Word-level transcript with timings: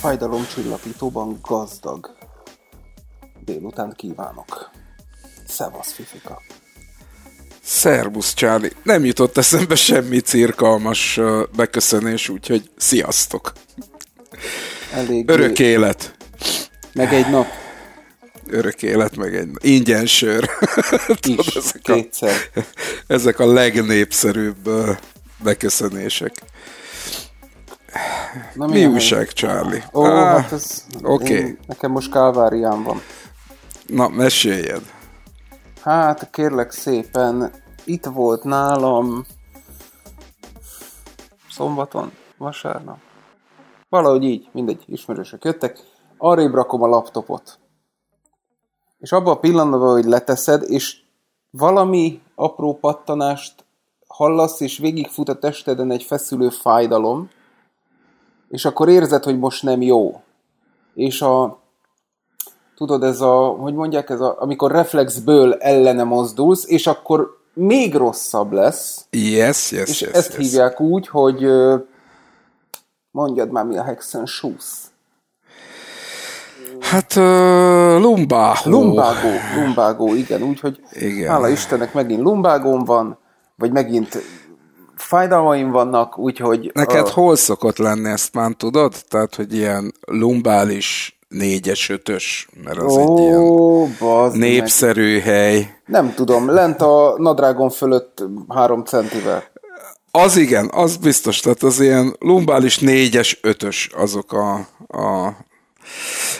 Fájdalomcsillapítóban 0.00 1.38
gazdag 1.42 2.16
délután 3.44 3.92
kívánok. 3.96 4.70
Szevasz, 5.46 5.92
Fifika. 5.92 6.42
Szerbusz, 7.62 8.34
Charlie. 8.34 8.72
Nem 8.82 9.04
jutott 9.04 9.36
eszembe 9.36 9.74
semmi 9.74 10.20
cirkalmas 10.20 11.20
beköszönés, 11.56 12.28
úgyhogy 12.28 12.70
sziasztok. 12.76 13.52
Elég 14.92 15.30
Örök 15.30 15.58
élet. 15.58 16.16
Meg 16.94 17.12
egy 17.12 17.30
nap 17.30 17.46
Örök 18.50 18.82
élet, 18.82 19.16
meg 19.16 19.34
egy 19.34 19.48
ingyen 19.58 20.06
sör. 20.06 20.48
Tudod, 21.20 21.46
is, 21.46 21.54
ezek, 21.54 21.88
a, 21.88 22.28
ezek 23.14 23.38
a 23.38 23.46
legnépszerűbb 23.46 24.70
beköszönések. 25.42 26.32
Na, 28.54 28.66
Mi 28.66 28.86
újság, 28.86 29.32
Charlie? 29.32 29.82
Ó, 29.92 30.04
Á, 30.06 30.40
hát 30.40 30.52
ez... 30.52 30.84
oké. 31.02 31.34
én- 31.34 31.58
Nekem 31.66 31.90
most 31.90 32.10
kálváriám 32.10 32.82
van. 32.82 33.02
Na, 33.86 34.08
meséljed. 34.08 34.82
Hát, 35.82 36.28
kérlek 36.30 36.70
szépen, 36.72 37.52
itt 37.84 38.04
volt 38.04 38.44
nálam 38.44 39.26
szombaton, 41.50 42.12
vasárnap. 42.36 42.98
Valahogy 43.88 44.24
így, 44.24 44.48
mindegy, 44.52 44.84
ismerősök 44.86 45.44
jöttek. 45.44 45.78
Arrébb 46.18 46.54
rakom 46.54 46.82
a 46.82 46.86
laptopot. 46.86 47.58
És 48.98 49.12
abban 49.12 49.32
a 49.32 49.38
pillanatban, 49.38 49.92
hogy 49.92 50.04
leteszed, 50.04 50.70
és 50.70 51.00
valami 51.50 52.20
apró 52.34 52.74
pattanást 52.74 53.64
hallasz, 54.06 54.60
és 54.60 54.78
végigfut 54.78 55.28
a 55.28 55.38
testeden 55.38 55.90
egy 55.90 56.02
feszülő 56.02 56.48
fájdalom, 56.48 57.30
és 58.48 58.64
akkor 58.64 58.88
érzed, 58.88 59.24
hogy 59.24 59.38
most 59.38 59.62
nem 59.62 59.82
jó. 59.82 60.20
És 60.94 61.22
a, 61.22 61.58
tudod, 62.76 63.02
ez 63.02 63.20
a, 63.20 63.46
hogy 63.46 63.74
mondják, 63.74 64.10
ez 64.10 64.20
a, 64.20 64.36
amikor 64.38 64.70
reflexből 64.70 65.54
ellene 65.54 66.04
mozdulsz, 66.04 66.68
és 66.68 66.86
akkor 66.86 67.38
még 67.54 67.94
rosszabb 67.94 68.52
lesz, 68.52 69.06
Yes, 69.10 69.70
yes, 69.72 69.88
és 69.88 70.00
yes. 70.00 70.12
ezt 70.12 70.34
yes. 70.34 70.46
hívják 70.46 70.80
úgy, 70.80 71.08
hogy 71.08 71.46
mondjad 73.18 73.50
már 73.50 73.64
mi 73.64 73.76
a 73.78 73.82
Hexen 73.82 74.26
Shoes. 74.26 74.64
Hát, 76.80 77.14
uh, 77.16 78.00
lumbáhó. 78.00 78.70
Lumbágó, 78.70 79.28
lumbágó, 79.56 80.14
igen, 80.14 80.42
úgyhogy 80.42 80.80
Igen. 80.92 81.30
hála 81.30 81.48
Istennek 81.48 81.94
megint 81.94 82.22
lumbágóm 82.22 82.84
van, 82.84 83.18
vagy 83.56 83.72
megint 83.72 84.18
fájdalmaim 84.96 85.70
vannak, 85.70 86.18
úgyhogy... 86.18 86.70
Neked 86.74 87.06
ö, 87.06 87.10
hol 87.12 87.36
szokott 87.36 87.76
lenni, 87.78 88.08
ezt 88.08 88.34
már 88.34 88.52
tudod? 88.56 88.94
Tehát, 89.08 89.34
hogy 89.34 89.54
ilyen 89.54 89.92
lumbális 90.06 91.18
négyes, 91.28 91.88
ötös, 91.88 92.48
mert 92.64 92.78
az 92.78 92.96
egy 92.96 93.18
ilyen 93.18 93.38
Ó, 93.38 93.86
bazd 93.98 94.36
meg. 94.36 94.48
népszerű 94.48 95.18
hely. 95.18 95.80
Nem 95.86 96.14
tudom, 96.14 96.50
lent 96.50 96.80
a 96.80 97.14
nadrágon 97.16 97.70
fölött 97.70 98.24
három 98.48 98.84
centivel. 98.84 99.42
Az 100.22 100.36
igen, 100.36 100.70
az 100.72 100.96
biztos, 100.96 101.40
tehát 101.40 101.62
az 101.62 101.80
ilyen 101.80 102.16
lumbális 102.18 102.78
négyes, 102.78 103.38
ötös 103.42 103.90
azok 103.96 104.32
a, 104.32 104.54
a 104.98 105.36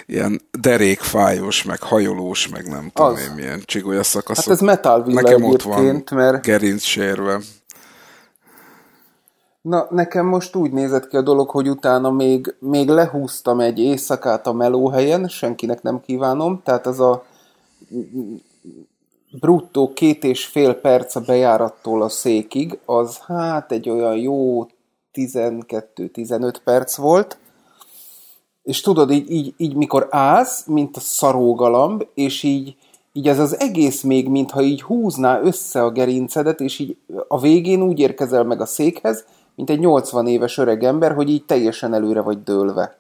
ilyen 0.07 0.41
derékfájós, 0.61 1.63
meg 1.63 1.83
hajolós, 1.83 2.49
meg 2.49 2.69
nem 2.69 2.91
tudom 2.95 3.13
Az. 3.13 3.21
én 3.21 3.31
milyen 3.35 3.63
csigolya 3.65 4.03
szakaszok. 4.03 4.45
Hát 4.45 4.55
ez 4.55 4.61
Metal 4.61 5.05
Nekem 5.07 5.43
ott 5.45 5.63
van 5.63 6.05
mert- 6.11 6.43
gerinc 6.43 6.83
sérve. 6.83 7.41
Na, 9.61 9.87
nekem 9.91 10.27
most 10.27 10.57
úgy 10.57 10.71
nézett 10.71 11.09
ki 11.09 11.17
a 11.17 11.23
dolog, 11.23 11.51
hogy 11.51 11.69
utána 11.69 12.11
még, 12.11 12.55
még 12.59 12.89
lehúztam 12.89 13.61
egy 13.61 13.79
éjszakát 13.79 14.47
a 14.47 14.53
melóhelyen, 14.53 15.29
senkinek 15.29 15.83
nem 15.83 16.01
kívánom, 16.01 16.61
tehát 16.65 16.87
az 16.87 17.01
a 17.01 17.25
bruttó 19.31 19.93
két 19.93 20.25
és 20.25 20.47
fél 20.47 20.75
perc 20.75 21.15
a 21.15 21.21
bejárattól 21.21 22.03
a 22.03 22.09
székig, 22.09 22.79
az 22.85 23.19
hát 23.19 23.73
egy 23.73 23.89
olyan 23.89 24.17
jó 24.17 24.67
12-15 25.15 26.55
perc 26.65 26.97
volt, 26.97 27.39
és 28.63 28.81
tudod, 28.81 29.11
így, 29.11 29.31
így, 29.31 29.55
így 29.57 29.75
mikor 29.75 30.07
állsz, 30.11 30.67
mint 30.67 30.97
a 30.97 31.01
szarógalamb, 31.01 32.07
és 32.15 32.43
így, 32.43 32.77
így 33.13 33.29
ez 33.29 33.39
az 33.39 33.61
egész 33.61 34.03
még, 34.03 34.29
mintha 34.29 34.63
így 34.63 34.83
húzná 34.83 35.41
össze 35.41 35.83
a 35.83 35.91
gerincedet, 35.91 36.61
és 36.61 36.79
így 36.79 36.97
a 37.29 37.41
végén 37.41 37.83
úgy 37.83 37.99
érkezel 37.99 38.45
meg 38.45 38.61
a 38.61 38.67
székhez, 38.67 39.25
mint 39.55 39.71
egy 39.71 39.79
80 39.79 40.27
éves 40.27 40.59
öreg 40.59 40.85
ember, 40.85 41.15
hogy 41.15 41.31
így 41.31 41.45
teljesen 41.45 41.95
előre 41.95 42.21
vagy 42.21 42.43
dőlve. 42.43 42.99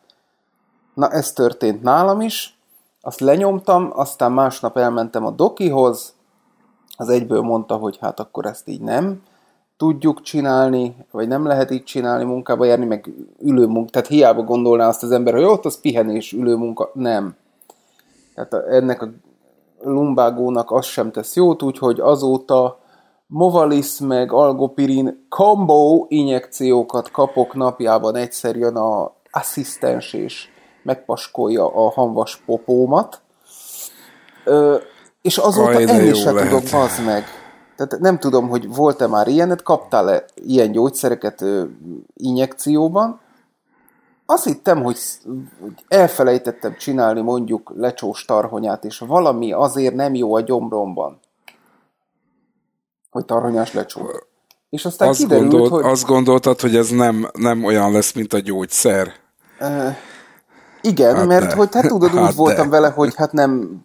Na, 0.94 1.10
ez 1.10 1.32
történt 1.32 1.82
nálam 1.82 2.20
is, 2.20 2.58
azt 3.00 3.20
lenyomtam, 3.20 3.90
aztán 3.92 4.32
másnap 4.32 4.76
elmentem 4.76 5.26
a 5.26 5.30
dokihoz, 5.30 6.14
az 7.00 7.08
egyből 7.08 7.40
mondta, 7.40 7.76
hogy 7.76 7.98
hát 8.00 8.20
akkor 8.20 8.46
ezt 8.46 8.68
így 8.68 8.80
nem 8.80 9.22
tudjuk 9.76 10.22
csinálni, 10.22 10.96
vagy 11.10 11.28
nem 11.28 11.46
lehet 11.46 11.70
így 11.70 11.84
csinálni, 11.84 12.24
munkába 12.24 12.64
járni, 12.64 12.84
meg 12.84 13.10
ülő 13.40 13.66
munka. 13.66 13.90
Tehát 13.90 14.08
hiába 14.08 14.42
gondolná 14.42 14.88
azt 14.88 15.02
az 15.02 15.10
ember, 15.10 15.34
hogy 15.34 15.42
ott 15.42 15.64
az 15.64 15.80
pihenés, 15.80 16.32
ülő 16.32 16.56
munka. 16.56 16.90
Nem. 16.94 17.36
Tehát 18.34 18.66
ennek 18.66 19.02
a 19.02 19.08
lumbágónak 19.82 20.70
az 20.70 20.84
sem 20.84 21.10
tesz 21.10 21.36
jót, 21.36 21.62
úgyhogy 21.62 22.00
azóta 22.00 22.78
Movalis 23.26 23.98
meg 23.98 24.32
Algopirin 24.32 25.26
combo 25.28 26.06
injekciókat 26.08 27.10
kapok 27.10 27.54
napjában 27.54 28.14
egyszer 28.14 28.56
jön 28.56 28.76
a 28.76 29.12
asszisztens 29.30 30.12
és 30.12 30.48
megpaskolja 30.82 31.66
a 31.74 31.90
hanvas 31.90 32.36
popómat. 32.46 33.20
Ö, 34.44 34.76
és 35.22 35.38
azóta 35.38 35.68
Aj, 35.68 35.88
enni 35.88 36.14
se 36.14 36.30
lehet. 36.30 36.48
tudok, 36.48 36.70
bazd 36.70 37.04
meg. 37.04 37.24
Tehát 37.76 37.98
nem 37.98 38.18
tudom, 38.18 38.48
hogy 38.48 38.68
volt-e 38.74 39.06
már 39.06 39.28
ilyenet, 39.28 39.62
kaptál-e 39.62 40.24
ilyen 40.34 40.72
gyógyszereket 40.72 41.40
ö, 41.40 41.64
injekcióban. 42.14 43.20
Azt 44.26 44.44
hittem, 44.44 44.82
hogy 44.82 44.98
elfelejtettem 45.88 46.76
csinálni 46.76 47.20
mondjuk 47.20 47.72
lecsós 47.76 48.24
tarhonyát, 48.24 48.84
és 48.84 48.98
valami 48.98 49.52
azért 49.52 49.94
nem 49.94 50.14
jó 50.14 50.34
a 50.34 50.40
gyomromban, 50.40 51.20
hogy 53.10 53.24
tarhonyás 53.24 53.72
lecsó. 53.72 54.10
És 54.70 54.84
aztán 54.84 55.08
Azt, 55.08 55.18
kiderült, 55.18 55.50
gondolt, 55.50 55.72
hogy... 55.72 55.92
azt 55.92 56.06
gondoltad, 56.06 56.60
hogy 56.60 56.76
ez 56.76 56.88
nem, 56.88 57.30
nem 57.32 57.64
olyan 57.64 57.92
lesz, 57.92 58.12
mint 58.12 58.32
a 58.32 58.38
gyógyszer. 58.38 59.12
Igen, 60.80 61.14
Hát 61.16 61.26
mert 61.26 61.46
de. 61.46 61.54
hogy 61.54 61.68
hát 61.72 61.86
tudod, 61.86 62.12
úgy 62.12 62.18
Hát 62.18 62.34
voltam 62.34 62.64
de. 62.64 62.70
vele, 62.70 62.88
hogy 62.88 63.14
hát 63.14 63.32
nem, 63.32 63.82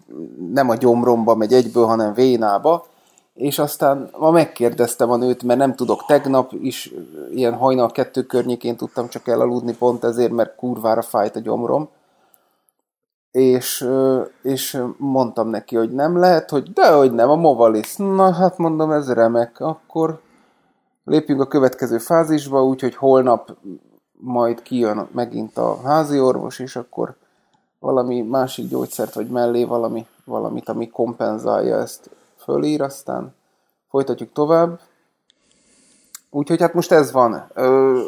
nem 0.53 0.69
a 0.69 0.75
gyomromba 0.75 1.35
megy 1.35 1.53
egyből, 1.53 1.85
hanem 1.85 2.13
vénába, 2.13 2.85
és 3.33 3.59
aztán 3.59 4.09
ma 4.17 4.31
megkérdeztem 4.31 5.11
a 5.11 5.15
nőt, 5.15 5.43
mert 5.43 5.59
nem 5.59 5.75
tudok, 5.75 6.05
tegnap 6.05 6.51
is 6.61 6.93
ilyen 7.31 7.53
hajnal 7.53 7.91
kettő 7.91 8.21
környékén 8.21 8.75
tudtam 8.75 9.07
csak 9.07 9.27
elaludni 9.27 9.75
pont 9.75 10.03
ezért, 10.03 10.31
mert 10.31 10.55
kurvára 10.55 11.01
fájt 11.01 11.35
a 11.35 11.39
gyomrom, 11.39 11.89
és, 13.31 13.87
és 14.41 14.83
mondtam 14.97 15.47
neki, 15.49 15.75
hogy 15.75 15.91
nem 15.91 16.17
lehet, 16.17 16.49
hogy 16.49 16.73
de, 16.73 16.91
hogy 16.91 17.11
nem, 17.11 17.29
a 17.29 17.35
Movalis. 17.35 17.95
Na, 17.95 18.31
hát 18.31 18.57
mondom, 18.57 18.91
ez 18.91 19.13
remek, 19.13 19.59
akkor 19.59 20.19
lépjünk 21.05 21.41
a 21.41 21.47
következő 21.47 21.97
fázisba, 21.97 22.63
úgyhogy 22.63 22.95
holnap 22.95 23.55
majd 24.23 24.61
kijön 24.61 25.07
megint 25.11 25.57
a 25.57 25.81
házi 25.81 26.19
orvos, 26.19 26.59
és 26.59 26.75
akkor 26.75 27.15
valami 27.79 28.21
másik 28.21 28.69
gyógyszert, 28.69 29.13
vagy 29.13 29.29
mellé 29.29 29.63
valami, 29.63 30.05
valamit, 30.25 30.69
ami 30.69 30.89
kompenzálja 30.89 31.77
ezt 31.77 32.09
fölír, 32.37 32.81
aztán 32.81 33.35
folytatjuk 33.89 34.31
tovább. 34.33 34.79
Úgyhogy 36.29 36.61
hát 36.61 36.73
most 36.73 36.91
ez 36.91 37.11
van. 37.11 37.45
Ö, 37.53 38.01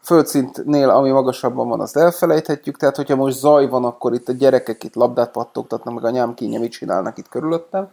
földszintnél, 0.00 0.90
ami 0.90 1.10
magasabban 1.10 1.68
van, 1.68 1.80
azt 1.80 1.96
elfelejthetjük, 1.96 2.76
tehát 2.76 2.96
hogyha 2.96 3.16
most 3.16 3.38
zaj 3.38 3.68
van, 3.68 3.84
akkor 3.84 4.14
itt 4.14 4.28
a 4.28 4.32
gyerekek 4.32 4.84
itt 4.84 4.94
labdát 4.94 5.30
pattogtatnak, 5.30 5.94
meg 5.94 6.04
anyám 6.04 6.34
kínja, 6.34 6.60
mit 6.60 6.72
csinálnak 6.72 7.18
itt 7.18 7.28
körülöttem, 7.28 7.90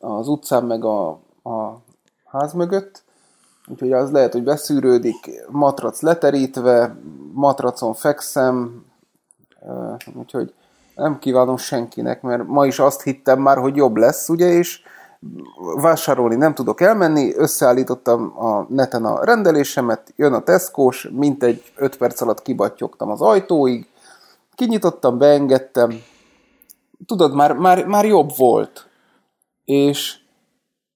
az 0.00 0.28
utcán, 0.28 0.64
meg 0.64 0.84
a, 0.84 1.08
a 1.42 1.80
ház 2.24 2.52
mögött. 2.52 3.03
Úgyhogy 3.68 3.92
az 3.92 4.10
lehet, 4.10 4.32
hogy 4.32 4.42
beszűrődik, 4.42 5.30
matrac 5.50 6.00
leterítve, 6.00 6.96
matracon 7.32 7.94
fekszem, 7.94 8.84
úgyhogy 10.14 10.54
nem 10.94 11.18
kívánom 11.18 11.56
senkinek, 11.56 12.22
mert 12.22 12.46
ma 12.46 12.66
is 12.66 12.78
azt 12.78 13.02
hittem 13.02 13.40
már, 13.40 13.58
hogy 13.58 13.76
jobb 13.76 13.96
lesz, 13.96 14.28
ugye, 14.28 14.46
és 14.46 14.82
vásárolni 15.80 16.36
nem 16.36 16.54
tudok 16.54 16.80
elmenni, 16.80 17.34
összeállítottam 17.34 18.38
a 18.38 18.66
neten 18.68 19.04
a 19.04 19.24
rendelésemet, 19.24 20.12
jön 20.16 20.32
a 20.32 20.42
Tesco-s, 20.42 21.08
mintegy 21.12 21.62
5 21.76 21.96
perc 21.96 22.20
alatt 22.20 22.42
kibattyogtam 22.42 23.10
az 23.10 23.20
ajtóig, 23.20 23.86
kinyitottam, 24.54 25.18
beengedtem, 25.18 26.00
tudod, 27.06 27.34
már, 27.34 27.52
már, 27.52 27.86
már 27.86 28.04
jobb 28.04 28.30
volt. 28.36 28.86
És, 29.64 30.16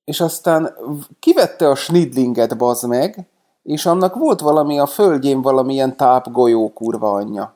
és 0.09 0.21
aztán 0.21 0.77
kivette 1.21 1.69
a 1.69 1.75
snidlinget, 1.75 2.57
bazd 2.57 2.89
meg, 2.89 3.27
és 3.63 3.87
annak 3.87 4.15
volt 4.15 4.41
valami 4.41 4.79
a 4.79 4.87
földjén 4.87 5.43
valamilyen 5.43 5.97
tápgolyó 5.97 6.73
kurva 6.73 7.13
anyja. 7.13 7.55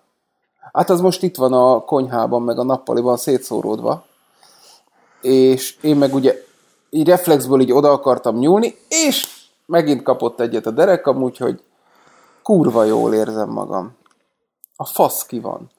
Hát 0.73 0.91
az 0.91 1.01
most 1.01 1.23
itt 1.23 1.37
van 1.37 1.53
a 1.53 1.81
konyhában, 1.81 2.43
meg 2.43 2.59
a 2.59 2.63
nappaliban 2.63 3.17
szétszóródva. 3.17 4.05
És 5.21 5.77
én 5.81 5.97
meg 5.97 6.15
ugye 6.15 6.45
így 6.91 7.09
reflexből 7.09 7.61
így 7.61 7.73
oda 7.73 7.91
akartam 7.91 8.37
nyúlni, 8.37 8.77
és 8.89 9.29
megint 9.67 10.03
kapott 10.03 10.41
egyet 10.41 10.67
a 10.67 10.71
derekam, 10.71 11.23
úgyhogy 11.23 11.63
kurva 12.43 12.85
jól 12.85 13.15
érzem 13.15 13.49
magam. 13.49 13.97
A 14.77 14.85
fasz 14.85 15.27
ki 15.27 15.41
van. 15.41 15.71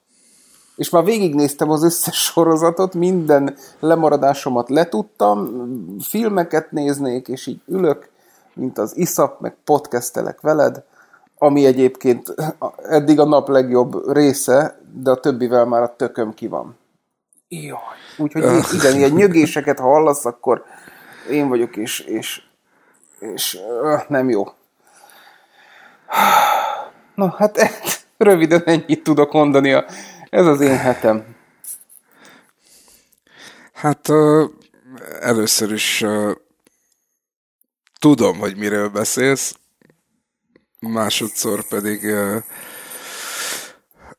És 0.75 0.89
már 0.89 1.03
végignéztem 1.03 1.69
az 1.69 1.83
összes 1.83 2.23
sorozatot, 2.31 2.93
minden 2.93 3.55
lemaradásomat 3.79 4.69
letudtam, 4.69 5.67
filmeket 5.99 6.71
néznék, 6.71 7.27
és 7.27 7.47
így 7.47 7.61
ülök, 7.67 8.09
mint 8.53 8.77
az 8.77 8.97
iszap, 8.97 9.39
meg 9.39 9.55
podcastelek 9.63 10.41
veled, 10.41 10.83
ami 11.37 11.65
egyébként 11.65 12.33
eddig 12.83 13.19
a 13.19 13.25
nap 13.25 13.47
legjobb 13.47 14.11
része, 14.13 14.79
de 14.93 15.11
a 15.11 15.19
többivel 15.19 15.65
már 15.65 15.81
a 15.81 15.95
tököm 15.95 16.33
ki 16.33 16.47
van. 16.47 16.77
Jaj. 17.47 17.79
Úgyhogy 18.17 18.43
igen, 18.79 18.95
ilyen 18.95 19.11
nyögéseket 19.11 19.79
ha 19.79 19.87
hallasz, 19.87 20.25
akkor 20.25 20.63
én 21.29 21.47
vagyok, 21.47 21.75
és, 21.75 21.99
és, 21.99 22.41
és 23.19 23.59
nem 24.07 24.29
jó. 24.29 24.43
Na, 27.15 27.35
hát 27.37 27.57
röviden 28.17 28.61
ennyit 28.65 29.03
tudok 29.03 29.31
mondani. 29.31 29.73
A, 29.73 29.85
ez 30.33 30.45
az 30.45 30.61
én 30.61 30.77
hetem. 30.77 31.35
Hát 33.73 34.07
uh, 34.07 34.49
először 35.19 35.71
is 35.71 36.01
uh, 36.01 36.31
tudom, 37.99 38.39
hogy 38.39 38.57
miről 38.57 38.89
beszélsz, 38.89 39.55
másodszor 40.79 41.67
pedig 41.67 42.03
uh, 42.03 42.35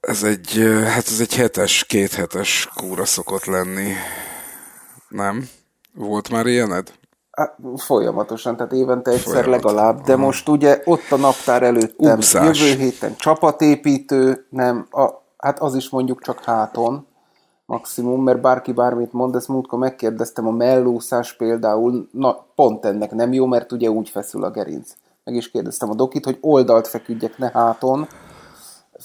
ez 0.00 0.22
egy, 0.22 0.50
hát 0.84 1.06
ez 1.06 1.20
egy 1.20 1.34
hetes, 1.34 1.84
két 1.84 2.12
hetes 2.12 2.68
kúra 2.74 3.04
szokott 3.04 3.44
lenni. 3.44 3.92
Nem? 5.08 5.48
Volt 5.94 6.28
már 6.30 6.46
ilyened? 6.46 6.92
Hát, 7.30 7.56
folyamatosan, 7.76 8.56
tehát 8.56 8.72
évente 8.72 9.10
egyszer 9.10 9.46
legalább, 9.46 10.00
de 10.00 10.16
most 10.16 10.48
ugye 10.48 10.80
ott 10.84 11.10
a 11.10 11.16
naptár 11.16 11.62
előttem, 11.62 12.16
Úszás. 12.16 12.60
jövő 12.60 12.82
héten 12.82 13.16
csapatépítő, 13.16 14.46
nem, 14.50 14.86
a, 14.90 15.23
hát 15.44 15.60
az 15.60 15.74
is 15.74 15.88
mondjuk 15.88 16.22
csak 16.22 16.44
háton 16.44 17.06
maximum, 17.66 18.22
mert 18.22 18.40
bárki 18.40 18.72
bármit 18.72 19.12
mond, 19.12 19.34
ezt 19.34 19.48
múltkor 19.48 19.78
megkérdeztem, 19.78 20.46
a 20.46 20.50
mellúszás 20.50 21.36
például, 21.36 22.08
na 22.12 22.46
pont 22.54 22.84
ennek 22.84 23.10
nem 23.10 23.32
jó, 23.32 23.46
mert 23.46 23.72
ugye 23.72 23.90
úgy 23.90 24.08
feszül 24.08 24.44
a 24.44 24.50
gerinc. 24.50 24.92
Meg 25.24 25.34
is 25.34 25.50
kérdeztem 25.50 25.90
a 25.90 25.94
dokit, 25.94 26.24
hogy 26.24 26.38
oldalt 26.40 26.88
feküdjek, 26.88 27.38
ne 27.38 27.50
háton, 27.50 28.08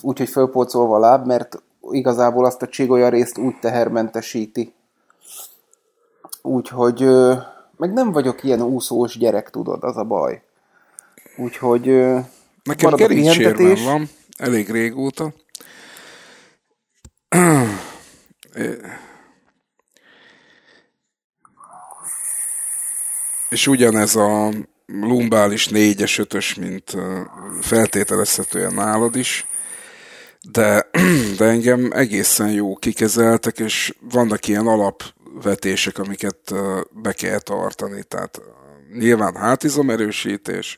úgyhogy 0.01 0.29
fölpolcolva 0.29 0.95
a 0.95 0.99
láb, 0.99 1.25
mert 1.25 1.61
igazából 1.91 2.45
azt 2.45 2.61
a 2.61 2.67
csigolya 2.67 3.09
részt 3.09 3.37
úgy 3.37 3.59
tehermentesíti. 3.59 4.73
Úgyhogy 6.41 7.01
meg 7.77 7.93
nem 7.93 8.11
vagyok 8.11 8.43
ilyen 8.43 8.61
úszós 8.61 9.17
gyerek, 9.17 9.49
tudod, 9.49 9.83
az 9.83 9.97
a 9.97 10.03
baj. 10.03 10.41
Úgyhogy 11.37 11.85
Nekem 12.63 12.95
gerincsérben 12.95 13.83
van, 13.83 14.09
elég 14.37 14.69
régóta. 14.69 15.33
És 23.49 23.67
ugyanez 23.67 24.15
a 24.15 24.49
lumbális 24.85 25.67
négyes, 25.67 26.17
ötös, 26.17 26.53
mint 26.53 26.95
feltételezhetően 27.61 28.73
nálad 28.73 29.15
is, 29.15 29.47
de, 30.41 30.89
de 31.37 31.45
engem 31.45 31.89
egészen 31.91 32.51
jó 32.51 32.75
kikezeltek, 32.75 33.59
és 33.59 33.93
vannak 33.99 34.47
ilyen 34.47 34.67
alap 34.67 35.03
vetések, 35.43 35.97
amiket 35.97 36.53
be 36.91 37.13
kell 37.13 37.39
tartani. 37.39 38.03
Tehát 38.03 38.41
nyilván 38.93 39.35
hátizomerősítés, 39.35 40.77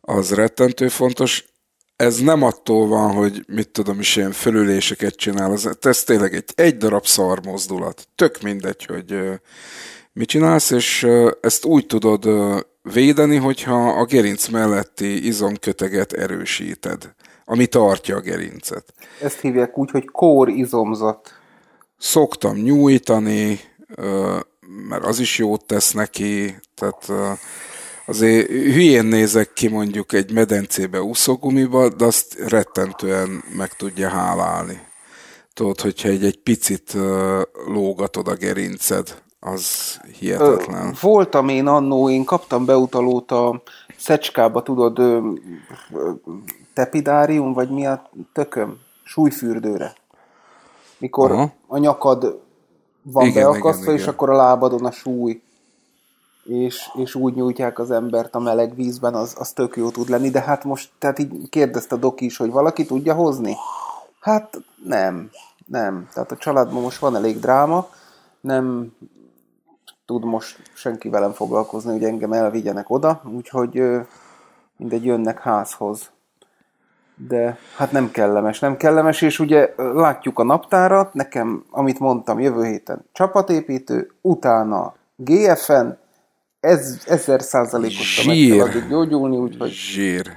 az 0.00 0.34
rettentő 0.34 0.88
fontos. 0.88 1.44
Ez 2.02 2.18
nem 2.18 2.42
attól 2.42 2.86
van, 2.86 3.12
hogy 3.12 3.44
mit 3.46 3.68
tudom 3.68 4.00
is, 4.00 4.16
ilyen 4.16 4.32
fölüléseket 4.32 5.14
csinál. 5.14 5.52
Ez, 5.52 5.68
ez 5.80 6.04
tényleg 6.04 6.34
egy, 6.34 6.44
egy 6.54 6.76
darab 6.76 7.06
szar 7.06 7.40
mozdulat. 7.44 8.08
Tök 8.14 8.40
mindegy, 8.40 8.84
hogy 8.84 9.20
mit 10.12 10.28
csinálsz, 10.28 10.70
és 10.70 11.06
ezt 11.40 11.64
úgy 11.64 11.86
tudod 11.86 12.28
védeni, 12.82 13.36
hogyha 13.36 13.90
a 13.90 14.04
gerinc 14.04 14.48
melletti 14.48 15.26
izomköteget 15.26 16.12
erősíted, 16.12 17.14
ami 17.44 17.66
tartja 17.66 18.16
a 18.16 18.20
gerincet. 18.20 18.94
Ezt 19.20 19.40
hívják 19.40 19.78
úgy, 19.78 19.90
hogy 19.90 20.04
kórizomzat 20.04 21.32
szoktam 21.98 22.56
nyújtani, 22.56 23.60
mert 24.88 25.04
az 25.04 25.18
is 25.18 25.38
jót 25.38 25.64
tesz 25.64 25.92
neki, 25.92 26.54
tehát 26.74 27.12
azért 28.06 28.48
hülyén 28.48 29.04
nézek 29.04 29.52
ki 29.52 29.68
mondjuk 29.68 30.12
egy 30.12 30.32
medencébe 30.32 31.02
úszógumiba, 31.02 31.88
de 31.88 32.04
azt 32.04 32.34
rettentően 32.48 33.42
meg 33.56 33.76
tudja 33.76 34.08
hálálni. 34.08 34.80
Tudod, 35.54 35.80
hogyha 35.80 36.08
egy, 36.08 36.24
egy 36.24 36.38
picit 36.38 36.96
lógatod 37.66 38.28
a 38.28 38.34
gerinced, 38.34 39.22
az 39.40 39.96
hihetetlen. 40.18 40.96
Voltam 41.00 41.48
én 41.48 41.66
annó, 41.66 42.10
én 42.10 42.24
kaptam 42.24 42.64
beutalót 42.64 43.30
a 43.30 43.62
szecskába, 43.96 44.62
tudod, 44.62 45.00
tepidárium, 46.74 47.52
vagy 47.52 47.70
mi 47.70 47.86
a 47.86 48.10
tököm? 48.32 48.78
Súlyfürdőre 49.04 49.94
mikor 51.02 51.30
Aha. 51.32 51.52
a 51.66 51.78
nyakad 51.78 52.40
van 53.02 53.26
igen, 53.26 53.42
beakasztva, 53.42 53.82
igen, 53.82 53.94
és 53.94 54.00
igen. 54.00 54.14
akkor 54.14 54.30
a 54.30 54.36
lábadon 54.36 54.84
a 54.84 54.90
súly, 54.90 55.40
és, 56.44 56.90
és 56.94 57.14
úgy 57.14 57.34
nyújtják 57.34 57.78
az 57.78 57.90
embert 57.90 58.34
a 58.34 58.38
meleg 58.38 58.74
vízben, 58.74 59.14
az, 59.14 59.34
az 59.38 59.52
tök 59.52 59.76
jó 59.76 59.90
tud 59.90 60.08
lenni, 60.08 60.30
de 60.30 60.40
hát 60.40 60.64
most, 60.64 60.90
tehát 60.98 61.18
így 61.18 61.48
kérdezte 61.48 61.96
doki 61.96 62.24
is, 62.24 62.36
hogy 62.36 62.50
valaki 62.50 62.86
tudja 62.86 63.14
hozni? 63.14 63.56
Hát 64.20 64.60
nem, 64.84 65.30
nem. 65.66 66.08
Tehát 66.12 66.32
a 66.32 66.36
családban 66.36 66.82
most 66.82 66.98
van 66.98 67.16
elég 67.16 67.38
dráma, 67.38 67.88
nem 68.40 68.92
tud 70.06 70.24
most 70.24 70.70
senki 70.74 71.08
velem 71.08 71.32
foglalkozni, 71.32 71.92
hogy 71.92 72.04
engem 72.04 72.32
elvigyenek 72.32 72.90
oda, 72.90 73.22
úgyhogy 73.34 73.82
mindegy 74.76 75.04
jönnek 75.04 75.40
házhoz 75.40 76.10
de 77.28 77.58
hát 77.76 77.92
nem 77.92 78.10
kellemes, 78.10 78.58
nem 78.58 78.76
kellemes, 78.76 79.22
és 79.22 79.38
ugye 79.38 79.74
látjuk 79.76 80.38
a 80.38 80.42
naptárat, 80.44 81.14
nekem, 81.14 81.64
amit 81.70 81.98
mondtam 81.98 82.40
jövő 82.40 82.64
héten, 82.64 83.04
csapatépítő, 83.12 84.10
utána 84.20 84.94
GFN, 85.16 85.86
ez 86.62 86.98
ezer 87.06 87.42
százalékos 87.42 88.24
meg 88.24 88.36
kell 88.36 88.60
addig 88.60 88.88
gyógyulni, 88.88 89.36
úgyhogy... 89.36 89.70
Zsír. 89.70 90.36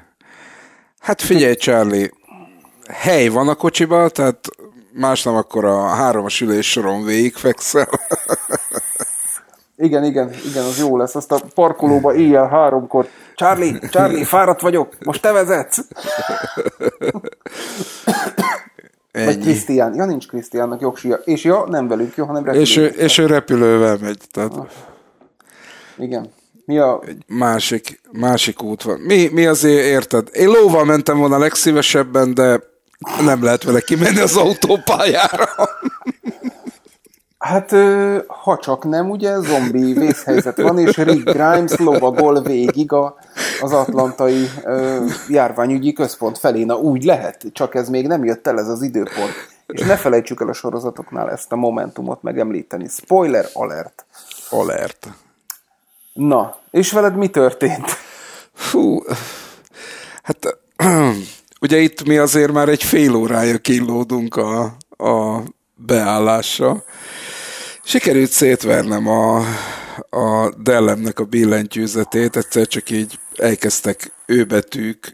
Hát 1.00 1.22
figyelj, 1.22 1.54
Charlie, 1.54 2.12
hely 2.88 3.28
van 3.28 3.48
a 3.48 3.56
kocsiba, 3.56 4.10
tehát 4.10 4.48
másnap 4.92 5.36
akkor 5.36 5.66
a 5.66 5.88
hármas 5.88 6.42
ülés 6.42 6.72
soron 6.72 7.04
végigfekszel. 7.04 7.90
Igen, 9.78 10.04
igen, 10.04 10.34
igen, 10.46 10.64
az 10.64 10.80
jó 10.80 10.98
lesz. 10.98 11.16
Azt 11.16 11.32
a 11.32 11.42
parkolóba 11.54 12.14
éjjel 12.16 12.48
háromkor. 12.48 13.08
Charlie, 13.36 13.80
Charlie, 13.90 14.24
fáradt 14.24 14.62
vagyok, 14.62 14.98
most 15.06 15.22
te 15.22 15.32
vezetsz. 15.32 15.86
Ennyi. 19.12 19.26
Vagy 19.26 19.40
Krisztián. 19.40 19.96
Ja, 19.96 20.06
nincs 20.06 20.28
Krisztiánnak 20.28 20.82
jogsia. 20.82 21.16
És 21.16 21.44
ja, 21.44 21.66
nem 21.70 21.88
velünk, 21.88 22.16
jó, 22.16 22.26
hanem 22.26 22.44
repülővel. 22.44 22.70
És 22.70 22.78
ő, 22.78 22.86
és 22.86 23.18
ő 23.18 23.26
repülővel 23.26 23.98
megy. 24.02 24.20
Tehát... 24.32 24.54
Ah. 24.54 24.68
Igen. 25.98 26.30
Mi 26.66 26.78
a... 26.78 27.02
Egy 27.08 27.24
másik, 27.28 28.02
másik 28.12 28.64
út 28.64 28.84
van. 28.84 29.00
Mi, 29.00 29.30
mi 29.32 29.46
azért 29.46 29.84
érted? 29.84 30.30
Én 30.32 30.48
lóval 30.48 30.86
mentem 30.86 31.18
volna 31.18 31.38
legszívesebben, 31.38 32.34
de 32.34 32.62
nem 33.22 33.44
lehet 33.44 33.64
vele 33.64 33.80
kimenni 33.80 34.20
az 34.20 34.36
autópályára. 34.36 35.50
Hát, 37.38 37.72
ha 38.28 38.58
csak 38.58 38.84
nem, 38.84 39.10
ugye, 39.10 39.40
zombi 39.40 39.94
vészhelyzet 39.94 40.62
van, 40.62 40.80
és 40.80 40.98
Rick 40.98 41.32
Grimes 41.32 41.76
lovagol 41.76 42.42
végig 42.42 42.92
a, 42.92 43.16
az 43.62 43.72
atlantai 43.72 44.50
ö, 44.64 45.06
járványügyi 45.30 45.94
központ 45.94 46.38
felé. 46.38 46.64
Na, 46.64 46.76
úgy 46.76 47.04
lehet, 47.04 47.46
csak 47.52 47.76
ez 47.76 47.90
még 47.90 48.08
nem 48.08 48.24
jött 48.24 48.48
el 48.48 48.60
ez 48.60 48.68
az 48.68 48.82
időpont. 48.82 49.34
És 49.68 49.82
ne 49.82 49.96
felejtsük 49.96 50.42
el 50.42 50.48
a 50.48 50.54
sorozatoknál 50.54 51.32
ezt 51.32 51.52
a 51.52 51.56
momentumot 51.56 52.22
megemlíteni. 52.22 52.88
Spoiler 52.88 53.46
alert. 53.54 54.06
Alert. 54.50 55.08
Na, 56.16 56.60
és 56.72 56.92
veled 56.92 57.16
mi 57.16 57.28
történt? 57.28 57.86
Fú, 58.54 59.04
hát 60.24 60.58
ugye 61.62 61.78
itt 61.78 62.04
mi 62.04 62.18
azért 62.18 62.52
már 62.52 62.70
egy 62.70 62.84
fél 62.84 63.16
órája 63.16 63.58
kínlódunk 63.58 64.36
a, 64.36 64.64
a 64.90 65.44
beállásra. 65.76 66.84
Sikerült 67.84 68.32
szétvernem 68.32 69.08
a, 69.08 69.38
a 70.10 70.54
Dellemnek 70.58 71.20
a 71.20 71.26
billentyűzetét, 71.26 72.36
egyszer 72.36 72.68
csak 72.68 72.90
így 72.90 73.20
elkezdtek 73.36 74.12
őbetűk, 74.26 75.14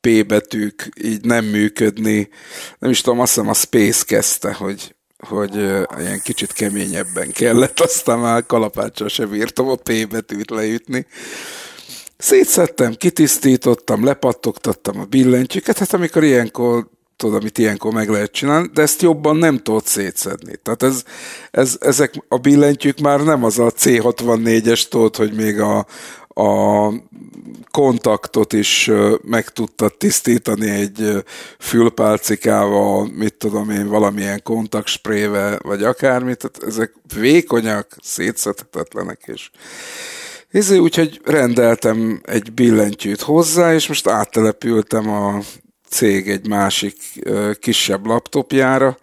P 0.00 0.26
betűk 0.26 0.88
így 1.02 1.24
nem 1.24 1.44
működni. 1.44 2.28
Nem 2.78 2.90
is 2.90 3.00
tudom, 3.00 3.20
azt 3.20 3.34
hiszem 3.34 3.48
a 3.48 3.54
Space 3.54 4.04
kezdte, 4.06 4.52
hogy, 4.52 4.94
hogy 5.24 5.54
ilyen 5.98 6.20
kicsit 6.22 6.52
keményebben 6.52 7.32
kellett, 7.32 7.80
aztán 7.80 8.18
már 8.18 8.46
kalapáccsal 8.46 9.08
se 9.08 9.26
bírtam 9.26 9.68
a 9.68 9.74
P 9.74 10.08
betűt 10.08 10.50
leütni. 10.50 11.06
Szétszedtem, 12.18 12.94
kitisztítottam, 12.94 14.04
lepattogtattam 14.04 15.00
a 15.00 15.04
billentyűket, 15.04 15.78
hát 15.78 15.92
amikor 15.92 16.24
ilyenkor 16.24 16.86
tudod, 17.16 17.40
amit 17.40 17.58
ilyenkor 17.58 17.92
meg 17.92 18.08
lehet 18.08 18.32
csinálni, 18.32 18.70
de 18.74 18.82
ezt 18.82 19.02
jobban 19.02 19.36
nem 19.36 19.58
tudod 19.58 19.86
szétszedni. 19.86 20.56
Tehát 20.62 20.82
ez, 20.82 21.02
ez, 21.50 21.76
ezek 21.80 22.14
a 22.28 22.38
billentyűk 22.38 22.98
már 22.98 23.20
nem 23.20 23.44
az 23.44 23.58
a 23.58 23.70
C64-es 23.70 24.88
tudod, 24.88 25.16
hogy 25.16 25.32
még 25.32 25.60
a, 25.60 25.86
a 26.34 26.88
kontaktot 27.70 28.52
is 28.52 28.90
meg 29.22 29.48
tudtad 29.48 29.96
tisztítani 29.96 30.70
egy 30.70 31.24
fülpálcikával, 31.58 33.08
mit 33.14 33.34
tudom 33.34 33.70
én, 33.70 33.88
valamilyen 33.88 34.42
kontaktsprével, 34.42 35.58
vagy 35.62 35.82
akármit, 35.82 36.38
tehát 36.38 36.74
ezek 36.74 36.92
vékonyak, 37.14 37.96
szétszedhetetlenek, 38.02 39.20
és 39.26 39.50
ezért 40.50 40.80
úgyhogy 40.80 41.20
rendeltem 41.24 42.20
egy 42.24 42.52
billentyűt 42.52 43.20
hozzá, 43.20 43.74
és 43.74 43.88
most 43.88 44.08
áttelepültem 44.08 45.10
a 45.10 45.38
cég 45.88 46.30
egy 46.30 46.48
másik 46.48 46.96
kisebb 47.60 48.06
laptopjára, 48.06 48.98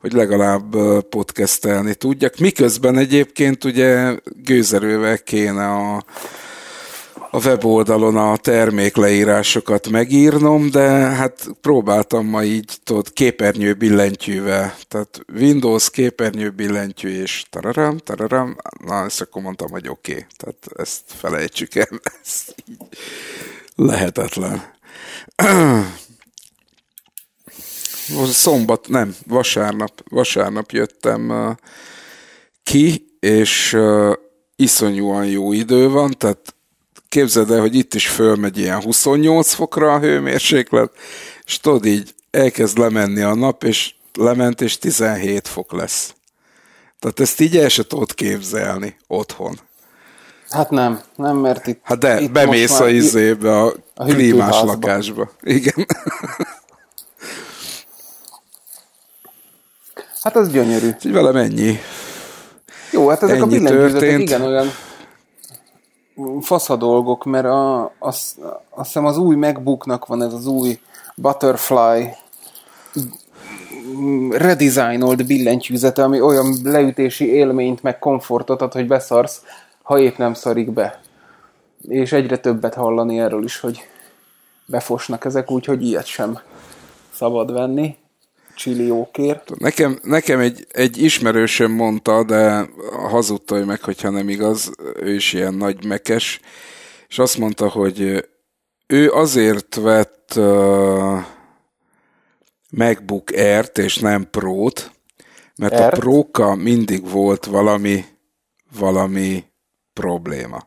hogy 0.00 0.12
legalább 0.12 0.76
podcastelni 1.08 1.94
tudjak. 1.94 2.38
Miközben 2.38 2.96
egyébként 2.96 3.64
ugye 3.64 4.14
gőzerővel 4.44 5.18
kéne 5.18 5.66
a 5.66 6.04
a 7.36 7.48
weboldalon 7.48 8.16
a 8.16 8.36
termékleírásokat 8.36 9.88
megírnom, 9.88 10.70
de 10.70 10.88
hát 10.90 11.48
próbáltam 11.60 12.26
ma 12.26 12.44
így, 12.44 12.78
tudod, 12.84 13.12
képernyő 13.12 13.74
billentyűvel, 13.74 14.74
tehát 14.88 15.20
Windows 15.34 15.90
képernyő 15.90 16.50
billentyű, 16.50 17.20
és 17.20 17.44
tararam, 17.50 17.98
tararam, 17.98 18.56
na, 18.84 19.04
ezt 19.04 19.20
akkor 19.20 19.42
mondtam, 19.42 19.70
hogy 19.70 19.88
oké, 19.88 20.12
okay. 20.12 20.26
tehát 20.36 20.66
ezt 20.76 21.02
felejtsük 21.06 21.74
el, 21.74 21.88
ez 22.22 22.44
így 22.66 22.76
lehetetlen. 23.74 24.74
Szombat, 28.32 28.88
nem, 28.88 29.14
vasárnap, 29.26 30.02
vasárnap 30.08 30.70
jöttem 30.70 31.56
ki, 32.62 33.16
és 33.20 33.76
iszonyúan 34.56 35.26
jó 35.26 35.52
idő 35.52 35.88
van, 35.88 36.14
tehát 36.18 36.55
képzeld 37.16 37.50
el, 37.50 37.60
hogy 37.60 37.74
itt 37.74 37.94
is 37.94 38.08
fölmegy 38.08 38.58
ilyen 38.58 38.82
28 38.82 39.52
fokra 39.52 39.92
a 39.92 39.98
hőmérséklet, 39.98 40.90
és 41.46 41.60
tudod 41.60 41.84
így 41.84 42.14
elkezd 42.30 42.78
lemenni 42.78 43.20
a 43.20 43.34
nap, 43.34 43.64
és 43.64 43.94
lement, 44.14 44.60
és 44.60 44.78
17 44.78 45.48
fok 45.48 45.72
lesz. 45.72 46.14
Tehát 47.00 47.20
ezt 47.20 47.40
így 47.40 47.56
el 47.56 47.68
se 47.68 47.82
tudod 47.82 48.14
képzelni 48.14 48.96
otthon. 49.06 49.58
Hát 50.50 50.70
nem, 50.70 51.00
nem, 51.16 51.36
mert 51.36 51.66
itt... 51.66 51.80
Hát 51.82 51.98
de 51.98 52.20
itt 52.20 52.30
bemész 52.30 52.80
a 52.80 52.88
izébe, 52.88 53.60
a, 53.60 53.74
a 53.94 54.04
klímás 54.04 54.60
lakásba. 54.62 55.30
Igen. 55.42 55.86
Hát 60.22 60.36
az 60.36 60.50
gyönyörű. 60.50 60.86
Úgyhogy 60.86 61.12
velem 61.12 61.36
ennyi. 61.36 61.78
Jó, 62.90 63.08
hát 63.08 63.22
ezek 63.22 63.36
ennyi 63.36 63.42
a 63.42 63.46
billentyűzetek 63.46 64.20
igen 64.20 64.42
olyan 64.42 64.72
fasza 66.40 66.76
dolgok, 66.76 67.24
mert 67.24 67.44
a, 67.44 67.92
az, 67.98 68.36
azt 68.70 68.86
hiszem 68.86 69.04
az 69.06 69.18
új 69.18 69.36
MacBooknak 69.36 70.06
van 70.06 70.22
ez 70.22 70.32
az 70.32 70.46
új 70.46 70.80
Butterfly 71.16 72.08
redesignolt 74.30 75.26
billentyűzete, 75.26 76.04
ami 76.04 76.20
olyan 76.20 76.56
leütési 76.64 77.28
élményt, 77.28 77.82
meg 77.82 77.98
komfortot 77.98 78.62
ad, 78.62 78.72
hogy 78.72 78.86
beszarsz, 78.86 79.42
ha 79.82 79.98
épp 79.98 80.16
nem 80.16 80.34
szarik 80.34 80.70
be. 80.70 81.00
És 81.88 82.12
egyre 82.12 82.38
többet 82.38 82.74
hallani 82.74 83.18
erről 83.18 83.44
is, 83.44 83.60
hogy 83.60 83.80
befosnak 84.66 85.24
ezek, 85.24 85.50
úgyhogy 85.50 85.82
ilyet 85.82 86.06
sem 86.06 86.38
szabad 87.12 87.52
venni 87.52 87.96
csilliókért. 88.56 89.58
Nekem, 89.58 89.98
nekem 90.02 90.40
egy, 90.40 90.66
egy 90.70 91.02
ismerősöm 91.02 91.72
mondta, 91.72 92.24
de 92.24 92.68
hazudta 93.08 93.64
meg, 93.64 93.82
hogyha 93.82 94.10
nem 94.10 94.28
igaz, 94.28 94.70
ő 94.96 95.14
is 95.14 95.32
ilyen 95.32 95.54
nagy 95.54 95.84
mekes, 95.84 96.40
és 97.08 97.18
azt 97.18 97.38
mondta, 97.38 97.68
hogy 97.68 98.28
ő 98.86 99.10
azért 99.10 99.74
vett 99.74 100.32
uh, 100.36 101.24
MacBook 102.70 103.30
Air-t 103.30 103.78
és 103.78 103.96
nem 103.96 104.30
Pro-t, 104.30 104.90
mert 105.56 105.72
Air-t? 105.72 105.96
a 105.96 105.98
pro 105.98 106.54
mindig 106.54 107.10
volt 107.10 107.44
valami, 107.44 108.04
valami 108.78 109.44
probléma. 109.92 110.65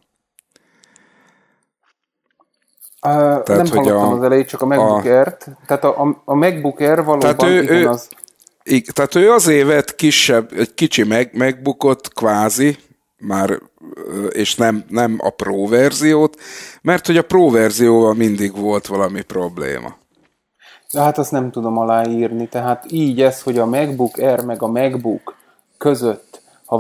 Uh, 3.01 3.11
tehát, 3.11 3.47
nem 3.47 3.57
hogy 3.57 3.69
hallottam 3.69 4.11
a, 4.11 4.15
az 4.15 4.23
elejét, 4.23 4.47
csak 4.47 4.61
a 4.61 4.65
MacBook 4.65 5.05
a, 5.05 5.09
Air-t. 5.09 5.47
Tehát 5.65 5.83
a, 5.83 6.01
a, 6.01 6.21
a 6.25 6.35
MacBook 6.35 6.79
Air 6.79 7.03
valóban 7.03 7.19
tehát 7.19 7.43
ő, 7.43 7.61
igen, 7.61 7.75
ő, 7.75 7.87
az... 7.87 8.09
Igen, 8.63 8.93
tehát 8.93 9.15
ő 9.15 9.31
azért 9.31 9.67
vett 9.67 9.95
kisebb, 9.95 10.51
egy 10.53 10.73
kicsi 10.73 11.03
Mac, 11.03 11.27
MacBookot 11.33 12.13
kvázi, 12.13 12.77
már, 13.17 13.59
és 14.29 14.55
nem, 14.55 14.83
nem 14.87 15.17
a 15.21 15.29
Pro 15.29 15.67
verziót, 15.67 16.39
mert 16.81 17.05
hogy 17.05 17.17
a 17.17 17.23
Pro 17.23 17.49
verzióval 17.49 18.13
mindig 18.13 18.57
volt 18.57 18.87
valami 18.87 19.21
probléma. 19.21 19.97
De 20.91 21.01
hát 21.01 21.17
azt 21.17 21.31
nem 21.31 21.51
tudom 21.51 21.77
aláírni, 21.77 22.47
tehát 22.47 22.85
így 22.91 23.21
ez, 23.21 23.41
hogy 23.41 23.57
a 23.57 23.65
MacBook 23.65 24.17
Air 24.17 24.45
meg 24.45 24.61
a 24.61 24.67
MacBook 24.67 25.35
között, 25.77 26.41
ha 26.65 26.77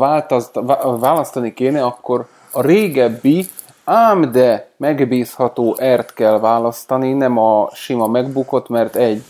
választani 0.99 1.53
kéne, 1.53 1.83
akkor 1.83 2.27
a 2.51 2.61
régebbi 2.61 3.47
Ám 3.91 4.31
de 4.31 4.69
megbízható 4.77 5.75
ert 5.77 6.13
kell 6.13 6.39
választani, 6.39 7.13
nem 7.13 7.37
a 7.37 7.69
sima 7.73 8.07
MacBookot, 8.07 8.67
mert 8.67 8.95
egy, 8.95 9.23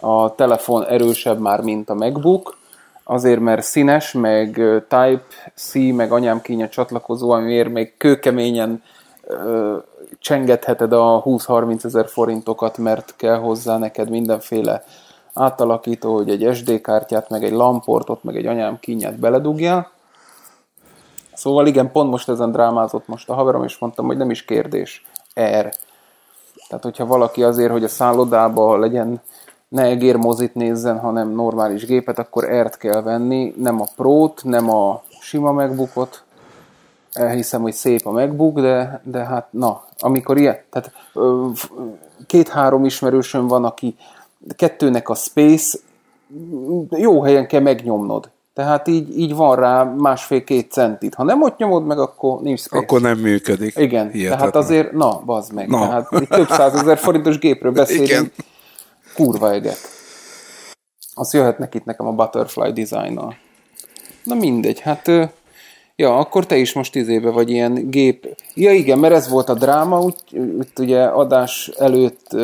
a 0.00 0.34
telefon 0.34 0.84
erősebb 0.86 1.38
már, 1.38 1.60
mint 1.60 1.90
a 1.90 1.94
MacBook, 1.94 2.56
azért, 3.04 3.40
mert 3.40 3.62
színes, 3.62 4.12
meg 4.12 4.54
Type-C, 4.88 5.74
meg 5.74 6.12
anyám 6.12 6.40
kénye 6.40 6.68
csatlakozó, 6.68 7.30
amiért 7.30 7.68
még 7.68 7.96
kőkeményen 7.96 8.82
ö, 9.22 9.76
csengetheted 10.18 10.92
a 10.92 11.22
20-30 11.24 11.84
ezer 11.84 12.08
forintokat, 12.08 12.78
mert 12.78 13.14
kell 13.16 13.38
hozzá 13.38 13.78
neked 13.78 14.10
mindenféle 14.10 14.84
átalakító, 15.34 16.14
hogy 16.14 16.30
egy 16.30 16.54
SD 16.54 16.80
kártyát, 16.80 17.30
meg 17.30 17.44
egy 17.44 17.52
lamportot, 17.52 18.24
meg 18.24 18.36
egy 18.36 18.46
anyám 18.46 18.78
kínját 18.80 19.18
beledugjál. 19.18 19.94
Szóval 21.36 21.66
igen, 21.66 21.92
pont 21.92 22.10
most 22.10 22.28
ezen 22.28 22.52
drámázott 22.52 23.08
most 23.08 23.28
a 23.30 23.34
haverom, 23.34 23.64
és 23.64 23.78
mondtam, 23.78 24.06
hogy 24.06 24.16
nem 24.16 24.30
is 24.30 24.44
kérdés. 24.44 25.04
Er. 25.34 25.74
Tehát, 26.68 26.84
hogyha 26.84 27.06
valaki 27.06 27.42
azért, 27.42 27.70
hogy 27.70 27.84
a 27.84 27.88
szállodába 27.88 28.76
legyen, 28.76 29.20
ne 29.68 29.82
egérmozit 29.82 30.54
nézzen, 30.54 30.98
hanem 30.98 31.30
normális 31.30 31.86
gépet, 31.86 32.18
akkor 32.18 32.50
ert 32.50 32.76
kell 32.76 33.02
venni, 33.02 33.54
nem 33.56 33.80
a 33.80 33.86
Pro-t, 33.96 34.44
nem 34.44 34.70
a 34.70 35.02
sima 35.20 35.52
MacBookot. 35.52 36.24
Elhiszem, 37.12 37.62
hogy 37.62 37.72
szép 37.72 38.06
a 38.06 38.10
MacBook, 38.10 38.60
de, 38.60 39.00
de 39.04 39.18
hát 39.18 39.48
na, 39.50 39.84
amikor 39.98 40.38
ilyen, 40.38 40.56
tehát 40.70 40.92
két-három 42.26 42.84
ismerősöm 42.84 43.46
van, 43.46 43.64
aki 43.64 43.96
kettőnek 44.56 45.08
a 45.08 45.14
Space 45.14 45.78
jó 46.90 47.22
helyen 47.22 47.46
kell 47.46 47.60
megnyomnod. 47.60 48.30
Tehát 48.56 48.88
így, 48.88 49.18
így 49.18 49.34
van 49.34 49.56
rá 49.56 49.82
másfél-két 49.82 50.70
centit. 50.72 51.14
Ha 51.14 51.24
nem 51.24 51.42
ott 51.42 51.56
nyomod 51.56 51.86
meg, 51.86 51.98
akkor 51.98 52.40
nincs 52.40 52.60
space. 52.60 52.82
Akkor 52.82 53.00
nem 53.00 53.18
működik. 53.18 53.76
Igen, 53.76 54.10
Hihetetlen. 54.10 54.38
tehát 54.38 54.56
azért, 54.56 54.92
na, 54.92 55.20
bazd 55.24 55.52
meg. 55.52 55.68
Na. 55.68 55.86
Tehát 55.86 56.08
itt 56.20 56.28
több 56.28 56.48
százezer 56.48 56.98
forintos 56.98 57.38
gépről 57.38 57.72
beszélünk. 57.82 58.08
Igen. 58.08 58.32
Kurva 59.14 59.52
eget. 59.52 59.78
Az 61.14 61.34
jöhetnek 61.34 61.74
itt 61.74 61.84
nekem 61.84 62.06
a 62.06 62.12
Butterfly 62.12 62.72
design 62.72 63.20
Na 64.22 64.34
mindegy, 64.34 64.80
hát... 64.80 65.10
Ja, 65.96 66.18
akkor 66.18 66.46
te 66.46 66.56
is 66.56 66.72
most 66.72 66.94
izébe 66.94 67.30
vagy 67.30 67.50
ilyen 67.50 67.90
gép... 67.90 68.36
Ja 68.54 68.72
igen, 68.72 68.98
mert 68.98 69.14
ez 69.14 69.28
volt 69.28 69.48
a 69.48 69.54
dráma, 69.54 70.00
úgy, 70.00 70.16
úgy 70.32 70.68
ugye 70.78 71.04
adás 71.04 71.70
előtt 71.78 72.36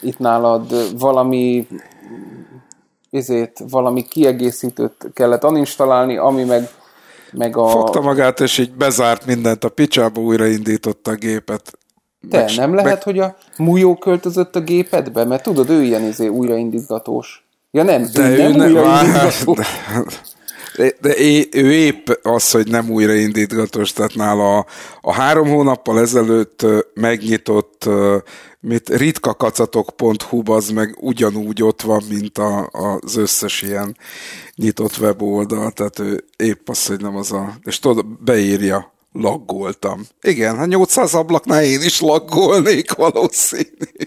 itt 0.00 0.18
nálad 0.18 0.98
valami 0.98 1.66
izét, 3.10 3.62
valami 3.70 4.02
kiegészítőt 4.02 5.10
kellett 5.14 5.44
aninstalálni, 5.44 6.16
ami 6.16 6.44
meg, 6.44 6.68
meg 7.32 7.56
a... 7.56 7.68
Fogta 7.68 8.00
magát, 8.00 8.40
és 8.40 8.58
így 8.58 8.72
bezárt 8.72 9.26
mindent 9.26 9.64
a 9.64 9.68
picsába, 9.68 10.20
újraindította 10.20 11.10
a 11.10 11.14
gépet. 11.14 11.78
Te, 12.30 12.38
meg, 12.38 12.56
nem 12.56 12.74
lehet, 12.74 12.90
meg... 12.90 13.02
hogy 13.02 13.18
a 13.18 13.36
Mújó 13.56 13.96
költözött 13.96 14.56
a 14.56 14.60
gépedbe? 14.60 15.24
Mert 15.24 15.42
tudod, 15.42 15.70
ő 15.70 15.82
ilyen 15.82 16.02
izé 16.02 16.26
újraindítgatós. 16.26 17.46
Ja 17.70 17.82
nem, 17.82 18.06
de 18.12 18.28
ő, 18.28 18.32
ő 18.32 18.36
nem, 18.36 18.50
nem 18.50 18.70
újraindítgatós. 18.70 19.56
De, 19.56 19.66
de 21.00 21.18
ő 21.52 21.72
épp 21.72 22.08
az, 22.22 22.50
hogy 22.50 22.68
nem 22.68 22.90
újraindítgatós, 22.90 23.92
tehát 23.92 24.14
nála 24.14 24.58
a, 24.58 24.66
a 25.00 25.12
három 25.12 25.48
hónappal 25.48 26.00
ezelőtt 26.00 26.66
megnyitott 26.94 27.88
mit 28.60 28.88
ritkakacatok.hu 28.88 30.52
az 30.52 30.68
meg 30.68 30.96
ugyanúgy 31.00 31.62
ott 31.62 31.82
van, 31.82 32.02
mint 32.08 32.38
a, 32.38 32.68
az 32.72 33.16
összes 33.16 33.62
ilyen 33.62 33.96
nyitott 34.54 34.98
weboldal, 34.98 35.70
tehát 35.70 35.98
ő 35.98 36.24
épp 36.36 36.68
az, 36.68 36.86
hogy 36.86 37.00
nem 37.00 37.16
az 37.16 37.32
a... 37.32 37.54
És 37.64 37.78
tudod, 37.78 38.06
beírja, 38.06 38.92
laggoltam. 39.12 40.06
Igen, 40.20 40.56
hát 40.56 40.66
800 40.66 41.14
ablaknál 41.14 41.64
én 41.64 41.82
is 41.82 42.00
laggolnék 42.00 42.92
valószínű. 42.92 43.66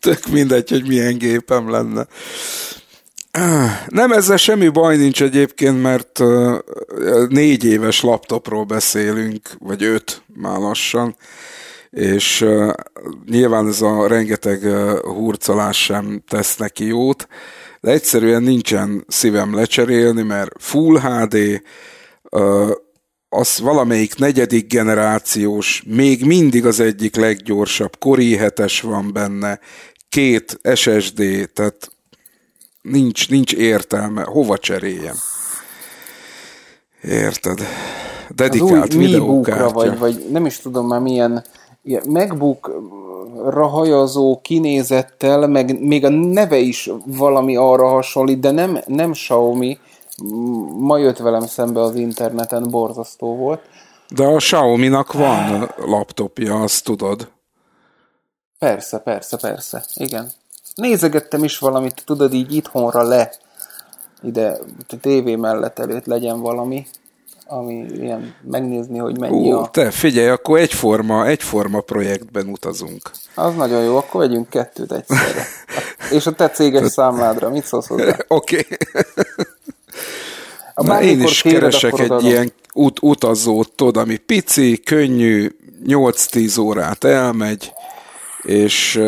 Tök 0.00 0.26
mindegy, 0.26 0.70
hogy 0.70 0.86
milyen 0.86 1.18
gépem 1.18 1.70
lenne. 1.70 2.06
Nem, 3.86 4.12
ezzel 4.12 4.36
semmi 4.36 4.68
baj 4.68 4.96
nincs 4.96 5.22
egyébként, 5.22 5.82
mert 5.82 6.22
négy 7.28 7.64
éves 7.64 8.02
laptopról 8.02 8.64
beszélünk, 8.64 9.50
vagy 9.58 9.82
öt 9.82 10.22
már 10.34 10.58
lassan, 10.58 11.16
és 11.90 12.46
nyilván 13.26 13.66
ez 13.66 13.80
a 13.80 14.06
rengeteg 14.06 14.62
hurcolás 15.02 15.84
sem 15.84 16.22
tesz 16.28 16.56
neki 16.56 16.86
jót, 16.86 17.28
de 17.80 17.90
egyszerűen 17.90 18.42
nincsen 18.42 19.04
szívem 19.08 19.54
lecserélni, 19.54 20.22
mert 20.22 20.50
Full 20.58 21.00
HD, 21.00 21.62
az 23.28 23.58
valamelyik 23.58 24.14
negyedik 24.14 24.66
generációs, 24.66 25.82
még 25.86 26.24
mindig 26.24 26.66
az 26.66 26.80
egyik 26.80 27.16
leggyorsabb, 27.16 27.98
Kori 27.98 28.38
7 28.38 28.80
van 28.80 29.12
benne, 29.12 29.60
két 30.08 30.60
SSD, 30.74 31.50
tehát 31.52 31.90
nincs, 32.82 33.28
ninch 33.28 33.58
értelme, 33.58 34.22
hova 34.22 34.58
cseréljem. 34.58 35.16
Érted? 37.02 37.60
Dedikált 38.28 38.92
videókártya. 38.92 39.72
vagy, 39.72 39.98
vagy 39.98 40.26
nem 40.30 40.46
is 40.46 40.58
tudom 40.58 40.86
már 40.86 41.00
milyen 41.00 41.44
ilyen 41.82 42.02
MacBook-ra 42.08 43.66
hajazó 43.66 44.40
kinézettel, 44.40 45.46
meg 45.46 45.80
még 45.80 46.04
a 46.04 46.08
neve 46.08 46.58
is 46.58 46.90
valami 47.04 47.56
arra 47.56 47.88
hasonlít, 47.88 48.40
de 48.40 48.50
nem, 48.50 48.80
nem 48.86 49.12
Xiaomi. 49.12 49.78
Ma 50.78 50.98
jött 50.98 51.18
velem 51.18 51.46
szembe 51.46 51.80
az 51.80 51.94
interneten, 51.94 52.70
borzasztó 52.70 53.36
volt. 53.36 53.60
De 54.08 54.24
a 54.24 54.36
Xiaomi-nak 54.36 55.12
van 55.12 55.70
laptopja, 55.76 56.62
azt 56.62 56.84
tudod. 56.84 57.30
Persze, 58.58 58.98
persze, 58.98 59.36
persze. 59.36 59.84
Igen 59.94 60.30
nézegettem 60.80 61.44
is 61.44 61.58
valamit, 61.58 62.02
tudod, 62.04 62.34
így 62.34 62.54
itthonra 62.54 63.02
le, 63.02 63.32
ide 64.22 64.58
a 64.88 64.96
tévé 65.00 65.36
mellett 65.36 65.78
előtt 65.78 66.06
legyen 66.06 66.40
valami, 66.40 66.86
ami 67.46 67.86
ilyen 67.94 68.34
megnézni, 68.50 68.98
hogy 68.98 69.18
mennyi 69.18 69.52
Ú, 69.52 69.56
a... 69.56 69.68
te 69.70 69.90
figyelj, 69.90 70.28
akkor 70.28 70.58
egyforma, 70.58 71.26
egyforma 71.26 71.80
projektben 71.80 72.46
utazunk. 72.46 73.10
Az 73.34 73.54
nagyon 73.54 73.82
jó, 73.82 73.96
akkor 73.96 74.20
vegyünk 74.20 74.48
kettőt 74.48 74.92
egyszerre. 74.92 75.46
És 76.16 76.26
a 76.26 76.32
te 76.32 76.50
céges 76.50 76.90
számládra, 76.90 77.50
mit 77.50 77.64
szólsz 77.64 77.86
hozzá? 77.86 78.16
Oké. 78.28 78.66
Okay. 80.74 81.08
én 81.08 81.20
is 81.20 81.42
keresek 81.42 81.98
egy 81.98 82.10
adom. 82.10 82.26
ilyen 82.26 82.52
ut- 82.74 83.02
utazót, 83.02 83.72
tudod, 83.72 83.96
ami 83.96 84.16
pici, 84.16 84.80
könnyű, 84.80 85.56
8-10 85.86 86.60
órát 86.60 87.04
elmegy, 87.04 87.72
és 88.42 89.00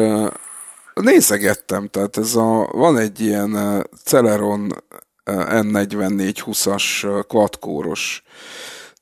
Nézegettem, 0.94 1.88
tehát 1.88 2.16
ez 2.16 2.34
a, 2.34 2.68
van 2.72 2.98
egy 2.98 3.20
ilyen 3.20 3.82
Celeron 4.04 4.84
N4420-as 5.30 7.24
quadkóros 7.28 8.22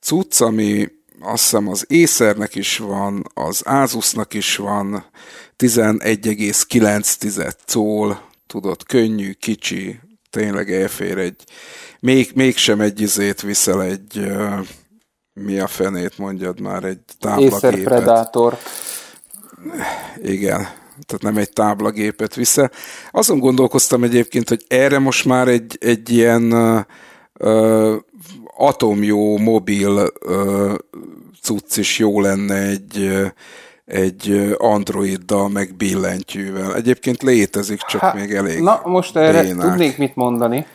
cucc, 0.01 0.41
ami 0.41 0.87
azt 1.19 1.43
hiszem 1.43 1.67
az 1.67 1.85
Észernek 1.87 2.55
is 2.55 2.77
van, 2.77 3.29
az 3.33 3.61
Asusnak 3.65 4.33
is 4.33 4.55
van, 4.55 5.05
11,9 5.57 7.53
szól, 7.65 8.29
tudod, 8.47 8.83
könnyű, 8.83 9.31
kicsi, 9.31 9.99
tényleg 10.29 10.71
elfér 10.71 11.17
egy, 11.17 11.43
még, 11.99 12.31
mégsem 12.35 12.81
egy 12.81 13.01
izét 13.01 13.41
viszel 13.41 13.83
egy, 13.83 14.31
mi 15.33 15.59
a 15.59 15.67
fenét 15.67 16.17
mondjad 16.17 16.59
már, 16.59 16.83
egy 16.83 16.99
táblagépet. 17.19 17.63
Észre 17.63 17.83
Predator. 17.83 18.57
Igen, 20.21 20.67
tehát 21.05 21.21
nem 21.21 21.37
egy 21.37 21.49
táblagépet 21.49 22.35
vissza. 22.35 22.69
Azon 23.11 23.39
gondolkoztam 23.39 24.03
egyébként, 24.03 24.49
hogy 24.49 24.65
erre 24.67 24.99
most 24.99 25.25
már 25.25 25.47
egy, 25.47 25.77
egy 25.79 26.09
ilyen 26.09 26.53
uh, 27.39 27.95
atomjó 28.57 29.37
mobil 29.37 30.11
uh, 30.25 30.73
cucc 31.41 31.77
is 31.77 31.99
jó 31.99 32.21
lenne 32.21 32.55
egy, 32.55 32.97
uh, 32.97 33.27
egy 33.85 34.55
androiddal, 34.57 35.49
meg 35.49 35.75
billentyűvel. 35.75 36.75
Egyébként 36.75 37.21
létezik, 37.21 37.79
csak 37.79 38.01
Há, 38.01 38.13
még 38.13 38.33
elég 38.33 38.61
Na, 38.61 38.81
most 38.85 39.15
erre 39.15 39.41
bénák. 39.41 39.67
tudnék 39.67 39.97
mit 39.97 40.15
mondani. 40.15 40.65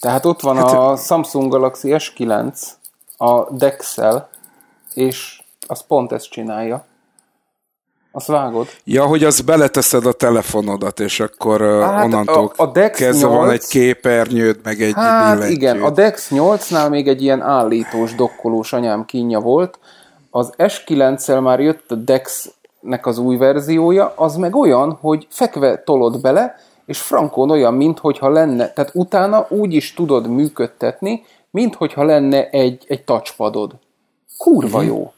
Tehát 0.00 0.24
ott 0.24 0.40
van 0.40 0.56
hát, 0.56 0.72
a 0.72 0.96
Samsung 0.96 1.50
Galaxy 1.50 1.88
S9 1.92 2.58
a 3.16 3.54
Dexel, 3.54 4.28
és 4.94 5.42
az 5.66 5.86
pont 5.86 6.12
ezt 6.12 6.30
csinálja. 6.30 6.84
Azt 8.16 8.26
vágod? 8.26 8.66
Ja, 8.84 9.06
hogy 9.06 9.24
az 9.24 9.40
beleteszed 9.40 10.06
a 10.06 10.12
telefonodat, 10.12 11.00
és 11.00 11.20
akkor 11.20 11.60
hát 11.60 12.04
onnantól 12.04 12.52
a, 12.56 12.62
a 12.62 12.66
Dex 12.66 12.98
kezdve 12.98 13.28
8... 13.28 13.38
van 13.38 13.50
egy 13.50 13.66
képernyőd, 13.66 14.60
meg 14.62 14.82
egy 14.82 14.92
Hát 14.94 15.32
billentyűd. 15.32 15.56
igen, 15.56 15.82
a 15.82 15.90
Dex 15.90 16.30
8-nál 16.30 16.90
még 16.90 17.08
egy 17.08 17.22
ilyen 17.22 17.40
állítós, 17.40 18.14
dokkolós 18.14 18.72
anyám 18.72 19.04
kínja 19.04 19.40
volt. 19.40 19.78
Az 20.30 20.52
S9-szel 20.58 21.40
már 21.42 21.60
jött 21.60 21.90
a 21.90 21.94
Dex-nek 21.94 23.06
az 23.06 23.18
új 23.18 23.36
verziója, 23.36 24.12
az 24.16 24.36
meg 24.36 24.56
olyan, 24.56 24.98
hogy 25.00 25.26
fekve 25.30 25.82
tolod 25.82 26.20
bele, 26.20 26.56
és 26.86 27.00
frankon 27.00 27.50
olyan, 27.50 27.74
minthogyha 27.74 28.28
lenne, 28.28 28.72
tehát 28.72 28.90
utána 28.94 29.46
úgy 29.48 29.74
is 29.74 29.94
tudod 29.94 30.28
működtetni, 30.28 31.24
minthogyha 31.50 32.04
lenne 32.04 32.48
egy, 32.50 32.84
egy 32.88 33.04
touchpadod. 33.04 33.72
Kurva 34.38 34.78
uh-huh. 34.78 34.86
jó 34.86 35.12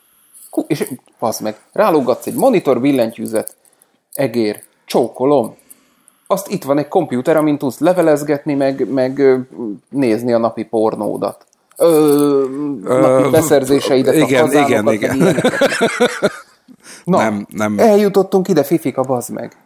és 0.67 0.91
fasz 1.27 1.41
meg, 1.41 1.57
rálógatsz 1.73 2.27
egy 2.27 2.35
monitor 2.35 2.81
billentyűzet, 2.81 3.57
egér, 4.13 4.63
csókolom, 4.85 5.57
azt 6.27 6.49
itt 6.49 6.65
van 6.65 6.79
egy 6.79 6.89
komputer, 6.89 7.37
amin 7.37 7.59
tudsz 7.59 7.79
levelezgetni, 7.79 8.55
meg, 8.55 8.93
meg 8.93 9.23
nézni 9.89 10.33
a 10.33 10.39
napi 10.39 10.65
pornódat. 10.65 11.47
Ö, 11.77 12.45
napi 12.83 13.31
beszerzéseidet, 13.31 14.15
igen, 14.15 14.49
a 14.49 14.53
igen, 14.53 14.93
igen. 14.93 15.19
Na, 17.05 17.17
nem, 17.19 17.47
nem. 17.49 17.79
eljutottunk 17.79 18.49
ide, 18.49 18.63
fifika, 18.63 19.03
bazd 19.03 19.31
meg. 19.31 19.57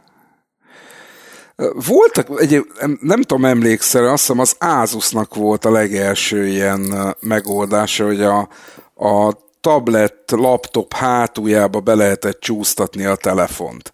Voltak, 1.88 2.40
egy, 2.40 2.66
nem 3.00 3.22
tudom, 3.22 3.44
emlékszel, 3.44 4.08
azt 4.08 4.20
hiszem 4.20 4.38
az 4.38 4.56
Asusnak 4.58 5.34
volt 5.34 5.64
a 5.64 5.70
legelső 5.70 6.46
ilyen 6.46 7.14
megoldása, 7.20 8.04
hogy 8.04 8.22
a, 8.22 8.48
a 8.94 9.34
tablet, 9.60 10.14
laptop 10.26 10.92
hátuljába 10.92 11.80
be 11.80 11.94
lehetett 11.94 12.40
csúsztatni 12.40 13.04
a 13.04 13.16
telefont. 13.16 13.92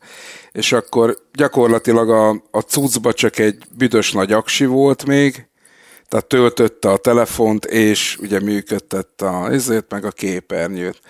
És 0.52 0.72
akkor 0.72 1.18
gyakorlatilag 1.32 2.10
a, 2.10 2.28
a 2.50 2.60
cuccba 2.60 3.12
csak 3.12 3.38
egy 3.38 3.58
büdös 3.76 4.12
nagy 4.12 4.32
aksi 4.32 4.64
volt 4.64 5.06
még, 5.06 5.48
tehát 6.08 6.26
töltötte 6.26 6.90
a 6.90 6.96
telefont, 6.96 7.64
és 7.64 8.18
ugye 8.20 8.40
működtette 8.40 9.28
a 9.28 9.52
ezért 9.52 9.90
meg 9.90 10.04
a 10.04 10.10
képernyőt. 10.10 11.00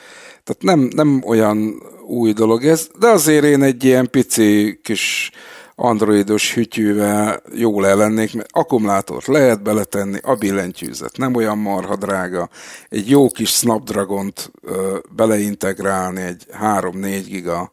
Tehát 0.44 0.62
nem, 0.62 0.90
nem 0.94 1.22
olyan 1.26 1.82
új 2.06 2.32
dolog 2.32 2.64
ez, 2.64 2.88
de 2.98 3.06
azért 3.06 3.44
én 3.44 3.62
egy 3.62 3.84
ilyen 3.84 4.10
pici 4.10 4.80
kis 4.82 5.30
androidos 5.76 6.54
hütyűvel 6.54 7.42
jól 7.54 7.86
ellennék, 7.86 8.34
mert 8.34 8.48
akkumulátort 8.52 9.26
lehet 9.26 9.62
beletenni, 9.62 10.18
a 10.22 10.34
billentyűzet. 10.34 11.16
Nem 11.16 11.34
olyan 11.34 11.58
marha 11.58 11.96
drága, 11.96 12.48
egy 12.88 13.10
jó 13.10 13.28
kis 13.28 13.50
Snapdragon-t 13.50 14.50
ö, 14.62 14.98
beleintegrálni 15.10 16.22
egy 16.22 16.46
3-4 16.62 17.22
giga 17.26 17.70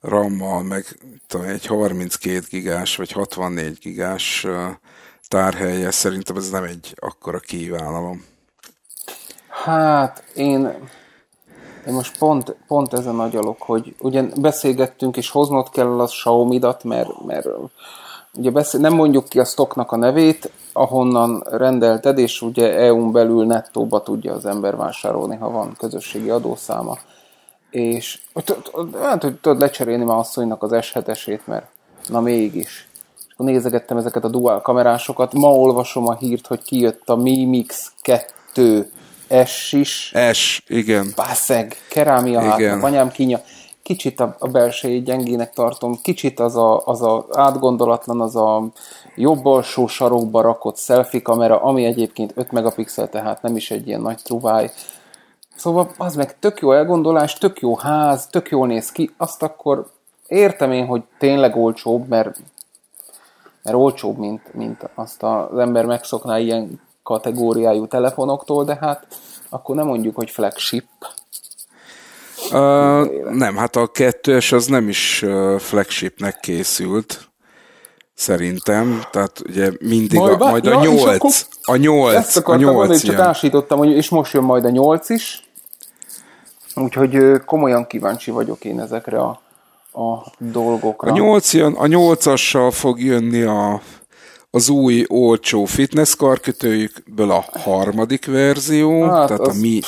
RAM-mal, 0.00 0.62
meg 0.62 0.84
tudom, 1.26 1.46
egy 1.46 1.66
32 1.66 2.40
gigás 2.50 2.96
vagy 2.96 3.12
64 3.12 3.78
gigás 3.78 4.44
ö, 4.44 4.66
tárhelye, 5.28 5.90
szerintem 5.90 6.36
ez 6.36 6.50
nem 6.50 6.64
egy 6.64 6.94
akkora 6.96 7.38
kívánalom. 7.38 8.24
Hát 9.48 10.24
én 10.34 10.88
én 11.86 11.92
most 11.92 12.18
pont, 12.18 12.56
pont 12.66 12.92
a 12.92 13.20
agyalok, 13.20 13.62
hogy 13.62 13.94
ugye 14.00 14.22
beszélgettünk, 14.22 15.16
és 15.16 15.30
hoznod 15.30 15.70
kell 15.70 16.00
a 16.00 16.04
Xiaomi-dat, 16.04 16.84
mert, 16.84 17.24
mert 17.24 17.48
ugye 18.34 18.50
beszél, 18.50 18.80
nem 18.80 18.94
mondjuk 18.94 19.28
ki 19.28 19.38
a 19.38 19.44
stocknak 19.44 19.92
a 19.92 19.96
nevét, 19.96 20.50
ahonnan 20.72 21.42
rendelted, 21.50 22.18
és 22.18 22.42
ugye 22.42 22.74
EU-n 22.74 23.12
belül 23.12 23.46
nettóba 23.46 24.02
tudja 24.02 24.32
az 24.32 24.46
ember 24.46 24.76
vásárolni, 24.76 25.36
ha 25.36 25.50
van 25.50 25.74
közösségi 25.78 26.30
adószáma. 26.30 26.98
És 27.70 28.20
hát, 29.02 29.22
hogy 29.22 29.36
tudod 29.40 29.58
lecserélni 29.58 30.04
már 30.04 30.18
asszonynak 30.18 30.62
az 30.62 30.70
S7-esét, 30.72 31.40
mert 31.44 31.66
na 32.08 32.20
mégis. 32.20 32.88
És 33.26 33.32
akkor 33.32 33.46
nézegettem 33.46 33.96
ezeket 33.96 34.24
a 34.24 34.28
dual 34.28 34.60
kamerásokat, 34.60 35.32
ma 35.32 35.52
olvasom 35.52 36.06
a 36.06 36.14
hírt, 36.14 36.46
hogy 36.46 36.62
kijött 36.62 37.08
a 37.08 37.16
Mi 37.16 37.44
Mix 37.44 37.92
2 38.02 38.91
S 39.44 39.72
is. 39.72 40.12
S, 40.32 40.62
igen. 40.66 41.12
Bászeg, 41.16 41.76
kerámia 41.88 42.40
hát, 42.40 42.82
anyám 42.82 43.10
kínja 43.10 43.42
kicsit 43.82 44.20
a, 44.20 44.36
a 44.38 44.48
belsejét 44.48 45.04
gyengének 45.04 45.52
tartom, 45.52 45.98
kicsit 46.02 46.40
az 46.40 46.56
a, 46.56 46.86
az 46.86 47.02
a 47.02 47.26
átgondolatlan, 47.32 48.20
az 48.20 48.36
a 48.36 48.66
jobb 49.16 49.46
alsó 49.46 49.86
sarokba 49.86 50.40
rakott 50.40 50.78
selfie 50.78 51.22
kamera, 51.22 51.62
ami 51.62 51.84
egyébként 51.84 52.32
5 52.34 52.50
megapixel, 52.50 53.08
tehát 53.08 53.42
nem 53.42 53.56
is 53.56 53.70
egy 53.70 53.86
ilyen 53.86 54.00
nagy 54.00 54.18
truváj. 54.22 54.70
Szóval 55.56 55.90
az 55.96 56.14
meg 56.14 56.38
tök 56.38 56.60
jó 56.60 56.72
elgondolás, 56.72 57.34
tök 57.34 57.60
jó 57.60 57.76
ház, 57.76 58.26
tök 58.26 58.48
jól 58.48 58.66
néz 58.66 58.92
ki, 58.92 59.10
azt 59.16 59.42
akkor 59.42 59.90
értem 60.26 60.72
én, 60.72 60.86
hogy 60.86 61.02
tényleg 61.18 61.56
olcsóbb, 61.56 62.08
mert, 62.08 62.38
mert 63.62 63.76
olcsóbb, 63.76 64.18
mint, 64.18 64.54
mint 64.54 64.90
azt 64.94 65.22
az 65.22 65.58
ember 65.58 65.84
megszokná 65.84 66.38
ilyen 66.38 66.80
kategóriájú 67.02 67.86
telefonoktól, 67.86 68.64
de 68.64 68.78
hát 68.80 69.06
akkor 69.48 69.74
nem 69.74 69.86
mondjuk, 69.86 70.14
hogy 70.14 70.30
flagship, 70.30 70.86
Uh, 72.50 73.30
nem, 73.30 73.56
hát 73.56 73.76
a 73.76 73.86
kettős 73.86 74.52
az 74.52 74.66
nem 74.66 74.88
is 74.88 75.24
flagshipnek 75.58 76.40
készült, 76.40 77.28
szerintem. 78.14 79.02
Tehát 79.10 79.42
ugye 79.48 79.70
mindig 79.80 80.18
majd, 80.18 80.40
a, 80.40 80.50
majd 80.50 80.64
ja, 80.64 80.78
a 80.78 80.84
nyolc. 80.84 81.46
A 81.62 81.76
nyolc. 81.76 82.14
Ezt 82.14 82.36
akartam 82.36 82.68
a 82.68 82.72
nyolc 82.72 82.88
mondani, 82.88 83.08
csak 83.08 83.18
ásítottam, 83.18 83.78
hogy 83.78 83.90
és 83.90 84.08
most 84.08 84.32
jön 84.32 84.42
majd 84.42 84.64
a 84.64 84.70
nyolc 84.70 85.08
is. 85.08 85.48
Úgyhogy 86.74 87.44
komolyan 87.44 87.86
kíváncsi 87.86 88.30
vagyok 88.30 88.64
én 88.64 88.80
ezekre 88.80 89.18
a, 89.18 89.40
a 89.92 90.32
dolgokra. 90.38 91.10
A 91.10 91.14
nyolc 91.14 91.52
jön, 91.52 91.72
a 91.72 91.86
nyolcassal 91.86 92.70
fog 92.70 93.00
jönni 93.00 93.42
a, 93.42 93.80
az 94.54 94.68
új 94.68 95.04
olcsó 95.08 95.64
fitness 95.64 96.14
karkötőjükből 96.14 97.30
a 97.30 97.44
harmadik 97.52 98.26
verzió, 98.26 99.02
hát 99.02 99.26
tehát 99.26 99.40
az... 99.40 99.56
a 99.56 99.60
mi 99.60 99.80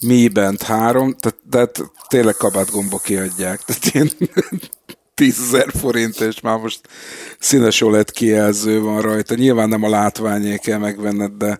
mi 0.00 0.28
Band 0.28 0.62
3, 0.62 1.14
tehát, 1.14 1.38
tehát 1.50 1.90
tényleg 2.08 2.34
kabátgomba 2.34 2.98
kiadják, 2.98 3.60
tehát 3.64 3.84
ilyen 3.84 4.10
10 5.14 5.40
ezer 5.40 5.66
forint, 5.80 6.20
és 6.20 6.40
már 6.40 6.58
most 6.58 6.80
színes 7.38 7.80
OLED 7.80 8.10
kijelző 8.10 8.80
van 8.80 9.00
rajta. 9.00 9.34
Nyilván 9.34 9.68
nem 9.68 9.82
a 9.82 9.88
látványé 9.88 10.56
kell 10.56 10.78
megvenned, 10.78 11.32
de, 11.32 11.58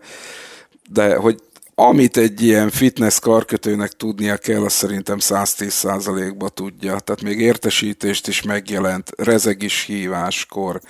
de 0.90 1.16
hogy 1.16 1.42
amit 1.74 2.16
egy 2.16 2.42
ilyen 2.42 2.70
fitness 2.70 3.18
karkötőnek 3.18 3.92
tudnia 3.92 4.37
kell, 4.37 4.62
az 4.62 4.72
szerintem 4.72 5.18
110%-ba 5.20 6.48
tudja. 6.48 6.98
Tehát 6.98 7.22
még 7.22 7.40
értesítést 7.40 8.29
is 8.29 8.42
megjelent, 8.42 9.11
rezeg 9.16 9.62
is 9.62 9.85
híváskor, 9.85 10.81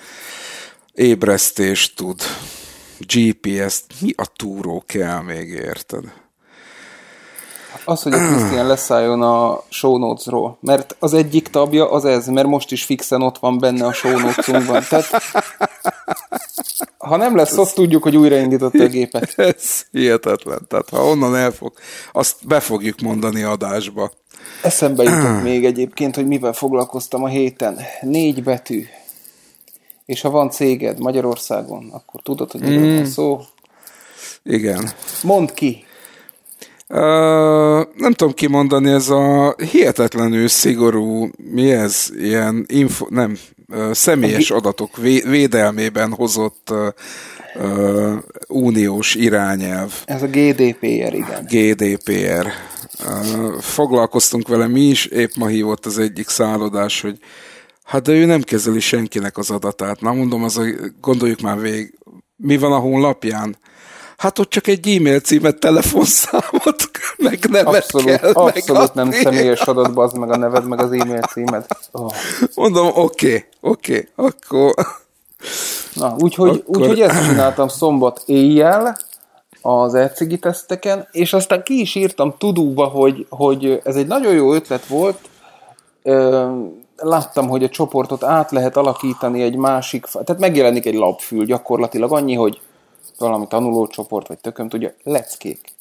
ébresztést 0.97 1.95
tud, 1.95 2.21
GPS-t, 2.99 3.85
mi 4.01 4.13
a 4.15 4.25
túró 4.35 4.83
kell 4.85 5.21
még, 5.21 5.49
érted? 5.49 6.03
Az, 7.85 8.01
hogy 8.01 8.13
a 8.13 8.27
Krisztián 8.27 8.67
leszálljon 8.67 9.21
a 9.21 9.63
show 9.69 9.97
notes-ról, 9.97 10.57
mert 10.61 10.95
az 10.99 11.13
egyik 11.13 11.47
tabja 11.47 11.91
az 11.91 12.05
ez, 12.05 12.27
mert 12.27 12.47
most 12.47 12.71
is 12.71 12.83
fixen 12.83 13.21
ott 13.21 13.37
van 13.37 13.57
benne 13.57 13.85
a 13.85 13.93
show 13.93 14.19
notes-unkban. 14.19 14.83
Tehát, 14.89 15.09
ha 16.97 17.17
nem 17.17 17.35
lesz 17.35 17.57
ott, 17.57 17.69
tudjuk, 17.73 18.03
hogy 18.03 18.17
újraindított 18.17 18.73
a 18.73 18.87
gépet. 18.87 19.33
Ez 19.39 19.85
hihetetlen. 19.91 20.65
Tehát 20.67 20.89
ha 20.89 21.05
onnan 21.05 21.35
elfog, 21.35 21.73
azt 22.11 22.47
be 22.47 22.59
fogjuk 22.59 22.99
mondani 22.99 23.43
adásba. 23.43 24.11
Eszembe 24.63 25.03
jutott 25.03 25.43
még 25.43 25.65
egyébként, 25.65 26.15
hogy 26.15 26.27
mivel 26.27 26.53
foglalkoztam 26.53 27.23
a 27.23 27.27
héten. 27.27 27.79
Négy 28.01 28.43
betű. 28.43 28.85
És 30.07 30.21
ha 30.21 30.29
van 30.29 30.49
céged 30.49 30.99
Magyarországon, 30.99 31.89
akkor 31.91 32.21
tudod, 32.21 32.51
hogy 32.51 32.61
miről 32.61 32.91
mm. 32.91 32.95
van 32.95 33.05
szó. 33.05 33.39
Igen. 34.43 34.89
Mondd 35.23 35.53
ki, 35.53 35.85
Uh, 36.89 36.97
nem 37.95 38.13
tudom 38.15 38.33
kimondani, 38.33 38.89
ez 38.89 39.09
a 39.09 39.55
hihetetlenül 39.71 40.47
szigorú, 40.47 41.29
mi 41.51 41.71
ez, 41.71 42.09
ilyen 42.17 42.65
info, 42.67 43.05
nem, 43.09 43.37
uh, 43.67 43.91
személyes 43.91 44.51
adatok 44.51 44.97
vé, 44.97 45.19
védelmében 45.19 46.13
hozott 46.13 46.69
uh, 46.71 46.87
uh, 47.55 48.13
uniós 48.47 49.15
irányelv. 49.15 49.93
Ez 50.05 50.21
a 50.21 50.27
GDPR, 50.27 51.13
igen. 51.13 51.45
GDPR. 51.49 52.47
Uh, 53.05 53.59
foglalkoztunk 53.59 54.47
vele 54.47 54.67
mi 54.67 54.81
is, 54.81 55.05
épp 55.05 55.31
ma 55.35 55.47
hívott 55.47 55.85
az 55.85 55.97
egyik 55.97 56.27
szállodás, 56.27 57.01
hogy 57.01 57.17
hát 57.87 58.01
de 58.01 58.11
ő 58.11 58.25
nem 58.25 58.41
kezeli 58.41 58.79
senkinek 58.79 59.37
az 59.37 59.49
adatát. 59.49 60.01
Na 60.01 60.13
mondom, 60.13 60.43
az 60.43 60.57
a, 60.57 60.63
gondoljuk 61.01 61.39
már 61.39 61.59
végig, 61.59 61.97
mi 62.35 62.57
van 62.57 62.71
a 62.71 62.77
honlapján? 62.77 63.57
Hát 64.17 64.39
ott 64.39 64.49
csak 64.49 64.67
egy 64.67 64.87
e-mail 64.87 65.19
címet, 65.19 65.59
telefonszámot, 65.59 66.89
meg 67.17 67.49
nevet 67.49 67.75
abszolút, 67.75 68.19
kell 68.19 68.31
Abszolút 68.33 68.93
nem 68.93 69.11
személyes 69.11 69.61
adatba, 69.61 70.03
az 70.03 70.13
meg 70.13 70.31
a 70.31 70.37
neved, 70.37 70.67
meg 70.67 70.79
az 70.79 70.91
e-mail 70.91 71.21
címed. 71.21 71.65
Oh. 71.91 72.11
Mondom, 72.55 72.87
oké, 72.87 72.99
okay, 72.99 73.45
oké, 73.59 74.09
okay, 74.15 74.27
akkor... 74.27 74.73
Na, 75.93 76.15
úgyhogy, 76.19 76.49
akkor... 76.49 76.81
úgyhogy 76.81 77.01
ezt 77.01 77.27
csináltam 77.27 77.67
szombat 77.67 78.23
éjjel, 78.25 78.97
az 79.61 79.93
elcigi 79.93 80.37
teszteken, 80.37 81.07
és 81.11 81.33
aztán 81.33 81.63
ki 81.63 81.79
is 81.79 81.95
írtam 81.95 82.35
tudóba, 82.37 82.85
hogy, 82.85 83.25
hogy 83.29 83.81
ez 83.83 83.95
egy 83.95 84.07
nagyon 84.07 84.33
jó 84.33 84.53
ötlet 84.53 84.85
volt, 84.85 85.19
láttam, 86.97 87.47
hogy 87.47 87.63
a 87.63 87.69
csoportot 87.69 88.23
át 88.23 88.51
lehet 88.51 88.77
alakítani 88.77 89.41
egy 89.41 89.55
másik, 89.55 90.05
tehát 90.05 90.39
megjelenik 90.41 90.85
egy 90.85 90.95
lapfül 90.95 91.45
gyakorlatilag 91.45 92.11
annyi, 92.11 92.33
hogy 92.33 92.61
valami 93.17 93.47
tanulócsoport, 93.47 94.27
vagy 94.27 94.37
tököm 94.37 94.69
tudja, 94.69 94.93
leckék. 95.03 95.75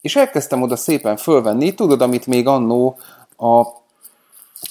És 0.00 0.16
elkezdtem 0.16 0.62
oda 0.62 0.76
szépen 0.76 1.16
fölvenni, 1.16 1.74
tudod, 1.74 2.00
amit 2.00 2.26
még 2.26 2.46
annó 2.46 2.98
a, 3.36 3.60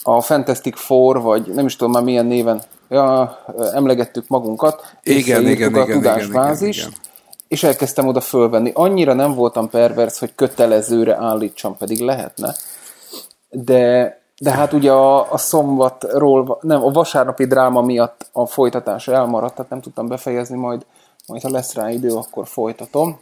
a 0.04 0.21
Fantastic 0.21 0.80
Four, 0.80 1.21
vagy 1.21 1.47
nem 1.54 1.65
is 1.65 1.75
tudom 1.75 1.93
már 1.93 2.04
milyen 2.04 2.25
néven 2.25 2.62
ja, 2.89 3.39
emlegettük 3.73 4.28
magunkat, 4.28 4.95
igen, 5.04 5.47
igen, 5.47 5.73
a 5.73 5.82
igen, 5.82 5.97
tudásbázis, 5.97 6.78
igen, 6.78 6.89
igen, 6.89 6.99
igen. 7.01 7.13
és 7.47 7.63
elkezdtem 7.63 8.08
oda 8.08 8.21
fölvenni. 8.21 8.71
Annyira 8.73 9.13
nem 9.13 9.34
voltam 9.34 9.69
pervers, 9.69 10.19
hogy 10.19 10.36
kötelezőre 10.36 11.15
állítsam, 11.15 11.78
pedig 11.78 11.99
lehetne. 11.99 12.56
De, 13.49 14.19
de 14.41 14.52
hát 14.52 14.74
ugye 14.74 14.91
a, 14.91 15.32
a 15.32 15.38
szombatról, 15.38 16.58
nem, 16.62 16.84
a 16.84 16.91
vasárnapi 16.91 17.45
dráma 17.45 17.82
miatt 17.82 18.30
a 18.32 18.45
folytatása 18.45 19.13
elmaradt, 19.13 19.56
tehát 19.56 19.71
nem 19.71 19.82
tudtam 19.82 20.08
befejezni, 20.08 20.58
majd 20.58 20.86
majd 21.28 21.41
ha 21.41 21.50
lesz 21.50 21.74
rá 21.74 21.91
idő, 21.91 22.13
akkor 22.13 22.48
folytatom, 22.48 23.19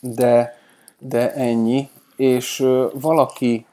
de, 0.00 0.58
de 0.98 1.32
ennyi, 1.32 1.88
és 2.16 2.66
valaki 2.92 3.66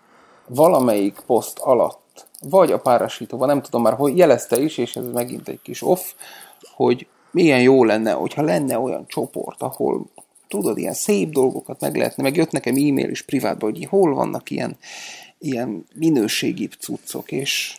valamelyik 0.48 1.20
poszt 1.26 1.60
alatt, 1.60 2.28
vagy 2.50 2.72
a 2.72 2.80
párosítóban, 2.80 3.48
nem 3.48 3.62
tudom 3.62 3.82
már, 3.82 3.94
hogy 3.94 4.18
jelezte 4.18 4.60
is, 4.60 4.78
és 4.78 4.96
ez 4.96 5.06
megint 5.14 5.48
egy 5.48 5.62
kis 5.62 5.82
off, 5.82 6.02
hogy 6.76 7.08
milyen 7.32 7.62
jó 7.62 7.84
lenne, 7.84 8.12
hogyha 8.12 8.42
lenne 8.42 8.80
olyan 8.80 9.08
csoport, 9.08 9.62
ahol 9.62 10.06
tudod, 10.48 10.78
ilyen 10.78 10.94
szép 10.94 11.30
dolgokat 11.30 11.80
meg 11.80 11.96
lehetne, 11.96 12.24
meg 12.24 12.36
jött 12.36 12.52
nekem 12.52 12.74
e-mail 12.76 13.10
is 13.10 13.22
privátban, 13.22 13.72
hogy 13.72 13.86
hol 13.86 14.14
vannak 14.14 14.50
ilyen, 14.50 14.78
ilyen 15.44 15.86
minőségi 15.96 16.70
cuccok, 16.80 17.32
és 17.32 17.76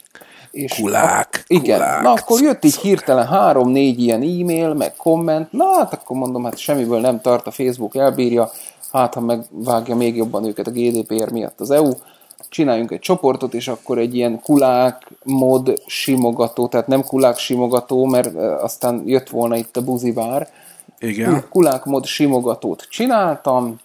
és 0.51 0.75
kulák, 0.75 1.39
a, 1.41 1.45
igen, 1.47 1.79
kulák. 1.79 2.03
na 2.03 2.13
akkor 2.13 2.41
jött 2.41 2.65
így 2.65 2.77
hirtelen 2.77 3.27
három-négy 3.27 4.01
ilyen 4.01 4.23
e-mail, 4.23 4.75
meg 4.75 4.97
komment, 4.97 5.53
na 5.53 5.65
hát 5.65 5.93
akkor 5.93 6.17
mondom, 6.17 6.45
hát 6.45 6.59
semmiből 6.59 7.01
nem 7.01 7.21
tart, 7.21 7.47
a 7.47 7.51
Facebook 7.51 7.97
elbírja, 7.97 8.51
hát 8.93 9.15
ha 9.15 9.21
megvágja 9.21 9.95
még 9.95 10.17
jobban 10.17 10.45
őket 10.45 10.67
a 10.67 10.71
GDPR 10.71 11.31
miatt 11.31 11.61
az 11.61 11.71
EU, 11.71 11.91
csináljunk 12.49 12.91
egy 12.91 13.01
csoportot, 13.01 13.55
és 13.55 13.69
akkor 13.69 13.99
egy 13.99 14.15
ilyen 14.15 14.41
kulák 14.41 15.11
mod 15.25 15.83
simogató, 15.87 16.69
tehát 16.69 16.87
nem 16.87 17.05
kulák 17.05 17.39
simogató, 17.39 18.05
mert 18.05 18.35
aztán 18.37 19.03
jött 19.07 19.29
volna 19.29 19.57
itt 19.57 19.77
a 19.77 19.83
buzibár. 19.85 20.49
Igen. 20.99 21.45
Kulák 21.51 21.85
mod 21.85 22.05
simogatót 22.05 22.87
csináltam, 22.91 23.81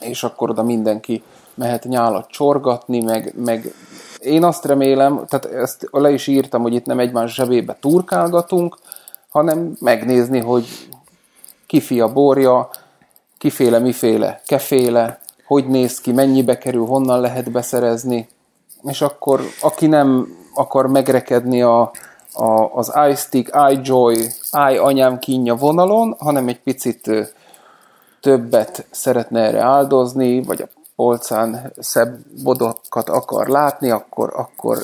és 0.00 0.22
akkor 0.22 0.50
oda 0.50 0.62
mindenki 0.62 1.22
mehet 1.54 1.84
nyálat 1.84 2.28
csorgatni, 2.28 3.00
meg, 3.00 3.34
meg 3.36 3.74
én 4.20 4.44
azt 4.44 4.64
remélem, 4.64 5.24
tehát 5.28 5.44
ezt 5.44 5.88
le 5.90 6.10
is 6.10 6.26
írtam, 6.26 6.62
hogy 6.62 6.74
itt 6.74 6.86
nem 6.86 6.98
egymás 6.98 7.34
zsebébe 7.34 7.76
turkálgatunk, 7.80 8.78
hanem 9.30 9.76
megnézni, 9.80 10.40
hogy 10.40 10.66
kifi 11.66 12.00
a 12.00 12.12
borja, 12.12 12.70
kiféle, 13.38 13.78
miféle, 13.78 14.40
keféle, 14.46 15.20
hogy 15.46 15.66
néz 15.66 16.00
ki, 16.00 16.12
mennyibe 16.12 16.58
kerül, 16.58 16.86
honnan 16.86 17.20
lehet 17.20 17.50
beszerezni, 17.50 18.28
és 18.82 19.00
akkor 19.00 19.40
aki 19.60 19.86
nem 19.86 20.36
akar 20.54 20.86
megrekedni 20.86 21.62
a, 21.62 21.80
a, 22.32 22.70
az 22.74 22.92
iStick, 23.10 23.56
iJoy, 23.70 24.26
iAnyám 24.52 25.18
kínja 25.18 25.54
vonalon, 25.54 26.16
hanem 26.18 26.48
egy 26.48 26.60
picit 26.60 27.10
többet 28.20 28.86
szeretne 28.90 29.40
erre 29.40 29.60
áldozni, 29.60 30.42
vagy 30.42 30.62
a 30.62 30.68
polcán 30.96 31.72
szebb 31.78 32.18
bodokat 32.42 33.08
akar 33.08 33.48
látni, 33.48 33.90
akkor, 33.90 34.32
akkor 34.34 34.78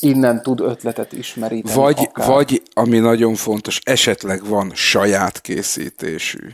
innen 0.00 0.42
tud 0.42 0.60
ötletet 0.60 1.12
ismeríteni. 1.12 1.74
Vagy, 1.74 2.08
akár. 2.08 2.28
vagy, 2.28 2.62
ami 2.74 2.98
nagyon 2.98 3.34
fontos, 3.34 3.80
esetleg 3.84 4.46
van 4.46 4.72
saját 4.74 5.40
készítésű 5.40 6.48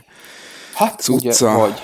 hát, 0.73 0.99
cucca, 0.99 1.45
ugye, 1.45 1.57
vagy. 1.57 1.81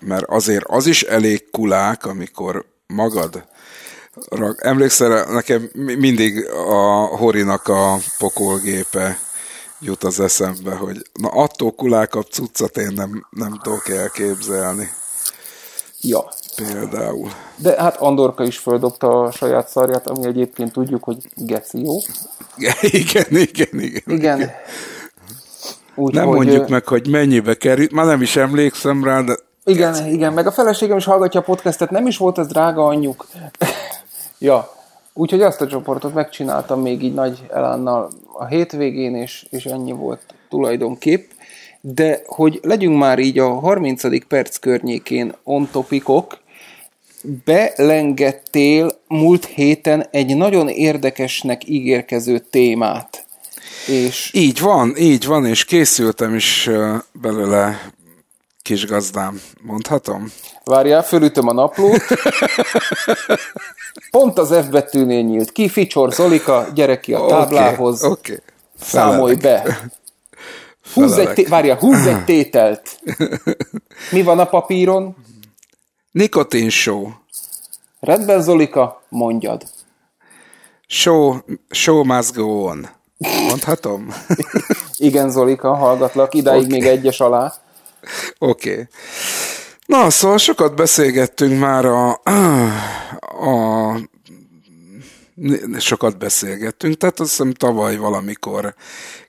mert 0.00 0.24
azért 0.28 0.64
az 0.66 0.86
is 0.86 1.02
elég 1.02 1.50
kulák, 1.50 2.04
amikor 2.04 2.64
magad 2.86 3.44
rak. 4.28 4.64
Emlékszel, 4.64 5.32
nekem 5.32 5.70
mindig 5.74 6.48
a 6.68 7.04
Horinak 7.16 7.68
a 7.68 7.98
pokolgépe 8.18 9.18
jut 9.80 10.04
az 10.04 10.20
eszembe, 10.20 10.74
hogy 10.74 11.02
na 11.12 11.28
attól 11.28 11.72
kulákabb 11.72 12.26
cuccat 12.30 12.76
én 12.76 12.92
nem, 12.94 13.26
nem 13.30 13.60
tudok 13.62 13.88
elképzelni. 13.88 14.90
Ja. 16.00 16.28
Például. 16.56 17.30
De 17.56 17.82
hát 17.82 17.96
Andorka 17.96 18.44
is 18.44 18.58
földobta 18.58 19.20
a 19.20 19.30
saját 19.30 19.68
szarját, 19.68 20.06
ami 20.06 20.26
egyébként 20.26 20.72
tudjuk, 20.72 21.04
hogy 21.04 21.16
geci 21.36 21.82
jó. 21.82 21.96
Igen, 22.80 23.24
igen, 23.28 23.80
igen. 23.80 24.02
Igen. 24.06 24.50
Úgy, 25.94 26.14
nem 26.14 26.26
hogy 26.26 26.36
mondjuk 26.36 26.68
meg, 26.68 26.86
hogy 26.86 27.08
mennyibe 27.08 27.54
kerül, 27.54 27.86
már 27.92 28.06
nem 28.06 28.22
is 28.22 28.36
emlékszem 28.36 29.04
rá, 29.04 29.20
de... 29.20 29.34
Igen, 29.64 29.92
geci. 29.92 30.12
igen, 30.12 30.32
meg 30.32 30.46
a 30.46 30.52
feleségem 30.52 30.96
is 30.96 31.04
hallgatja 31.04 31.40
a 31.40 31.42
podcastet, 31.42 31.90
nem 31.90 32.06
is 32.06 32.16
volt 32.16 32.38
ez 32.38 32.46
drága 32.46 32.86
anyjuk. 32.86 33.26
ja, 34.38 34.74
úgyhogy 35.12 35.42
azt 35.42 35.60
a 35.60 35.66
csoportot 35.66 36.14
megcsináltam 36.14 36.80
még 36.80 37.02
így 37.02 37.14
nagy 37.14 37.46
elánnal 37.52 38.10
a 38.32 38.46
hétvégén, 38.46 39.14
és, 39.14 39.46
és 39.50 39.64
ennyi 39.64 39.92
volt 39.92 40.20
tulajdonképp 40.48 41.30
de 41.80 42.22
hogy 42.26 42.60
legyünk 42.62 42.98
már 42.98 43.18
így 43.18 43.38
a 43.38 43.48
30. 43.48 44.26
perc 44.26 44.56
környékén 44.56 45.34
on 45.42 45.68
topikok, 45.72 46.38
belengettél 47.44 48.92
múlt 49.08 49.44
héten 49.44 50.06
egy 50.10 50.36
nagyon 50.36 50.68
érdekesnek 50.68 51.68
ígérkező 51.68 52.38
témát. 52.38 53.24
És... 53.86 54.30
Így 54.34 54.60
van, 54.60 54.96
így 54.96 55.26
van, 55.26 55.46
és 55.46 55.64
készültem 55.64 56.34
is 56.34 56.70
belőle 57.12 57.90
kis 58.62 58.86
gazdám, 58.86 59.40
mondhatom? 59.62 60.32
Várjál, 60.64 61.02
fölütöm 61.02 61.48
a 61.48 61.52
naplót. 61.52 62.02
Pont 64.10 64.38
az 64.38 64.64
F 64.64 64.68
betűnél 64.68 65.22
nyílt 65.22 65.52
ki, 65.52 65.68
Ficsor 65.68 66.12
Zolika, 66.12 66.66
gyere 66.74 67.00
ki 67.00 67.14
a 67.14 67.26
táblához. 67.26 68.02
Okay, 68.02 68.12
okay. 68.12 68.38
Számolj 68.80 69.34
be. 69.34 69.62
Húzz 70.92 71.18
egy, 71.18 71.32
té- 71.32 71.48
várja, 71.48 71.74
húzz 71.74 72.06
egy 72.06 72.24
tételt. 72.30 73.00
Mi 74.10 74.22
van 74.22 74.38
a 74.38 74.44
papíron? 74.44 75.16
Nikotin 76.10 76.70
show. 76.70 77.08
Rendben, 78.00 78.42
Zolika, 78.42 79.02
mondjad. 79.08 79.62
Show, 80.86 81.36
show 81.70 82.04
must 82.04 82.34
go 82.34 82.44
on. 82.44 82.88
Mondhatom? 83.48 84.14
Igen, 84.96 85.30
Zolika, 85.30 85.74
hallgatlak. 85.74 86.34
Idáig 86.34 86.64
okay. 86.64 86.78
még 86.78 86.88
egyes 86.88 87.20
alá. 87.20 87.54
Oké. 88.38 88.70
Okay. 88.70 88.88
Na, 89.86 90.10
szóval 90.10 90.38
sokat 90.38 90.74
beszélgettünk 90.74 91.60
már 91.60 91.84
a, 91.84 92.20
a 93.40 93.69
sokat 95.78 96.18
beszélgettünk, 96.18 96.96
tehát 96.96 97.20
azt 97.20 97.30
hiszem 97.30 97.52
tavaly 97.52 97.96
valamikor 97.96 98.74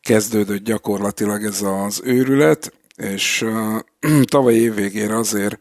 kezdődött 0.01 0.63
gyakorlatilag 0.63 1.43
ez 1.43 1.61
az 1.61 2.01
őrület, 2.03 2.73
és 2.95 3.41
uh, 3.41 3.79
tavaly 4.23 4.53
évvégére 4.53 5.17
azért 5.17 5.57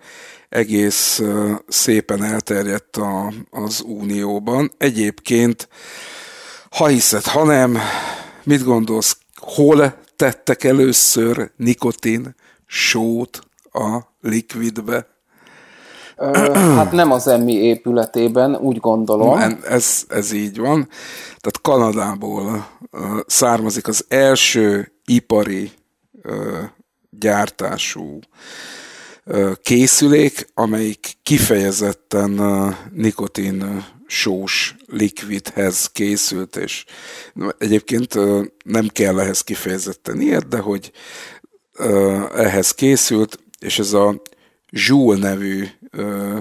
egész 0.48 1.18
uh, 1.18 1.52
szépen 1.68 2.22
elterjedt 2.22 2.96
a, 2.96 3.32
az 3.50 3.82
Unióban. 3.86 4.72
Egyébként, 4.78 5.68
ha 6.70 6.86
hiszed, 6.86 7.24
ha 7.24 7.44
nem, 7.44 7.78
mit 8.44 8.64
gondolsz, 8.64 9.18
hol 9.34 9.98
tettek 10.16 10.64
először 10.64 11.50
nikotin 11.56 12.34
sót 12.66 13.40
a 13.72 14.00
likvidbe? 14.20 15.09
Hát 16.54 16.92
nem 16.92 17.12
az 17.12 17.26
emmi 17.26 17.52
épületében, 17.52 18.56
úgy 18.56 18.78
gondolom. 18.78 19.38
Ez, 19.64 20.04
ez 20.08 20.32
így 20.32 20.58
van. 20.58 20.88
Tehát 21.24 21.60
Kanadából 21.62 22.66
származik 23.26 23.88
az 23.88 24.04
első 24.08 24.92
ipari 25.04 25.70
gyártású 27.10 28.18
készülék, 29.62 30.46
amelyik 30.54 31.12
kifejezetten 31.22 32.40
nikotin 32.92 33.84
sós 34.06 34.76
likvidhez 34.86 35.86
készült, 35.92 36.56
és 36.56 36.84
egyébként 37.58 38.14
nem 38.64 38.88
kell 38.92 39.20
ehhez 39.20 39.40
kifejezetten 39.40 40.20
ilyet, 40.20 40.48
de 40.48 40.58
hogy 40.58 40.92
ehhez 42.34 42.70
készült, 42.70 43.38
és 43.58 43.78
ez 43.78 43.92
a 43.92 44.22
Joule 44.70 45.18
nevű 45.18 45.64
ö, 45.90 46.38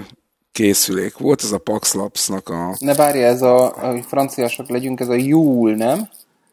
készülék 0.51 1.17
volt, 1.17 1.43
ez 1.43 1.51
a 1.51 1.57
Pax 1.57 1.93
Labs-nak 1.93 2.49
a... 2.49 2.75
Ne 2.79 2.93
várja, 2.93 3.25
ez 3.25 3.41
a, 3.41 3.67
hogy 3.67 4.05
franciások 4.07 4.69
legyünk, 4.69 4.99
ez 4.99 5.07
a 5.07 5.13
Joule, 5.13 5.75
nem? 5.75 6.09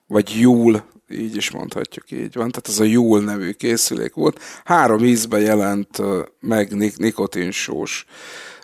Vagy 0.06 0.40
Joule, 0.40 0.84
így 1.08 1.36
is 1.36 1.50
mondhatjuk, 1.50 2.10
így 2.10 2.34
van. 2.34 2.50
Tehát 2.50 2.68
ez 2.68 2.78
a 2.78 2.84
Joule 2.84 3.24
nevű 3.24 3.50
készülék 3.50 4.14
volt. 4.14 4.40
Három 4.64 5.04
ízben 5.04 5.40
jelent 5.40 6.02
meg 6.40 6.76
nik- 6.76 6.98
nikotinsós 6.98 8.04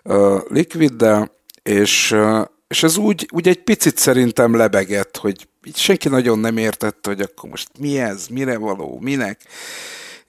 uh, 0.04 0.40
likviddel, 0.48 1.30
és, 1.62 2.10
uh, 2.10 2.44
és 2.68 2.82
ez 2.82 2.96
úgy, 2.96 3.28
úgy 3.32 3.48
egy 3.48 3.62
picit 3.62 3.96
szerintem 3.98 4.56
lebegett, 4.56 5.16
hogy 5.16 5.48
így 5.64 5.76
senki 5.76 6.08
nagyon 6.08 6.38
nem 6.38 6.56
értette, 6.56 7.10
hogy 7.10 7.20
akkor 7.20 7.50
most 7.50 7.68
mi 7.78 7.98
ez, 7.98 8.26
mire 8.26 8.58
való, 8.58 8.98
minek 9.00 9.40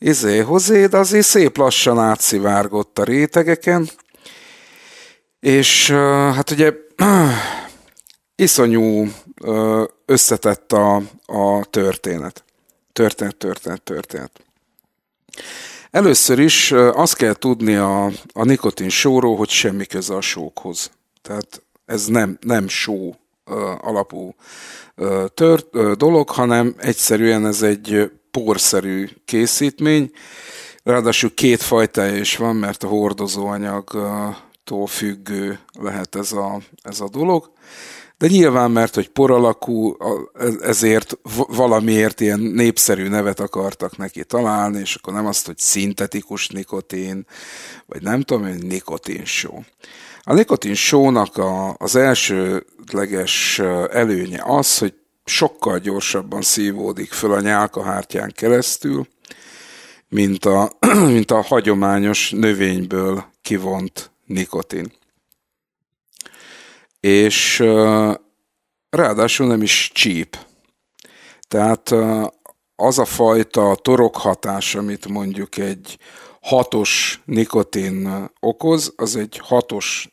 izé 0.03 0.39
hozé, 0.39 0.85
de 0.85 0.97
azért 0.97 1.25
szép 1.25 1.57
lassan 1.57 1.99
átszivárgott 1.99 2.99
a 2.99 3.03
rétegeken, 3.03 3.89
és 5.39 5.91
hát 6.35 6.51
ugye 6.51 6.73
iszonyú 8.35 9.07
összetett 10.05 10.71
a, 10.71 10.95
a 11.25 11.65
történet. 11.69 12.43
Történet, 12.93 13.35
történet, 13.35 13.81
történet. 13.81 14.31
Először 15.91 16.39
is 16.39 16.71
azt 16.71 17.15
kell 17.15 17.33
tudni 17.33 17.75
a, 17.75 18.05
a 18.33 18.43
nikotin 18.43 18.89
sóról, 18.89 19.35
hogy 19.35 19.49
semmi 19.49 19.85
köze 19.85 20.15
a 20.15 20.21
sókhoz. 20.21 20.91
Tehát 21.21 21.61
ez 21.85 22.05
nem, 22.05 22.37
nem 22.41 22.67
só 22.67 23.15
alapú 23.81 24.35
tört, 25.33 25.95
dolog, 25.97 26.29
hanem 26.29 26.75
egyszerűen 26.77 27.45
ez 27.45 27.61
egy 27.61 28.11
porszerű 28.41 29.09
készítmény. 29.25 30.11
Ráadásul 30.83 31.33
két 31.33 31.61
fajtája 31.61 32.17
is 32.17 32.37
van, 32.37 32.55
mert 32.55 32.83
a 32.83 32.87
hordozóanyagtól 32.87 34.87
függő 34.87 35.59
lehet 35.79 36.15
ez 36.15 36.31
a, 36.31 36.61
ez 36.81 36.99
a 36.99 37.09
dolog. 37.09 37.51
De 38.17 38.27
nyilván, 38.27 38.71
mert 38.71 38.95
hogy 38.95 39.09
por 39.09 39.31
alakú, 39.31 39.97
ezért 40.61 41.17
valamiért 41.47 42.21
ilyen 42.21 42.39
népszerű 42.39 43.07
nevet 43.07 43.39
akartak 43.39 43.97
neki 43.97 44.23
találni, 44.23 44.79
és 44.79 44.95
akkor 44.95 45.13
nem 45.13 45.25
azt, 45.25 45.45
hogy 45.45 45.57
szintetikus 45.57 46.47
nikotin, 46.47 47.25
vagy 47.85 48.01
nem 48.01 48.21
tudom, 48.21 48.43
hogy 48.43 48.65
nikotin 48.65 49.25
só. 49.25 49.63
A 50.23 50.33
nikotin 50.33 50.73
sónak 50.73 51.37
a, 51.37 51.75
az 51.77 51.95
elsődleges 51.95 53.59
előnye 53.91 54.43
az, 54.45 54.77
hogy 54.77 54.93
sokkal 55.25 55.79
gyorsabban 55.79 56.41
szívódik 56.41 57.11
föl 57.11 57.33
a 57.33 57.41
nyálkahártyán 57.41 58.31
keresztül, 58.35 59.07
mint 60.09 60.45
a, 60.45 60.71
mint 61.15 61.31
a 61.31 61.41
hagyományos 61.41 62.31
növényből 62.31 63.25
kivont 63.41 64.11
nikotin. 64.25 64.91
És 66.99 67.59
ráadásul 68.89 69.47
nem 69.47 69.61
is 69.61 69.91
csíp. 69.93 70.37
Tehát 71.47 71.95
az 72.75 72.99
a 72.99 73.05
fajta 73.05 73.75
torokhatás, 73.81 74.75
amit 74.75 75.07
mondjuk 75.07 75.57
egy 75.57 75.97
hatos 76.43 77.21
nikotin 77.25 78.29
okoz, 78.39 78.93
az 78.95 79.15
egy 79.15 79.39
hatos 79.43 80.09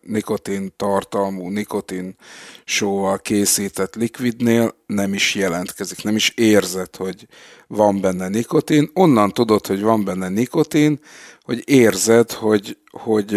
nikotin 0.00 0.72
tartalmú 0.76 1.48
nikotin 1.48 2.16
sóval 2.64 3.18
készített 3.18 3.94
likvidnél 3.94 4.74
nem 4.86 5.14
is 5.14 5.34
jelentkezik, 5.34 6.02
nem 6.02 6.16
is 6.16 6.32
érzed, 6.36 6.96
hogy 6.96 7.26
van 7.66 8.00
benne 8.00 8.28
nikotin. 8.28 8.90
Onnan 8.92 9.32
tudod, 9.32 9.66
hogy 9.66 9.80
van 9.80 10.04
benne 10.04 10.28
nikotin, 10.28 11.00
hogy 11.42 11.62
érzed, 11.64 12.32
hogy, 12.32 12.78
hogy 12.90 13.30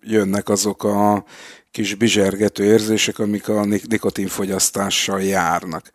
jönnek 0.00 0.48
azok 0.48 0.84
a 0.84 1.24
kis 1.70 1.94
bizsergető 1.94 2.64
érzések, 2.64 3.18
amik 3.18 3.48
a 3.48 3.64
nikotinfogyasztással 3.64 5.22
járnak. 5.22 5.90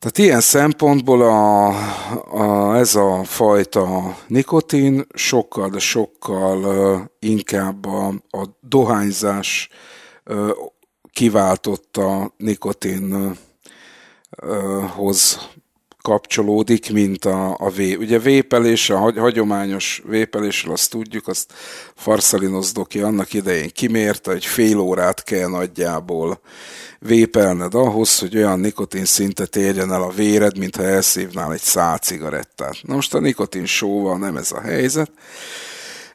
Tehát 0.00 0.18
ilyen 0.18 0.40
szempontból 0.40 1.22
a, 1.22 1.66
a, 2.30 2.76
ez 2.76 2.94
a 2.94 3.24
fajta 3.24 4.16
nikotin 4.26 5.06
sokkal, 5.14 5.68
de 5.68 5.78
sokkal 5.78 7.10
inkább 7.18 7.86
a, 7.86 8.06
a 8.30 8.44
dohányzás 8.60 9.68
uh, 10.24 10.50
kiváltotta 11.12 12.34
nikotinhoz 12.36 13.38
kapcsolódik, 16.02 16.92
mint 16.92 17.24
a, 17.24 17.56
a 17.58 17.70
vé. 17.70 17.94
Ugye 17.94 18.18
vépelés, 18.18 18.90
a 18.90 18.98
hagyományos 19.20 20.02
vépelésről 20.06 20.72
azt 20.72 20.90
tudjuk, 20.90 21.28
azt 21.28 21.52
Farszalinos 21.94 22.72
doki 22.72 23.00
annak 23.00 23.32
idején 23.32 23.70
kimérte, 23.72 24.30
hogy 24.30 24.44
fél 24.44 24.78
órát 24.78 25.22
kell 25.22 25.48
nagyjából 25.48 26.40
vépelned 26.98 27.74
ahhoz, 27.74 28.18
hogy 28.18 28.36
olyan 28.36 28.60
nikotin 28.60 29.04
szintet 29.04 29.56
érjen 29.56 29.92
el 29.92 30.02
a 30.02 30.10
véred, 30.10 30.58
mintha 30.58 30.82
elszívnál 30.82 31.52
egy 31.52 31.60
szál 31.60 31.98
cigarettát. 31.98 32.76
Na 32.82 32.94
most 32.94 33.14
a 33.14 33.20
nikotin 33.20 33.66
sóval 33.66 34.18
nem 34.18 34.36
ez 34.36 34.52
a 34.52 34.60
helyzet. 34.60 35.10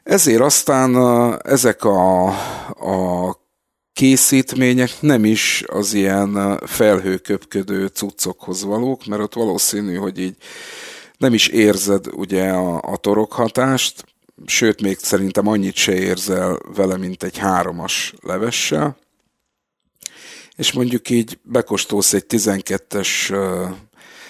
Ezért 0.02 0.40
aztán 0.40 0.96
ezek 1.44 1.84
a, 1.84 2.26
a 2.68 3.45
készítmények 3.96 4.90
nem 5.00 5.24
is 5.24 5.64
az 5.66 5.94
ilyen 5.94 6.60
felhőköpködő 6.66 7.86
cuccokhoz 7.86 8.64
valók, 8.64 9.06
mert 9.06 9.22
ott 9.22 9.34
valószínű, 9.34 9.94
hogy 9.94 10.18
így 10.18 10.36
nem 11.18 11.34
is 11.34 11.48
érzed 11.48 12.06
ugye 12.12 12.48
a, 12.50 12.82
a 12.82 12.96
torokhatást, 12.96 14.04
sőt, 14.46 14.80
még 14.80 14.98
szerintem 14.98 15.46
annyit 15.46 15.74
se 15.74 15.94
érzel 15.94 16.58
vele, 16.74 16.96
mint 16.96 17.22
egy 17.22 17.38
háromas 17.38 18.14
levessel, 18.22 18.96
és 20.56 20.72
mondjuk 20.72 21.10
így 21.10 21.38
bekostolsz 21.42 22.12
egy 22.12 22.24
12-es, 22.28 23.34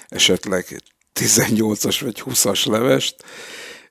esetleg 0.09 0.83
18-as 1.15 1.99
vagy 2.01 2.23
20-as 2.25 2.67
levest, 2.69 3.25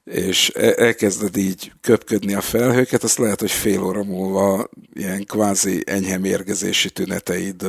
és 0.06 0.52
e, 0.56 0.74
elkezded 0.78 1.38
így 1.38 1.72
köpködni 1.82 2.34
a 2.34 2.42
felhőket, 2.42 3.04
azt 3.04 3.18
lehet, 3.18 3.40
hogy 3.40 3.52
fél 3.52 3.84
óra 3.84 4.04
múlva 4.04 4.70
ilyen 4.94 5.24
kvázi 5.26 5.84
enyhe 5.86 6.18
mérgezési 6.18 6.90
tüneteid 6.90 7.66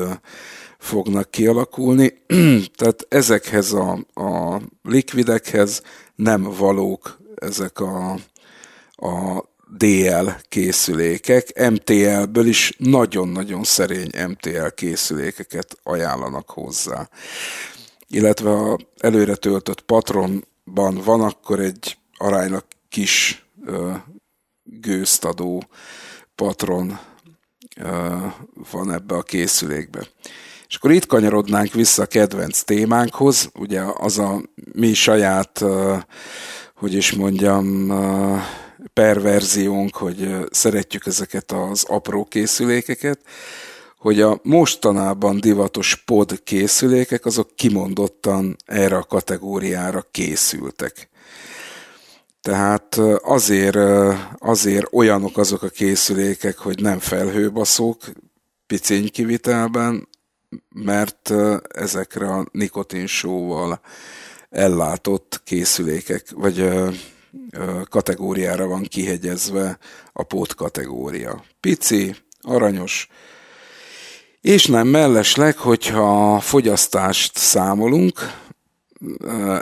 fognak 0.79 1.31
kialakulni. 1.31 2.22
Tehát 2.77 3.07
ezekhez 3.09 3.72
a, 3.72 4.07
a 4.14 4.61
likvidekhez 4.83 5.83
nem 6.14 6.42
valók 6.42 7.18
ezek 7.35 7.81
a, 7.81 8.12
a 8.96 9.44
DL 9.77 10.29
készülékek. 10.49 11.70
MTL-ből 11.70 12.46
is 12.46 12.72
nagyon-nagyon 12.79 13.64
szerény 13.64 14.11
MTL 14.29 14.66
készülékeket 14.75 15.79
ajánlanak 15.83 16.51
hozzá. 16.51 17.09
Illetve 18.09 18.51
ha 18.51 18.79
előre 18.99 19.35
töltött 19.35 19.81
patronban 19.81 21.01
van, 21.05 21.20
akkor 21.20 21.61
egy 21.61 21.96
aránylag 22.16 22.64
kis 22.88 23.46
ö, 23.64 23.92
gőzt 24.62 25.24
adó 25.24 25.64
patron 26.35 26.98
van 28.70 28.92
ebbe 28.92 29.14
a 29.14 29.22
készülékbe. 29.22 30.07
És 30.68 30.76
akkor 30.76 30.90
itt 30.90 31.07
kanyarodnánk 31.07 31.72
vissza 31.72 32.02
a 32.02 32.07
kedvenc 32.07 32.62
témánkhoz, 32.62 33.50
ugye 33.55 33.81
az 33.81 34.18
a 34.18 34.42
mi 34.72 34.94
saját, 34.94 35.64
hogy 36.74 36.94
is 36.94 37.12
mondjam, 37.12 37.92
perverziónk, 38.92 39.96
hogy 39.96 40.29
szeretjük 40.50 41.07
ezeket 41.07 41.52
az 41.52 41.85
apró 41.85 42.24
készülékeket, 42.24 43.20
hogy 43.98 44.20
a 44.20 44.40
mostanában 44.42 45.40
divatos 45.40 46.02
pod 46.05 46.42
készülékek, 46.42 47.24
azok 47.24 47.55
kimondottan 47.55 48.57
erre 48.64 48.96
a 48.96 49.02
kategóriára 49.02 50.07
készültek. 50.11 51.09
Tehát 52.46 53.00
azért, 53.22 53.76
azért 54.38 54.87
olyanok 54.92 55.38
azok 55.38 55.62
a 55.62 55.68
készülékek, 55.68 56.59
hogy 56.59 56.82
nem 56.82 56.98
felhőbaszók, 56.98 58.02
picény 58.66 59.11
kivitelben, 59.11 60.09
mert 60.74 61.32
ezekre 61.68 62.26
a 62.26 62.46
nikotinsóval 62.52 63.80
ellátott 64.50 65.40
készülékek, 65.44 66.26
vagy 66.35 66.68
kategóriára 67.88 68.66
van 68.66 68.82
kihegyezve 68.82 69.78
a 70.12 70.22
pót 70.22 70.54
kategória. 70.54 71.44
Pici, 71.61 72.16
aranyos, 72.40 73.09
és 74.40 74.66
nem 74.66 74.88
mellesleg, 74.88 75.56
hogyha 75.56 76.40
fogyasztást 76.40 77.37
számolunk, 77.37 78.44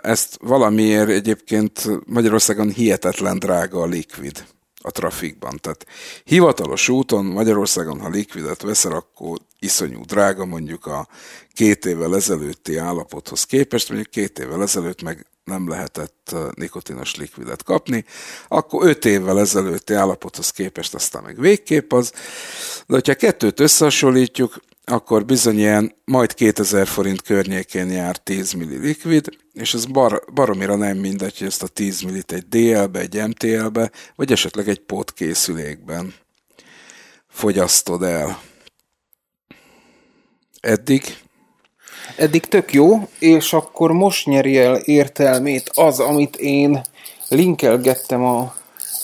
ezt 0.00 0.38
valamiért 0.42 1.08
egyébként 1.08 1.88
Magyarországon 2.06 2.70
hihetetlen 2.70 3.38
drága 3.38 3.80
a 3.80 3.86
likvid 3.86 4.44
a 4.86 4.90
trafikban. 4.90 5.58
Tehát 5.60 5.86
hivatalos 6.24 6.88
úton 6.88 7.24
Magyarországon, 7.24 8.00
ha 8.00 8.08
likvidet 8.08 8.62
veszel, 8.62 8.92
akkor 8.92 9.38
iszonyú 9.58 10.04
drága 10.04 10.44
mondjuk 10.44 10.86
a 10.86 11.08
két 11.52 11.86
évvel 11.86 12.14
ezelőtti 12.14 12.76
állapothoz 12.76 13.44
képest, 13.44 13.88
mondjuk 13.88 14.10
két 14.10 14.38
évvel 14.38 14.62
ezelőtt 14.62 15.02
meg 15.02 15.26
nem 15.44 15.68
lehetett 15.68 16.34
nikotinos 16.54 17.14
likvidet 17.14 17.62
kapni, 17.62 18.04
akkor 18.48 18.88
öt 18.88 19.04
évvel 19.04 19.40
ezelőtti 19.40 19.94
állapothoz 19.94 20.50
képest 20.50 20.94
aztán 20.94 21.22
meg 21.22 21.40
végképp 21.40 21.92
az. 21.92 22.12
De 22.86 22.94
hogyha 22.94 23.14
kettőt 23.14 23.60
összehasonlítjuk, 23.60 24.56
akkor 24.84 25.24
bizony 25.24 25.58
ilyen 25.58 25.94
majd 26.04 26.34
2000 26.34 26.86
forint 26.86 27.22
környékén 27.22 27.90
jár 27.90 28.16
10 28.16 28.52
milli 28.52 28.76
likvid, 28.76 29.28
és 29.52 29.74
ez 29.74 29.84
bar, 29.84 30.24
baromira 30.34 30.76
nem 30.76 30.96
mindegy, 30.96 31.38
hogy 31.38 31.46
ezt 31.46 31.62
a 31.62 31.66
10 31.66 32.00
millit 32.00 32.32
egy 32.32 32.48
DL-be, 32.48 32.98
egy 32.98 33.28
MTL-be, 33.28 33.90
vagy 34.16 34.32
esetleg 34.32 34.68
egy 34.68 34.82
készülékben 35.14 36.14
fogyasztod 37.28 38.02
el. 38.02 38.40
Eddig? 40.60 41.16
Eddig 42.16 42.46
tök 42.46 42.72
jó, 42.72 43.08
és 43.18 43.52
akkor 43.52 43.92
most 43.92 44.26
nyeri 44.26 44.58
el 44.58 44.76
értelmét 44.76 45.70
az, 45.74 46.00
amit 46.00 46.36
én 46.36 46.82
linkelgettem 47.28 48.24
a, 48.24 48.54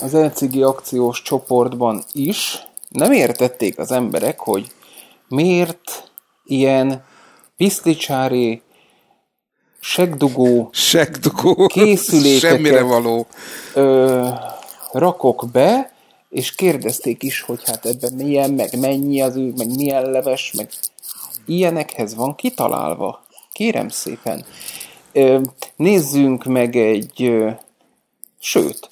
az 0.00 0.12
LCG 0.12 0.62
akciós 0.62 1.22
csoportban 1.22 2.04
is. 2.12 2.58
Nem 2.88 3.12
értették 3.12 3.78
az 3.78 3.90
emberek, 3.90 4.38
hogy 4.38 4.70
miért 5.30 6.10
ilyen 6.44 7.04
piszlicsári 7.56 8.62
segdugó, 9.80 10.68
segdugó 10.72 11.66
készülékeket 11.66 12.50
semmire 12.50 12.82
való. 12.82 13.26
Ö, 13.74 14.28
rakok 14.92 15.48
be, 15.52 15.92
és 16.30 16.54
kérdezték 16.54 17.22
is, 17.22 17.40
hogy 17.40 17.60
hát 17.64 17.86
ebben 17.86 18.12
milyen, 18.12 18.50
meg 18.50 18.78
mennyi 18.78 19.20
az 19.20 19.36
ő, 19.36 19.52
meg 19.56 19.74
milyen 19.74 20.10
leves, 20.10 20.52
meg 20.56 20.70
ilyenekhez 21.46 22.14
van 22.14 22.34
kitalálva. 22.34 23.24
Kérem 23.52 23.88
szépen. 23.88 24.44
Ö, 25.12 25.40
nézzünk 25.76 26.44
meg 26.44 26.76
egy, 26.76 27.22
ö, 27.22 27.50
sőt, 28.38 28.90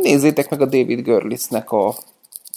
nézzétek 0.00 0.50
meg 0.50 0.60
a 0.60 0.66
David 0.66 1.00
Görlitznek 1.00 1.70
a, 1.70 1.88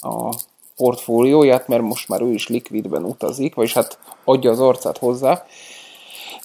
a 0.00 0.34
portfólióját, 0.76 1.68
mert 1.68 1.82
most 1.82 2.08
már 2.08 2.20
ő 2.20 2.32
is 2.32 2.48
likvidben 2.48 3.04
utazik, 3.04 3.54
vagyis 3.54 3.72
hát 3.72 3.98
adja 4.24 4.50
az 4.50 4.60
arcát 4.60 4.98
hozzá. 4.98 5.44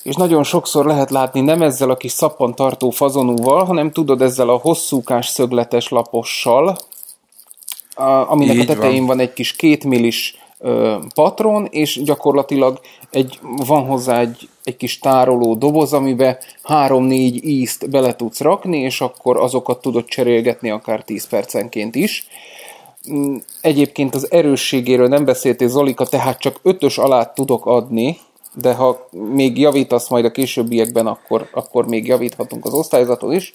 És 0.03 0.15
nagyon 0.15 0.43
sokszor 0.43 0.85
lehet 0.85 1.09
látni 1.09 1.41
nem 1.41 1.61
ezzel 1.61 1.89
a 1.89 1.97
kis 1.97 2.11
szappantartó 2.11 2.89
fazonúval, 2.89 3.63
hanem 3.63 3.91
tudod 3.91 4.21
ezzel 4.21 4.49
a 4.49 4.57
hosszúkás 4.57 5.27
szögletes 5.27 5.89
lapossal, 5.89 6.77
aminek 8.27 8.55
Így 8.55 8.61
a 8.61 8.65
tetején 8.65 8.97
van. 8.97 9.07
van 9.07 9.19
egy 9.19 9.33
kis 9.33 9.55
kétmillis 9.55 10.35
patron, 11.13 11.67
és 11.71 12.01
gyakorlatilag 12.03 12.79
egy, 13.09 13.39
van 13.41 13.85
hozzá 13.85 14.19
egy, 14.19 14.49
egy 14.63 14.77
kis 14.77 14.99
tároló 14.99 15.55
doboz, 15.55 15.93
amibe 15.93 16.39
3-4 16.67 17.09
ízt 17.43 17.89
bele 17.89 18.15
tudsz 18.15 18.39
rakni, 18.39 18.79
és 18.79 19.01
akkor 19.01 19.37
azokat 19.37 19.81
tudod 19.81 20.05
cserélgetni 20.05 20.69
akár 20.69 21.03
10 21.03 21.27
percenként 21.27 21.95
is. 21.95 22.27
Mm, 23.09 23.35
egyébként 23.61 24.15
az 24.15 24.31
erősségéről 24.31 25.07
nem 25.07 25.25
beszéltél, 25.25 25.67
Zolika, 25.67 26.05
tehát 26.05 26.39
csak 26.39 26.59
ötös 26.63 26.97
alá 26.97 27.25
tudok 27.25 27.65
adni, 27.65 28.17
de 28.53 28.73
ha 28.73 29.07
még 29.11 29.59
javítasz 29.59 30.09
majd 30.09 30.25
a 30.25 30.31
későbbiekben, 30.31 31.07
akkor, 31.07 31.47
akkor 31.53 31.87
még 31.87 32.07
javíthatunk 32.07 32.65
az 32.65 32.73
osztályzatot 32.73 33.33
is. 33.33 33.51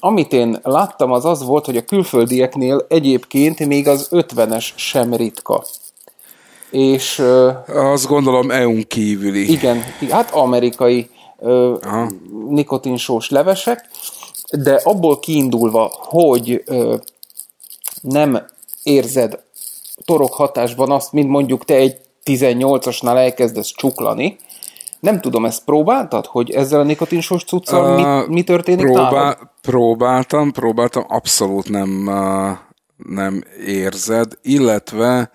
Amit 0.00 0.32
én 0.32 0.58
láttam, 0.62 1.12
az 1.12 1.24
az 1.24 1.44
volt, 1.44 1.64
hogy 1.64 1.76
a 1.76 1.84
külföldieknél 1.84 2.86
egyébként 2.88 3.66
még 3.66 3.88
az 3.88 4.08
50-es 4.10 4.68
sem 4.74 5.14
ritka. 5.14 5.64
És... 6.70 7.22
Azt 7.66 8.06
gondolom 8.06 8.50
EU-n 8.50 8.86
kívüli. 8.88 9.52
Igen, 9.52 9.82
hát 10.10 10.30
amerikai 10.30 11.10
nikotinsós 12.48 13.30
levesek, 13.30 13.88
de 14.50 14.80
abból 14.84 15.18
kiindulva, 15.18 15.92
hogy 15.98 16.62
nem 18.02 18.46
érzed 18.82 19.42
torok 20.04 20.34
hatásban 20.34 20.90
azt, 20.90 21.12
mint 21.12 21.28
mondjuk 21.28 21.64
te 21.64 21.74
egy 21.74 21.96
18-asnál 22.24 23.16
elkezdesz 23.16 23.72
csuklani, 23.76 24.36
Nem 25.00 25.20
tudom, 25.20 25.44
ezt 25.44 25.64
próbáltad, 25.64 26.26
hogy 26.26 26.50
ezzel 26.50 26.80
a 26.80 26.82
nikotinsos 26.82 27.44
cuccal 27.44 27.98
Uh, 27.98 28.26
mi, 28.26 28.34
mi 28.34 28.42
történik 28.42 28.84
Próbál, 28.84 29.12
nálad? 29.12 29.38
próbáltam, 29.62 30.52
próbáltam, 30.52 31.04
abszolút 31.08 31.68
nem, 31.68 32.06
uh, 32.06 32.58
nem 33.14 33.44
érzed, 33.66 34.32
illetve 34.42 35.30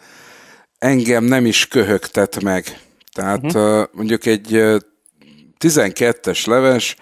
engem 0.80 1.24
nem 1.24 1.46
is 1.46 1.68
köhögtet 1.68 2.42
meg. 2.42 2.80
Tehát 3.14 3.44
uh-huh. 3.44 3.80
uh, 3.80 3.86
mondjuk 3.92 4.26
egy 4.26 4.56
uh, 4.56 4.78
12-es 5.60 6.48
leves 6.48 6.96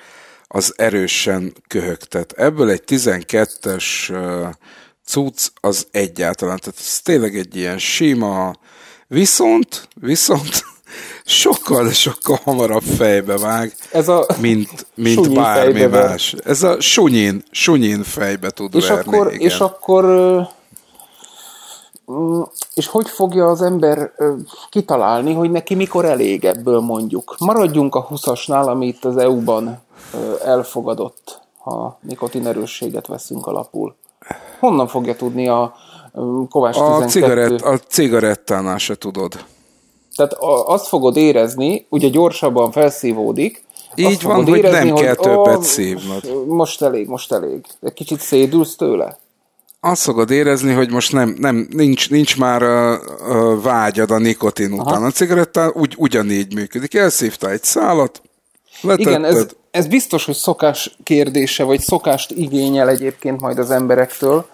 az 0.48 0.74
erősen 0.78 1.54
köhögtet. 1.68 2.32
Ebből 2.32 2.70
egy 2.70 2.84
12-es 2.88 4.10
uh, 4.10 4.50
cucc 5.06 5.48
az 5.62 5.88
egyáltalán. 5.92 6.60
Tehát 6.60 6.80
ez 6.80 7.00
tényleg 7.02 7.38
egy 7.38 7.56
ilyen 7.56 7.78
sima, 7.78 8.56
viszont, 9.08 9.88
viszont 9.96 10.64
sokkal, 11.26 11.84
de 11.84 11.94
sokkal 11.94 12.40
hamarabb 12.44 12.84
fejbe 12.84 13.38
vág, 13.38 13.76
Ez 13.92 14.08
a 14.08 14.26
mint, 14.42 14.88
mint 14.96 15.34
bármi 15.34 15.74
fejbe 15.80 16.08
más. 16.08 16.36
Ez 16.44 16.64
a 16.64 16.82
sunyin, 16.82 17.44
sunyin 17.52 18.04
fejbe 18.04 18.50
tud 18.50 18.76
És 18.76 18.88
verni. 18.88 19.14
akkor, 19.16 19.34
igen. 19.34 19.40
és 19.48 19.60
akkor 19.60 20.06
mm, 22.12 22.42
és 22.74 22.88
hogy 22.88 23.10
fogja 23.10 23.48
az 23.48 23.62
ember 23.62 24.12
kitalálni, 24.70 25.34
hogy 25.34 25.52
neki 25.52 25.76
mikor 25.76 26.06
elég 26.06 26.46
ebből 26.46 26.80
mondjuk? 26.80 27.36
Maradjunk 27.40 27.96
a 27.96 28.08
20-asnál, 28.08 28.66
ami 28.66 28.88
itt 28.88 29.06
az 29.06 29.18
EU-ban 29.18 29.80
elfogadott, 30.44 31.40
ha 31.58 32.00
nikotinerősséget 32.02 33.08
veszünk 33.08 33.48
alapul. 33.48 33.96
Honnan 34.60 34.88
fogja 34.88 35.16
tudni 35.16 35.48
a 35.48 35.76
ö, 36.14 36.42
Kovács 36.50 36.78
a, 36.78 36.98
12? 36.98 37.10
cigarett, 37.10 37.62
a 37.62 37.78
cigarettánál 37.78 38.78
se 38.78 38.96
tudod. 38.96 39.46
Tehát 40.16 40.34
a, 40.34 40.68
azt 40.68 40.88
fogod 40.88 41.18
érezni, 41.18 41.86
ugye 41.90 42.08
gyorsabban 42.08 42.72
felszívódik, 42.72 43.64
Így 43.96 44.06
azt 44.06 44.22
van, 44.22 44.36
fogod 44.36 44.50
hogy 44.50 44.58
érezni, 44.58 44.90
nem 44.90 44.96
kell 44.96 45.16
többet 45.16 45.58
ó, 45.58 45.62
szívnod. 45.62 46.48
Most 46.48 46.82
elég, 46.82 47.08
most 47.08 47.32
elég. 47.32 47.66
Egy 47.82 47.94
kicsit 47.94 48.20
szédülsz 48.20 48.76
tőle? 48.76 49.18
Azt 49.80 50.02
fogod 50.02 50.32
érezni, 50.32 50.74
hogy 50.74 50.92
most 50.92 51.12
nem, 51.12 51.36
nem 51.40 51.68
nincs, 51.72 52.10
nincs 52.10 52.38
már 52.38 52.64
uh, 52.64 53.00
uh, 53.30 53.64
vágyad 53.64 54.12
a 54.12 54.18
nikotin 54.18 54.72
után. 54.72 55.04
A 55.04 55.12
cigarettán 55.12 55.72
úgy, 55.74 55.94
ugyanígy 55.98 56.54
működik. 56.54 56.94
Elszívtál 56.94 57.52
egy 57.52 57.64
szálat, 57.64 58.22
letetted. 58.82 59.08
Igen, 59.08 59.24
ez, 59.24 59.46
ez 59.72 59.88
biztos, 59.88 60.26
hogy 60.26 60.36
szokás 60.36 60.98
kérdése, 61.04 61.64
vagy 61.64 61.80
szokást 61.80 62.32
igényel 62.32 62.90
egyébként 62.90 63.42
majd 63.42 63.60
az 63.60 63.72
emberektől, 63.72 64.46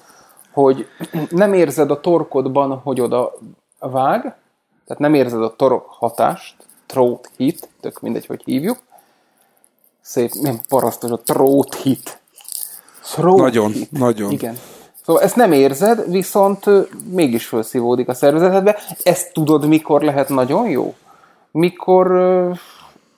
hogy 0.51 0.87
nem 1.29 1.53
érzed 1.53 1.91
a 1.91 1.99
torkodban, 1.99 2.79
hogy 2.83 3.01
oda 3.01 3.33
vág, 3.79 4.21
tehát 4.85 4.99
nem 4.99 5.13
érzed 5.13 5.43
a 5.43 5.55
torok 5.55 5.85
hatást, 5.89 6.55
throat 6.85 7.29
hit, 7.37 7.69
tök 7.81 8.01
mindegy, 8.01 8.25
hogy 8.25 8.41
hívjuk. 8.45 8.77
Szép, 10.01 10.33
milyen 10.33 10.61
parasztos 10.67 11.11
a 11.11 11.17
throat 11.17 11.75
hit. 11.75 12.19
Throat 13.03 13.37
Nagyon, 13.37 13.71
hit. 13.71 13.91
nagyon. 13.91 14.31
Igen. 14.31 14.57
Szóval 15.05 15.21
ezt 15.21 15.35
nem 15.35 15.51
érzed, 15.51 16.11
viszont 16.11 16.65
mégis 17.11 17.45
felszívódik 17.45 18.07
a 18.07 18.13
szervezetedbe. 18.13 18.77
Ezt 19.03 19.33
tudod, 19.33 19.67
mikor 19.67 20.01
lehet 20.01 20.29
nagyon 20.29 20.69
jó? 20.69 20.95
Mikor 21.51 22.07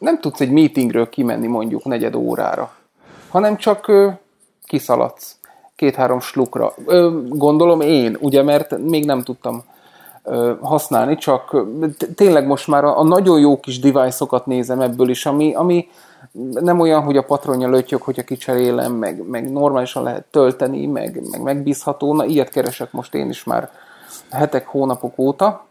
nem 0.03 0.19
tudsz 0.19 0.39
egy 0.41 0.51
meetingről 0.51 1.09
kimenni 1.09 1.47
mondjuk 1.47 1.85
negyed 1.85 2.15
órára, 2.15 2.71
hanem 3.29 3.57
csak 3.57 3.87
ö, 3.87 4.09
kiszaladsz 4.65 5.35
két-három 5.75 6.19
slukra. 6.19 6.73
Ö, 6.85 7.09
gondolom 7.27 7.81
én, 7.81 8.17
ugye, 8.19 8.43
mert 8.43 8.77
még 8.77 9.05
nem 9.05 9.21
tudtam 9.21 9.63
ö, 10.23 10.53
használni, 10.61 11.15
csak 11.15 11.55
tényleg 12.15 12.47
most 12.47 12.67
már 12.67 12.83
a, 12.83 12.99
a 12.99 13.03
nagyon 13.03 13.39
jó 13.39 13.59
kis 13.59 13.79
device-okat 13.79 14.45
nézem 14.45 14.81
ebből 14.81 15.09
is, 15.09 15.25
ami, 15.25 15.53
ami 15.53 15.87
nem 16.51 16.79
olyan, 16.79 17.01
hogy 17.03 17.17
a 17.17 17.23
patronja 17.23 17.69
lötyög, 17.69 18.01
hogyha 18.01 18.23
kicserélem, 18.23 18.93
meg, 18.93 19.27
meg 19.27 19.51
normálisan 19.51 20.03
lehet 20.03 20.25
tölteni, 20.31 20.85
meg, 20.85 21.29
meg 21.31 21.41
megbízható. 21.41 22.13
Na, 22.15 22.25
ilyet 22.25 22.49
keresek 22.49 22.91
most 22.91 23.13
én 23.13 23.29
is 23.29 23.43
már 23.43 23.69
hetek, 24.31 24.67
hónapok 24.67 25.17
óta. 25.17 25.65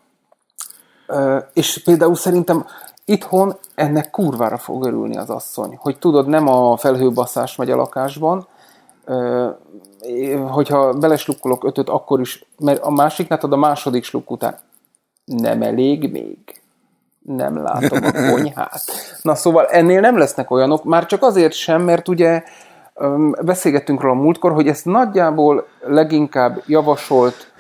Ö, 1.07 1.39
és 1.53 1.81
például 1.85 2.15
szerintem 2.15 2.67
itthon 3.05 3.57
ennek 3.75 4.11
kurvára 4.11 4.59
fog 4.59 4.85
örülni 4.85 5.17
az 5.17 5.31
asszony, 5.31 5.77
hogy 5.81 5.99
tudod, 5.99 6.29
nem 6.29 6.49
a 6.49 6.77
felhőbasszás 6.77 7.57
megy 7.57 7.71
a 7.71 7.77
lakásban, 7.77 8.47
hogyha 10.51 10.93
beleslukkolok 10.93 11.65
ötöt, 11.65 11.89
akkor 11.89 12.21
is, 12.21 12.45
mert 12.59 12.83
a 12.83 12.91
másiknál 12.91 13.39
tudod, 13.39 13.59
a 13.59 13.61
második 13.61 14.05
sluk 14.05 14.31
után 14.31 14.59
nem 15.25 15.63
elég 15.63 16.11
még. 16.11 16.39
Nem 17.23 17.63
látom 17.63 17.99
a 18.03 18.13
konyhát. 18.31 18.83
Na 19.23 19.35
szóval 19.35 19.67
ennél 19.67 20.01
nem 20.01 20.19
lesznek 20.19 20.51
olyanok, 20.51 20.85
már 20.85 21.07
csak 21.07 21.23
azért 21.23 21.53
sem, 21.53 21.83
mert 21.83 22.09
ugye 22.09 22.43
beszélgettünk 23.43 24.01
róla 24.01 24.15
a 24.15 24.23
múltkor, 24.23 24.53
hogy 24.53 24.69
ezt 24.69 24.85
nagyjából 24.85 25.67
leginkább 25.81 26.63
javasolt 26.67 27.53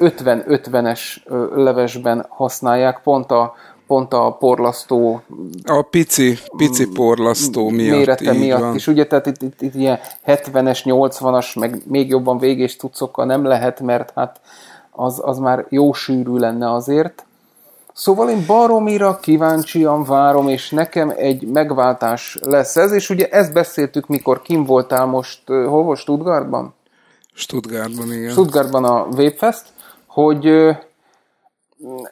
50-50-es 0.00 1.00
ö, 1.24 1.62
levesben 1.62 2.26
használják, 2.28 3.00
pont 3.02 3.30
a, 3.30 3.54
pont 3.90 4.12
a 4.12 4.36
porlasztó 4.38 5.22
A 5.64 5.82
pici, 5.82 6.38
pici 6.56 6.88
porlasztó 6.88 7.68
miatt. 7.68 7.96
mérete 7.96 8.32
miatt 8.32 8.60
van. 8.60 8.74
is. 8.74 8.86
Ugye, 8.86 9.06
tehát 9.06 9.26
itt, 9.26 9.42
itt, 9.42 9.62
itt 9.62 9.74
ilyen 9.74 9.98
70-es, 10.26 10.80
80-as, 10.84 11.58
meg 11.58 11.82
még 11.86 12.08
jobban 12.08 12.38
végés 12.38 12.76
tucokkal 12.76 13.24
nem 13.24 13.44
lehet, 13.44 13.80
mert 13.80 14.12
hát 14.14 14.40
az, 14.90 15.20
az 15.24 15.38
már 15.38 15.66
jó 15.68 15.92
sűrű 15.92 16.36
lenne 16.36 16.72
azért. 16.72 17.24
Szóval 17.92 18.28
én 18.28 18.44
baromira 18.46 19.18
kíváncsian 19.18 20.04
várom, 20.04 20.48
és 20.48 20.70
nekem 20.70 21.12
egy 21.16 21.46
megváltás 21.46 22.38
lesz 22.42 22.76
ez, 22.76 22.92
és 22.92 23.10
ugye 23.10 23.28
ezt 23.28 23.52
beszéltük, 23.52 24.06
mikor 24.06 24.42
kim 24.42 24.64
voltál 24.64 25.06
most, 25.06 25.42
volt, 25.46 25.98
Stuttgartban? 25.98 26.74
Stuttgartban, 27.34 28.12
igen. 28.12 28.30
Stuttgartban 28.30 28.84
a 28.84 29.06
Vapefest, 29.08 29.64
hogy 30.06 30.48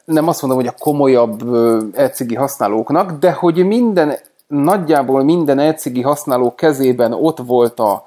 nem 0.04 0.28
azt 0.28 0.42
mondom, 0.42 0.60
hogy 0.60 0.68
a 0.68 0.82
komolyabb 0.82 1.42
ö, 1.42 1.84
elcigi 1.92 2.34
használóknak, 2.34 3.18
de 3.18 3.32
hogy 3.32 3.66
minden, 3.66 4.18
nagyjából 4.46 5.22
minden 5.22 5.58
elcigi 5.58 6.02
használó 6.02 6.54
kezében 6.54 7.12
ott 7.12 7.38
volt 7.38 7.78
a 7.78 8.04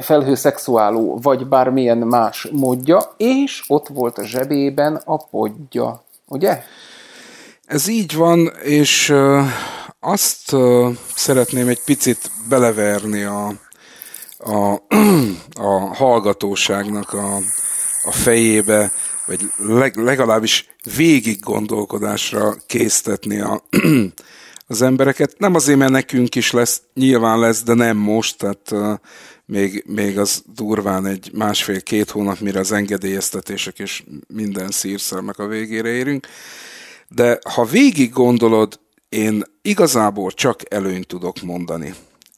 felhőszexuáló, 0.00 1.18
vagy 1.22 1.46
bármilyen 1.46 1.98
más 1.98 2.48
módja, 2.52 3.00
és 3.16 3.64
ott 3.68 3.88
volt 3.88 4.18
a 4.18 4.24
zsebében 4.24 5.02
a 5.04 5.16
podja. 5.16 6.02
Ugye? 6.28 6.62
Ez 7.66 7.88
így 7.88 8.16
van, 8.16 8.52
és 8.62 9.14
azt 10.00 10.56
szeretném 11.14 11.68
egy 11.68 11.82
picit 11.84 12.30
beleverni 12.48 13.22
a, 13.22 13.46
a, 14.38 14.82
a 15.68 15.94
hallgatóságnak 15.94 17.12
a, 17.12 17.36
a 18.04 18.12
fejébe, 18.12 18.92
vagy 19.26 19.50
leg, 19.56 19.96
legalábbis 19.96 20.68
végig 20.96 21.40
gondolkodásra 21.40 22.54
késztetni 22.66 23.40
a, 23.40 23.64
az 24.66 24.82
embereket. 24.82 25.38
Nem 25.38 25.54
azért, 25.54 25.78
mert 25.78 25.90
nekünk 25.90 26.34
is 26.34 26.50
lesz, 26.50 26.82
nyilván 26.94 27.38
lesz, 27.38 27.62
de 27.62 27.74
nem 27.74 27.96
most, 27.96 28.38
tehát 28.38 28.70
uh, 28.70 28.98
még, 29.46 29.84
még 29.86 30.18
az 30.18 30.42
durván 30.54 31.06
egy 31.06 31.30
másfél-két 31.34 32.10
hónap, 32.10 32.38
mire 32.40 32.60
az 32.60 32.72
engedélyeztetések 32.72 33.78
és 33.78 34.04
minden 34.26 34.70
szírszermek 34.70 35.38
a 35.38 35.46
végére 35.46 35.88
érünk. 35.88 36.26
De 37.08 37.38
ha 37.54 37.64
végig 37.64 38.12
gondolod, 38.12 38.80
én 39.08 39.42
igazából 39.62 40.30
csak 40.30 40.60
előnyt 40.68 41.06
tudok 41.06 41.42
mondani. 41.42 41.94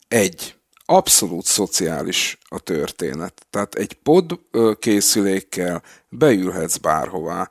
Egy, 0.09 0.54
abszolút 0.87 1.45
szociális 1.45 2.39
a 2.49 2.59
történet. 2.59 3.47
Tehát 3.51 3.75
egy 3.75 3.93
pod 3.93 4.39
készülékkel 4.79 5.83
beülhetsz 6.09 6.77
bárhová. 6.77 7.51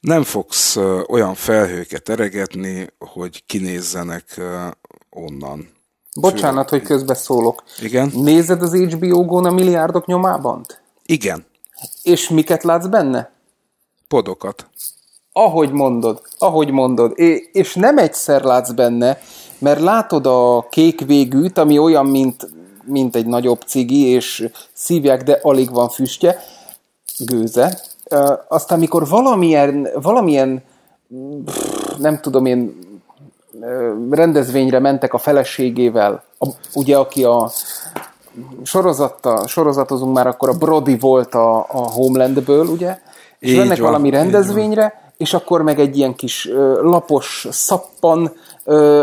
Nem 0.00 0.22
fogsz 0.22 0.76
olyan 1.08 1.34
felhőket 1.34 2.08
eregetni, 2.08 2.88
hogy 2.98 3.46
kinézzenek 3.46 4.40
onnan. 5.10 5.68
Bocsánat, 6.20 6.68
hogy 6.68 6.82
közbeszólok. 6.82 7.62
Igen? 7.80 8.10
Nézed 8.14 8.62
az 8.62 8.74
HBO 8.74 9.24
Go-n 9.24 9.44
a 9.44 9.50
milliárdok 9.50 10.06
nyomában? 10.06 10.66
Igen, 11.04 11.46
És 12.02 12.28
miket 12.28 12.62
látsz 12.62 12.86
benne? 12.86 13.32
podokat. 14.08 14.66
Ahogy 15.32 15.70
mondod, 15.70 16.22
ahogy 16.38 16.70
mondod. 16.70 17.12
É- 17.18 17.48
és 17.52 17.74
nem 17.74 17.98
egyszer 17.98 18.42
látsz 18.42 18.70
benne, 18.70 19.18
mert 19.58 19.80
látod 19.80 20.26
a 20.26 20.66
kék 20.70 21.00
végűt, 21.00 21.58
ami 21.58 21.78
olyan, 21.78 22.06
mint, 22.06 22.48
mint 22.84 23.16
egy 23.16 23.26
nagyobb 23.26 23.60
cigi, 23.66 24.06
és 24.06 24.48
szívják, 24.72 25.22
de 25.22 25.38
alig 25.42 25.70
van 25.70 25.88
füstje, 25.88 26.42
gőze. 27.18 27.80
Aztán, 28.48 28.78
mikor 28.78 29.08
valamilyen, 29.08 29.88
valamilyen 30.02 30.62
nem 31.98 32.20
tudom 32.20 32.46
én, 32.46 32.80
rendezvényre 34.10 34.78
mentek 34.78 35.14
a 35.14 35.18
feleségével, 35.18 36.22
a, 36.38 36.48
ugye, 36.74 36.96
aki 36.98 37.24
a 37.24 37.50
sorozatta, 38.62 39.46
sorozatozunk 39.46 40.14
már, 40.14 40.26
akkor 40.26 40.48
a 40.48 40.58
Brody 40.58 40.98
volt 40.98 41.34
a, 41.34 41.56
a 41.58 41.90
Homelandből, 41.90 42.66
ugye, 42.66 42.98
és 43.38 43.50
Így 43.50 43.56
mennek 43.56 43.78
van, 43.78 43.86
valami 43.86 44.10
rendezvényre, 44.10 45.12
és 45.16 45.34
akkor 45.34 45.62
meg 45.62 45.80
egy 45.80 45.96
ilyen 45.96 46.14
kis 46.14 46.48
lapos 46.80 47.46
szappan 47.50 48.32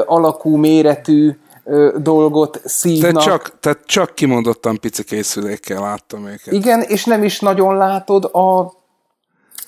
alakú 0.05 0.55
méretű 0.55 1.38
ö, 1.70 1.97
dolgot 1.97 2.61
szívnak. 2.65 3.11
Tehát 3.11 3.28
csak, 3.28 3.59
tehát 3.59 3.86
csak 3.86 4.15
kimondottan 4.15 4.80
pici 4.80 5.03
készülékkel 5.03 5.82
láttam 5.82 6.28
őket. 6.28 6.53
Igen, 6.53 6.82
és 6.82 7.03
nem 7.03 7.24
is 7.24 7.39
nagyon 7.39 7.78
látod 7.78 8.26
a, 8.26 8.59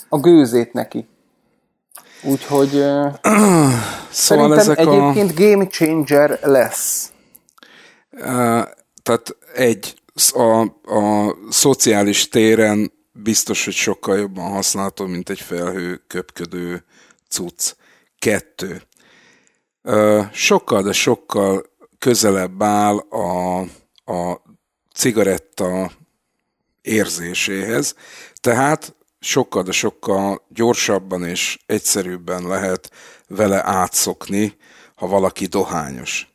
a 0.09 0.19
gőzét 0.19 0.73
neki. 0.73 1.07
Úgyhogy 2.23 2.75
ö, 2.75 3.07
Szóval 3.21 3.77
szerintem 4.09 4.59
ezek 4.59 4.77
a... 4.77 4.91
egyébként 4.91 5.35
game 5.35 5.67
changer 5.67 6.39
lesz. 6.41 7.11
Ö, 8.09 8.61
tehát 9.03 9.37
egy, 9.53 9.95
a, 10.33 10.61
a 10.95 11.35
szociális 11.49 12.29
téren 12.29 12.91
biztos, 13.11 13.65
hogy 13.65 13.73
sokkal 13.73 14.17
jobban 14.17 14.51
használható, 14.51 15.05
mint 15.05 15.29
egy 15.29 15.39
felhő 15.39 16.03
köpködő 16.07 16.83
cucc. 17.29 17.73
Kettő. 18.19 18.81
Sokkal, 20.31 20.81
de 20.81 20.91
sokkal 20.91 21.63
közelebb 22.01 22.63
áll 22.63 22.97
a, 22.97 23.59
a 24.11 24.41
cigaretta 24.93 25.91
érzéséhez, 26.81 27.95
tehát 28.39 28.95
sokkal, 29.19 29.63
de 29.63 29.71
sokkal 29.71 30.45
gyorsabban 30.49 31.23
és 31.25 31.59
egyszerűbben 31.65 32.47
lehet 32.47 32.91
vele 33.27 33.67
átszokni, 33.67 34.57
ha 34.95 35.07
valaki 35.07 35.45
dohányos. 35.45 36.27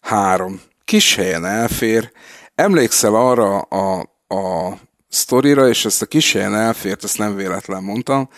Három. 0.00 0.60
Kis 0.84 1.14
helyen 1.14 1.44
elfér. 1.44 2.12
Emlékszel 2.54 3.14
arra 3.14 3.58
a, 3.58 4.00
a 4.28 4.78
sztorira, 5.08 5.68
és 5.68 5.84
ezt 5.84 6.02
a 6.02 6.06
kis 6.06 6.32
helyen 6.32 6.54
elfért, 6.54 7.04
ezt 7.04 7.18
nem 7.18 7.36
véletlen 7.36 7.82
mondtam, 7.82 8.28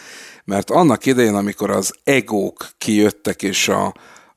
mert 0.45 0.71
annak 0.71 1.07
idején, 1.07 1.35
amikor 1.35 1.71
az 1.71 1.95
egók 2.05 2.69
kijöttek, 2.79 3.43
és 3.43 3.69
a, 3.69 3.95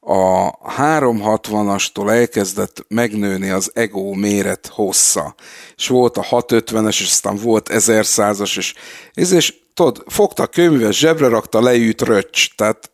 a 0.09 0.51
360-astól 0.77 2.09
elkezdett 2.11 2.85
megnőni 2.87 3.49
az 3.49 3.71
ego 3.73 4.13
méret 4.13 4.67
hossza, 4.67 5.35
és 5.75 5.87
volt 5.87 6.17
a 6.17 6.23
650-es, 6.23 6.87
és 6.87 7.01
aztán 7.01 7.35
volt 7.35 7.69
1100-as, 7.73 8.57
és, 8.57 8.73
és, 9.13 9.31
és 9.31 9.53
tudod, 9.73 10.03
fogta 10.07 10.43
a 10.43 10.47
könyves, 10.47 10.97
zsebre 10.97 11.27
rakta, 11.27 11.61
leült 11.61 12.01
röcs, 12.01 12.55
tehát 12.55 12.91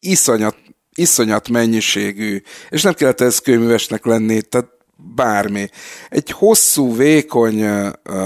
iszonyat, 0.00 0.56
iszonyat 0.94 1.48
mennyiségű, 1.48 2.42
és 2.70 2.82
nem 2.82 2.94
kellett 2.94 3.20
ez 3.20 3.38
könyvesnek 3.38 4.04
lenni, 4.04 4.42
tehát 4.42 4.75
bármi. 4.96 5.70
Egy 6.08 6.30
hosszú, 6.30 6.96
vékony 6.96 7.60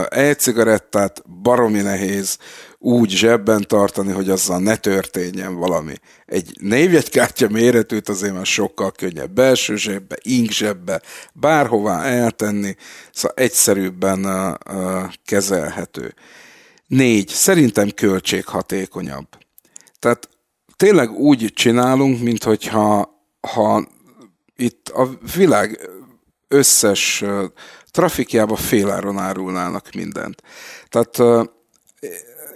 e-cigarettát 0.09 1.23
baromi 1.43 1.81
nehéz 1.81 2.39
úgy 2.83 3.11
zsebben 3.11 3.65
tartani, 3.69 4.13
hogy 4.13 4.31
azzal 4.31 4.59
ne 4.59 4.77
történjen 4.77 5.55
valami. 5.55 5.95
Egy 6.27 6.57
névjegykártya 6.61 7.49
méretűt 7.49 8.09
azért 8.09 8.35
már 8.35 8.47
sokkal 8.47 8.93
könnyebb 8.93 9.31
belső 9.31 9.77
zsebbe, 9.77 10.17
ink 10.23 10.51
zsebbe, 10.51 11.01
bárhová 11.33 12.03
eltenni, 12.03 12.77
szóval 13.13 13.37
egyszerűbben 13.37 14.25
uh, 14.25 14.55
uh, 14.75 15.13
kezelhető. 15.25 16.15
Négy, 16.87 17.29
szerintem 17.29 17.91
költséghatékonyabb. 17.91 19.27
Tehát 19.99 20.29
tényleg 20.77 21.11
úgy 21.11 21.51
csinálunk, 21.55 22.21
mint 22.21 22.45
hogyha 22.45 23.19
ha 23.41 23.87
itt 24.57 24.89
a 24.89 25.09
világ 25.37 25.89
összes 26.51 27.25
trafikjába 27.91 28.57
féláron 28.57 29.19
árulnának 29.19 29.89
mindent. 29.95 30.43
Tehát 30.89 31.47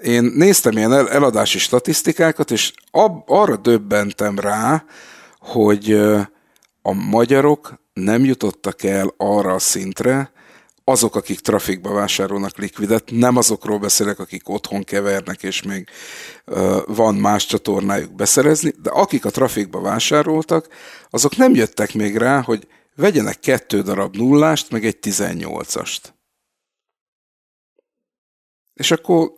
én 0.03 0.25
néztem 0.25 0.73
ilyen 0.77 0.93
el, 0.93 1.11
eladási 1.11 1.59
statisztikákat, 1.59 2.51
és 2.51 2.73
ab, 2.91 3.23
arra 3.27 3.57
döbbentem 3.57 4.39
rá, 4.39 4.85
hogy 5.39 5.93
a 6.83 6.93
magyarok 6.93 7.75
nem 7.93 8.25
jutottak 8.25 8.83
el 8.83 9.15
arra 9.17 9.55
a 9.55 9.59
szintre, 9.59 10.33
azok, 10.85 11.17
akik 11.17 11.41
trafikba 11.41 11.93
vásárolnak 11.93 12.59
likvidet, 12.59 13.11
nem 13.11 13.37
azokról 13.37 13.79
beszélek, 13.79 14.19
akik 14.19 14.49
otthon 14.49 14.83
kevernek, 14.83 15.43
és 15.43 15.63
még 15.63 15.89
van 16.87 17.15
más 17.15 17.47
csatornájuk 17.47 18.15
beszerezni, 18.15 18.75
de 18.83 18.91
akik 18.91 19.25
a 19.25 19.31
trafikba 19.31 19.81
vásároltak, 19.81 20.69
azok 21.11 21.37
nem 21.37 21.55
jöttek 21.55 21.95
még 21.95 22.17
rá, 22.17 22.41
hogy 22.41 22.67
vegyenek 22.97 23.41
kettő 23.41 23.83
darab 23.83 24.17
nullást, 24.17 24.71
meg 24.71 24.85
egy 24.85 24.99
18-ast. 25.03 26.03
És 28.75 28.91
akkor 28.91 29.33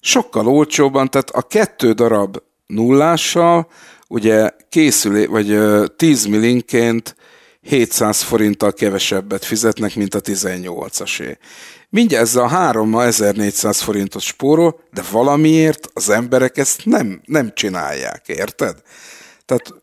sokkal 0.00 0.48
olcsóbban, 0.48 1.10
tehát 1.10 1.30
a 1.30 1.42
kettő 1.42 1.92
darab 1.92 2.42
nullással, 2.66 3.70
ugye 4.08 4.50
készülé, 4.68 5.26
vagy 5.26 5.58
10 5.96 6.24
millinként 6.24 7.16
700 7.60 8.22
forinttal 8.22 8.72
kevesebbet 8.72 9.44
fizetnek, 9.44 9.94
mint 9.94 10.14
a 10.14 10.20
18-asé. 10.20 11.38
Mindjárt 11.88 12.24
ezzel 12.24 12.42
a 12.42 12.48
hárommal 12.48 13.04
1400 13.04 13.80
forintot 13.80 14.22
spórol, 14.22 14.80
de 14.92 15.02
valamiért 15.10 15.88
az 15.92 16.08
emberek 16.08 16.56
ezt 16.56 16.84
nem, 16.84 17.20
nem 17.24 17.54
csinálják, 17.54 18.28
érted? 18.28 18.82
Tehát 19.44 19.74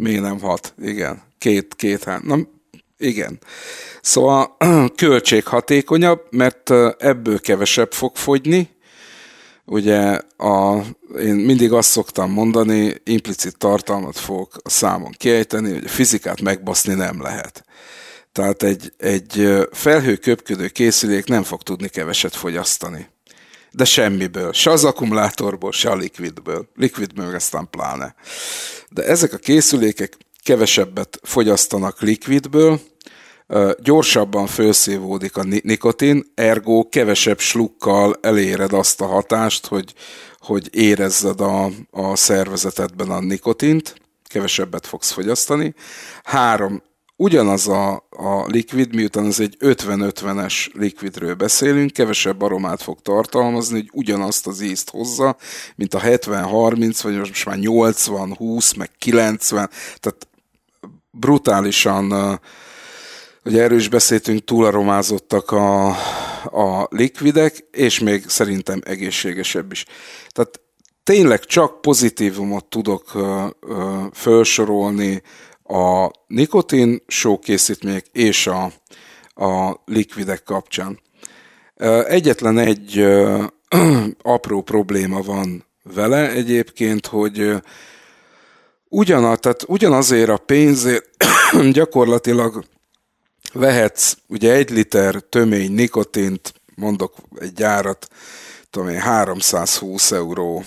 Még 0.00 0.20
nem 0.20 0.40
hat, 0.40 0.74
igen. 0.82 1.22
Két, 1.38 1.74
két, 1.74 2.04
hát, 2.04 2.22
na, 2.22 2.38
igen. 2.98 3.38
Szóval 4.02 4.56
költséghatékonyabb, 4.96 6.20
mert 6.30 6.70
ebből 6.98 7.40
kevesebb 7.40 7.92
fog 7.92 8.16
fogyni. 8.16 8.68
Ugye 9.64 10.20
a, 10.36 10.82
én 11.18 11.34
mindig 11.34 11.72
azt 11.72 11.90
szoktam 11.90 12.30
mondani, 12.30 12.94
implicit 13.04 13.58
tartalmat 13.58 14.18
fogok 14.18 14.56
a 14.62 14.70
számon 14.70 15.14
kiejteni, 15.16 15.72
hogy 15.72 15.84
a 15.84 15.88
fizikát 15.88 16.40
megbaszni 16.40 16.94
nem 16.94 17.22
lehet. 17.22 17.64
Tehát 18.32 18.62
egy, 18.62 18.92
egy 18.96 19.48
felhőköpködő 19.72 20.68
készülék 20.68 21.26
nem 21.26 21.42
fog 21.42 21.62
tudni 21.62 21.88
keveset 21.88 22.36
fogyasztani. 22.36 23.08
De 23.72 23.84
semmiből. 23.84 24.52
Se 24.52 24.70
az 24.70 24.84
akkumulátorból, 24.84 25.72
se 25.72 25.90
a 25.90 25.96
likvidből. 25.96 26.68
Likvidből 26.76 27.34
aztán 27.34 27.68
pláne 27.70 28.14
de 28.90 29.04
ezek 29.04 29.32
a 29.32 29.36
készülékek 29.36 30.16
kevesebbet 30.42 31.20
fogyasztanak 31.22 32.00
likvidből, 32.00 32.80
gyorsabban 33.82 34.46
felszívódik 34.46 35.36
a 35.36 35.42
nikotin, 35.42 36.32
ergo 36.34 36.88
kevesebb 36.88 37.38
slukkal 37.38 38.18
eléred 38.20 38.72
azt 38.72 39.00
a 39.00 39.06
hatást, 39.06 39.66
hogy, 39.66 39.94
hogy 40.38 40.68
érezzed 40.72 41.40
a, 41.40 41.70
a 41.90 42.16
szervezetedben 42.16 43.10
a 43.10 43.20
nikotint, 43.20 43.94
kevesebbet 44.24 44.86
fogsz 44.86 45.10
fogyasztani. 45.10 45.74
Három, 46.24 46.82
ugyanaz 47.20 47.68
a, 47.68 48.06
a 48.10 48.46
likvid, 48.46 48.94
miután 48.94 49.26
ez 49.26 49.40
egy 49.40 49.56
50-50-es 49.60 50.72
likvidről 50.72 51.34
beszélünk, 51.34 51.92
kevesebb 51.92 52.42
aromát 52.42 52.82
fog 52.82 53.00
tartalmazni, 53.00 53.74
hogy 53.78 53.90
ugyanazt 53.92 54.46
az 54.46 54.60
ízt 54.60 54.90
hozza, 54.90 55.36
mint 55.76 55.94
a 55.94 56.00
70-30, 56.00 56.98
vagy 57.02 57.18
most 57.18 57.46
már 57.46 57.56
80-20, 57.60 58.76
meg 58.76 58.90
90, 58.98 59.70
tehát 59.98 60.28
brutálisan, 61.10 62.40
ugye 63.44 63.62
erről 63.62 63.78
is 63.78 63.88
beszéltünk, 63.88 64.44
túlaromázottak 64.44 65.50
a, 65.50 65.88
a 66.44 66.86
likvidek, 66.90 67.66
és 67.70 67.98
még 67.98 68.28
szerintem 68.28 68.80
egészségesebb 68.84 69.72
is. 69.72 69.84
Tehát 70.28 70.60
tényleg 71.02 71.44
csak 71.44 71.80
pozitívumot 71.80 72.64
tudok 72.64 73.12
felsorolni 74.12 75.22
a 75.70 76.10
nikotin 76.26 77.02
sókészítmények 77.06 78.06
és 78.12 78.46
a, 78.46 78.72
a 79.34 79.80
likvidek 79.84 80.42
kapcsán. 80.42 81.00
Egyetlen 82.06 82.58
egy 82.58 83.06
apró 84.22 84.62
probléma 84.62 85.22
van 85.22 85.64
vele 85.82 86.30
egyébként, 86.30 87.06
hogy 87.06 87.62
ugyanaz, 88.88 89.38
tehát 89.40 89.64
ugyanazért 89.66 90.28
a 90.28 90.36
pénzért 90.36 91.08
gyakorlatilag 91.72 92.64
vehetsz 93.52 94.16
ugye 94.26 94.52
egy 94.52 94.70
liter 94.70 95.14
tömény 95.28 95.72
nikotint, 95.72 96.54
mondok 96.74 97.14
egy 97.38 97.52
gyárat, 97.52 98.08
tudom 98.70 98.88
én, 98.88 99.00
320 99.00 100.12
euró 100.12 100.64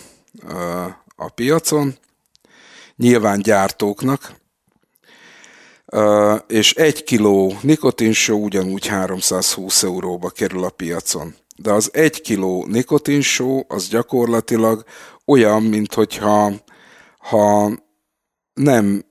a 1.16 1.30
piacon, 1.30 1.98
nyilván 2.96 3.42
gyártóknak, 3.42 4.42
és 6.48 6.74
egy 6.74 7.04
kiló 7.04 7.58
nikotinsó 7.62 8.44
ugyanúgy 8.44 8.88
320 8.88 9.84
euróba 9.84 10.30
kerül 10.30 10.64
a 10.64 10.70
piacon. 10.70 11.36
de 11.56 11.72
az 11.72 11.90
egy 11.94 12.22
kiló 12.22 12.66
nikotinsó 12.66 13.66
az 13.68 13.88
gyakorlatilag 13.88 14.84
olyan, 15.26 15.64
mint 15.64 15.94
hogyha 15.94 16.54
ha 17.18 17.72
nem 18.54 19.06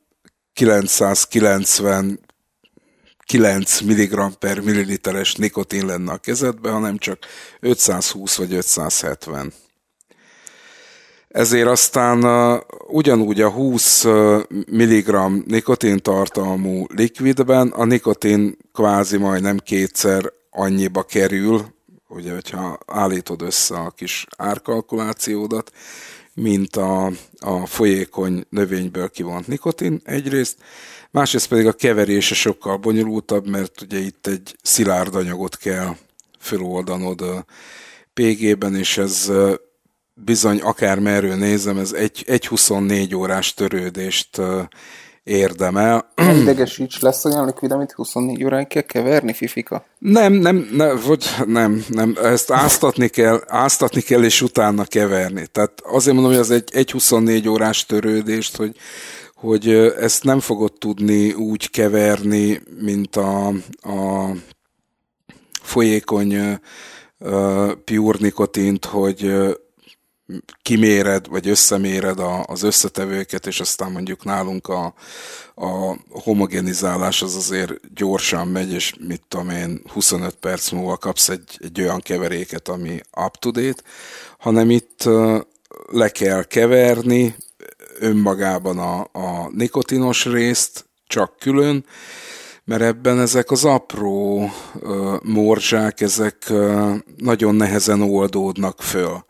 990 0.53 2.21
9 3.27 3.81
mg 3.81 4.35
per 4.39 4.61
milliliteres 4.61 5.35
nikotin 5.35 5.87
lenne 5.87 6.13
a 6.13 6.17
kezedben, 6.17 6.73
hanem 6.73 6.99
csak 6.99 7.19
520 7.61 8.37
vagy 8.37 8.55
570. 8.55 9.53
Ezért 11.33 11.69
aztán 11.69 12.25
ugyanúgy 12.87 13.41
a 13.41 13.51
20 13.51 14.05
mg 14.67 15.17
nikotin 15.47 15.99
tartalmú 15.99 16.85
likvidben 16.95 17.69
a 17.69 17.85
nikotin 17.85 18.57
kvázi 18.73 19.17
majdnem 19.17 19.59
kétszer 19.59 20.33
annyiba 20.51 21.03
kerül, 21.03 21.65
ugye, 22.09 22.33
hogyha 22.33 22.79
állítod 22.87 23.43
össze 23.43 23.75
a 23.75 23.91
kis 23.91 24.27
árkalkulációdat, 24.37 25.73
mint 26.35 26.77
a, 26.77 27.11
a 27.39 27.67
folyékony 27.67 28.45
növényből 28.49 29.09
kivont 29.09 29.47
nikotin 29.47 30.01
egyrészt, 30.05 30.57
másrészt 31.11 31.49
pedig 31.49 31.67
a 31.67 31.73
keverése 31.73 32.35
sokkal 32.35 32.77
bonyolultabb, 32.77 33.49
mert 33.49 33.81
ugye 33.81 33.99
itt 33.99 34.27
egy 34.27 34.57
szilárd 34.63 35.15
anyagot 35.15 35.57
kell 35.57 35.97
föloldanod 36.39 37.45
PG-ben, 38.15 38.75
és 38.75 38.99
ez 38.99 39.33
bizony 40.25 40.61
akár 40.61 40.99
merő 40.99 41.35
nézem, 41.35 41.79
ez 41.79 41.93
egy, 41.93 42.25
egy 42.27 42.47
24 42.47 43.15
órás 43.15 43.55
törődést 43.55 44.41
érdemel. 45.23 46.13
Nem 46.15 46.37
idegesíts, 46.37 47.01
lesz 47.01 47.25
olyan 47.25 47.47
likvid, 47.47 47.73
amit 47.73 47.93
24 47.93 48.45
óráig 48.45 48.67
kell 48.67 48.83
keverni, 48.83 49.33
Fifika? 49.33 49.85
Nem, 49.99 50.33
nem, 50.33 50.69
nem, 50.73 51.01
vagy 51.07 51.25
nem, 51.47 51.85
nem, 51.89 52.17
ezt 52.23 52.51
áztatni 52.51 53.09
kell, 53.09 53.41
áztatni 53.47 54.01
kell, 54.01 54.25
és 54.25 54.43
utána 54.43 54.85
keverni. 54.85 55.47
Tehát 55.47 55.73
azért 55.83 56.15
mondom, 56.15 56.33
hogy 56.33 56.41
az 56.41 56.51
egy, 56.51 56.69
egy 56.73 56.91
24 56.91 57.49
órás 57.49 57.87
törődést, 57.87 58.57
hogy, 58.57 58.77
hogy 59.35 59.69
ezt 60.01 60.25
nem 60.25 60.41
fogod 60.41 60.73
tudni 60.73 61.33
úgy 61.33 61.71
keverni, 61.71 62.63
mint 62.81 63.17
a, 63.17 63.47
a 63.83 64.31
folyékony 65.63 66.59
uh, 67.19 67.73
pure 67.73 68.19
nikotint, 68.21 68.85
hogy 68.85 69.33
kiméred, 70.63 71.29
vagy 71.29 71.49
összeméred 71.49 72.19
a, 72.19 72.45
az 72.47 72.63
összetevőket, 72.63 73.47
és 73.47 73.61
aztán 73.61 73.93
mondjuk 73.93 74.25
nálunk 74.25 74.69
a, 74.69 74.95
a 75.55 75.97
homogenizálás 76.09 77.23
az 77.23 77.37
azért 77.37 77.95
gyorsan 77.95 78.49
megy, 78.49 78.73
és 78.73 78.95
mit 79.07 79.23
tudom 79.29 79.51
én, 79.51 79.83
25 79.93 80.35
perc 80.35 80.71
múlva 80.71 80.97
kapsz 80.97 81.29
egy, 81.29 81.59
egy 81.59 81.81
olyan 81.81 82.01
keveréket, 82.01 82.69
ami 82.69 83.01
up-to-date, 83.27 83.83
hanem 84.39 84.71
itt 84.71 85.09
le 85.87 86.09
kell 86.09 86.45
keverni 86.45 87.35
önmagában 87.99 88.79
a, 88.79 89.01
a 89.01 89.51
nikotinos 89.51 90.25
részt, 90.25 90.87
csak 91.07 91.37
külön, 91.39 91.85
mert 92.65 92.83
ebben 92.83 93.21
ezek 93.21 93.51
az 93.51 93.65
apró 93.65 94.51
uh, 94.75 95.23
morzsák, 95.23 96.01
ezek 96.01 96.37
uh, 96.51 96.95
nagyon 97.17 97.55
nehezen 97.55 98.01
oldódnak 98.01 98.83
föl. 98.83 99.25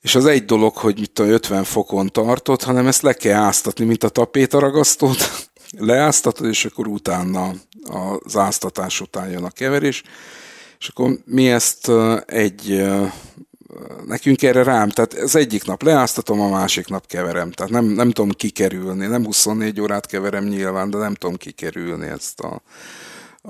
És 0.00 0.14
az 0.14 0.26
egy 0.26 0.44
dolog, 0.44 0.76
hogy 0.76 0.98
mit 0.98 1.10
tudom, 1.10 1.32
50 1.32 1.64
fokon 1.64 2.08
tartott, 2.08 2.62
hanem 2.62 2.86
ezt 2.86 3.02
le 3.02 3.12
kell 3.12 3.40
áztatni, 3.40 3.84
mint 3.84 4.04
a 4.04 4.08
tapétaragasztót. 4.08 5.18
Leáztatod, 5.78 6.46
és 6.46 6.64
akkor 6.64 6.86
utána 6.86 7.52
az 8.24 8.36
áztatás 8.36 9.00
után 9.00 9.30
jön 9.30 9.44
a 9.44 9.50
keverés. 9.50 10.02
És 10.78 10.88
akkor 10.88 11.18
mi 11.24 11.50
ezt 11.50 11.90
egy 12.26 12.86
nekünk 14.06 14.42
erre 14.42 14.62
rám, 14.62 14.88
tehát 14.88 15.14
az 15.14 15.36
egyik 15.36 15.64
nap 15.64 15.82
leáztatom, 15.82 16.40
a 16.40 16.48
másik 16.48 16.88
nap 16.88 17.06
keverem, 17.06 17.50
tehát 17.50 17.72
nem, 17.72 17.84
nem 17.84 18.10
tudom 18.10 18.30
kikerülni, 18.30 19.06
nem 19.06 19.24
24 19.24 19.80
órát 19.80 20.06
keverem 20.06 20.44
nyilván, 20.44 20.90
de 20.90 20.98
nem 20.98 21.14
tudom 21.14 21.36
kikerülni 21.36 22.06
ezt 22.06 22.40
a, 22.40 22.62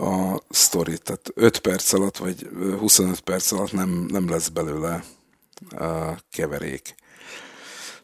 a 0.05 0.41
sztorit, 0.51 1.03
tehát 1.03 1.31
5 1.35 1.59
perc 1.59 1.93
alatt, 1.93 2.17
vagy 2.17 2.49
25 2.79 3.21
perc 3.21 3.53
alatt 3.53 3.73
nem, 3.73 4.07
nem 4.11 4.31
lesz 4.31 4.49
belőle 4.49 5.05
keverék. 6.31 6.95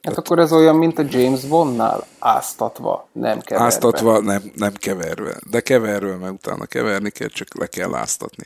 Hát 0.04 0.18
akkor 0.18 0.38
ez 0.38 0.52
olyan, 0.52 0.76
mint 0.76 0.98
a 0.98 1.04
James 1.08 1.44
Bondnál, 1.44 2.06
áztatva, 2.18 3.08
nem 3.12 3.40
keverve. 3.40 3.66
Áztatva, 3.66 4.20
nem, 4.20 4.42
nem 4.54 4.72
keverve. 4.72 5.36
De 5.50 5.60
keverve, 5.60 6.16
mert 6.16 6.32
utána 6.32 6.66
keverni 6.66 7.10
kell, 7.10 7.28
csak 7.28 7.58
le 7.58 7.66
kell 7.66 7.94
áztatni. 7.94 8.44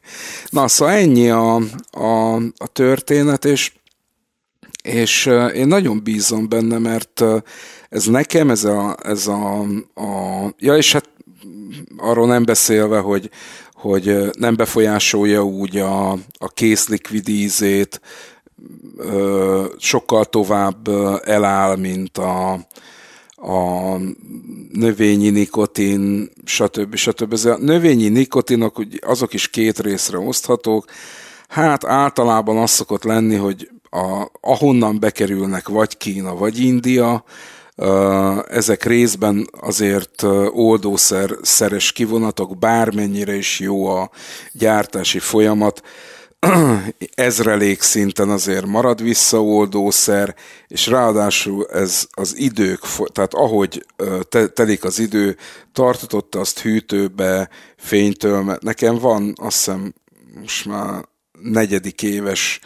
Na, 0.48 0.68
szóval 0.68 0.94
ennyi 0.94 1.30
a, 1.30 1.54
a, 1.90 2.34
a 2.36 2.66
történet, 2.72 3.44
és, 3.44 3.72
és 4.82 5.26
én 5.54 5.66
nagyon 5.66 6.02
bízom 6.02 6.48
benne, 6.48 6.78
mert 6.78 7.24
ez 7.88 8.04
nekem, 8.04 8.50
ez 8.50 8.64
a, 8.64 8.96
ez 9.02 9.26
a, 9.26 9.60
a 9.94 10.52
ja, 10.58 10.76
és 10.76 10.92
hát 10.92 11.08
arról 11.96 12.26
nem 12.26 12.44
beszélve, 12.44 12.98
hogy, 12.98 13.30
hogy 13.72 14.30
nem 14.38 14.56
befolyásolja 14.56 15.44
úgy 15.44 15.76
a, 15.76 16.12
a 16.38 16.48
készlikvid 16.54 17.28
ízét, 17.28 18.00
sokkal 19.78 20.24
tovább 20.24 20.88
eláll, 21.24 21.76
mint 21.76 22.18
a, 22.18 22.52
a 23.36 23.96
növényi 24.72 25.30
nikotin, 25.30 26.30
stb. 26.44 26.94
stb. 26.94 27.32
Ez 27.32 27.44
a 27.44 27.58
növényi 27.58 28.08
nikotinok 28.08 28.82
azok 29.00 29.34
is 29.34 29.48
két 29.48 29.78
részre 29.78 30.18
oszthatók. 30.18 30.84
Hát 31.48 31.84
általában 31.84 32.56
az 32.56 32.70
szokott 32.70 33.04
lenni, 33.04 33.34
hogy 33.34 33.70
a, 33.90 34.26
ahonnan 34.40 35.00
bekerülnek 35.00 35.68
vagy 35.68 35.96
Kína, 35.96 36.34
vagy 36.34 36.58
India, 36.58 37.24
ezek 38.48 38.84
részben 38.84 39.48
azért 39.60 40.22
oldószer 40.50 41.30
szeres 41.42 41.92
kivonatok, 41.92 42.58
bármennyire 42.58 43.34
is 43.34 43.60
jó 43.60 43.86
a 43.86 44.10
gyártási 44.52 45.18
folyamat, 45.18 45.82
ezrelék 47.14 47.82
szinten 47.82 48.30
azért 48.30 48.66
marad 48.66 49.02
visszaoldószer, 49.02 50.34
és 50.66 50.86
ráadásul 50.86 51.66
ez 51.66 52.06
az 52.10 52.36
idők, 52.36 52.80
tehát 53.12 53.34
ahogy 53.34 53.86
telik 54.52 54.84
az 54.84 54.98
idő, 54.98 55.36
tartott 55.72 56.34
azt 56.34 56.60
hűtőbe, 56.60 57.48
fénytől, 57.76 58.42
mert 58.42 58.62
nekem 58.62 58.98
van 58.98 59.32
azt 59.36 59.56
hiszem 59.56 59.94
most 60.40 60.66
már 60.66 61.04
negyedik 61.42 62.02
éves 62.02 62.60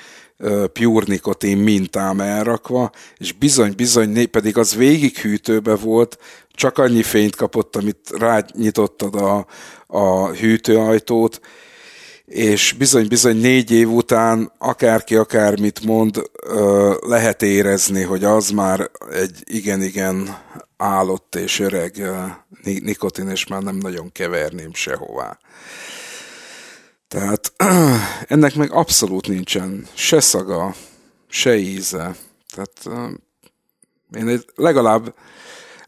pure 0.73 1.05
nikotin 1.09 1.59
mintám 1.59 2.21
elrakva, 2.21 2.91
és 3.17 3.33
bizony-bizony, 3.33 4.31
pedig 4.31 4.59
az 4.59 4.75
végig 4.75 5.19
hűtőbe 5.19 5.75
volt, 5.75 6.19
csak 6.51 6.79
annyi 6.79 7.03
fényt 7.03 7.37
kapott, 7.37 7.77
amit 7.77 8.11
rányitottad 8.19 9.15
a, 9.15 9.47
a 9.87 10.29
hűtőajtót, 10.29 11.41
és 12.33 12.73
bizony-bizony 12.79 13.37
négy 13.37 13.71
év 13.71 13.91
után 13.91 14.53
akárki 14.59 15.17
akármit 15.17 15.85
mond, 15.85 16.31
lehet 17.07 17.43
érezni, 17.43 18.03
hogy 18.03 18.25
az 18.25 18.51
már 18.51 18.91
egy 19.11 19.43
igen-igen 19.45 20.39
állott 20.77 21.35
és 21.35 21.61
öreg 21.61 22.03
nikotin, 22.63 23.29
és 23.29 23.47
már 23.47 23.63
nem 23.63 23.77
nagyon 23.77 24.13
keverném 24.13 24.75
sehová. 24.75 25.39
Tehát 27.09 27.53
ennek 28.35 28.55
meg 28.55 28.73
abszolút 28.73 29.29
nincsen 29.29 29.87
se 29.95 30.21
szaga, 30.21 30.75
se 31.29 31.57
íze. 31.57 32.17
Tehát 32.55 33.11
én 34.17 34.43
legalább, 34.55 35.15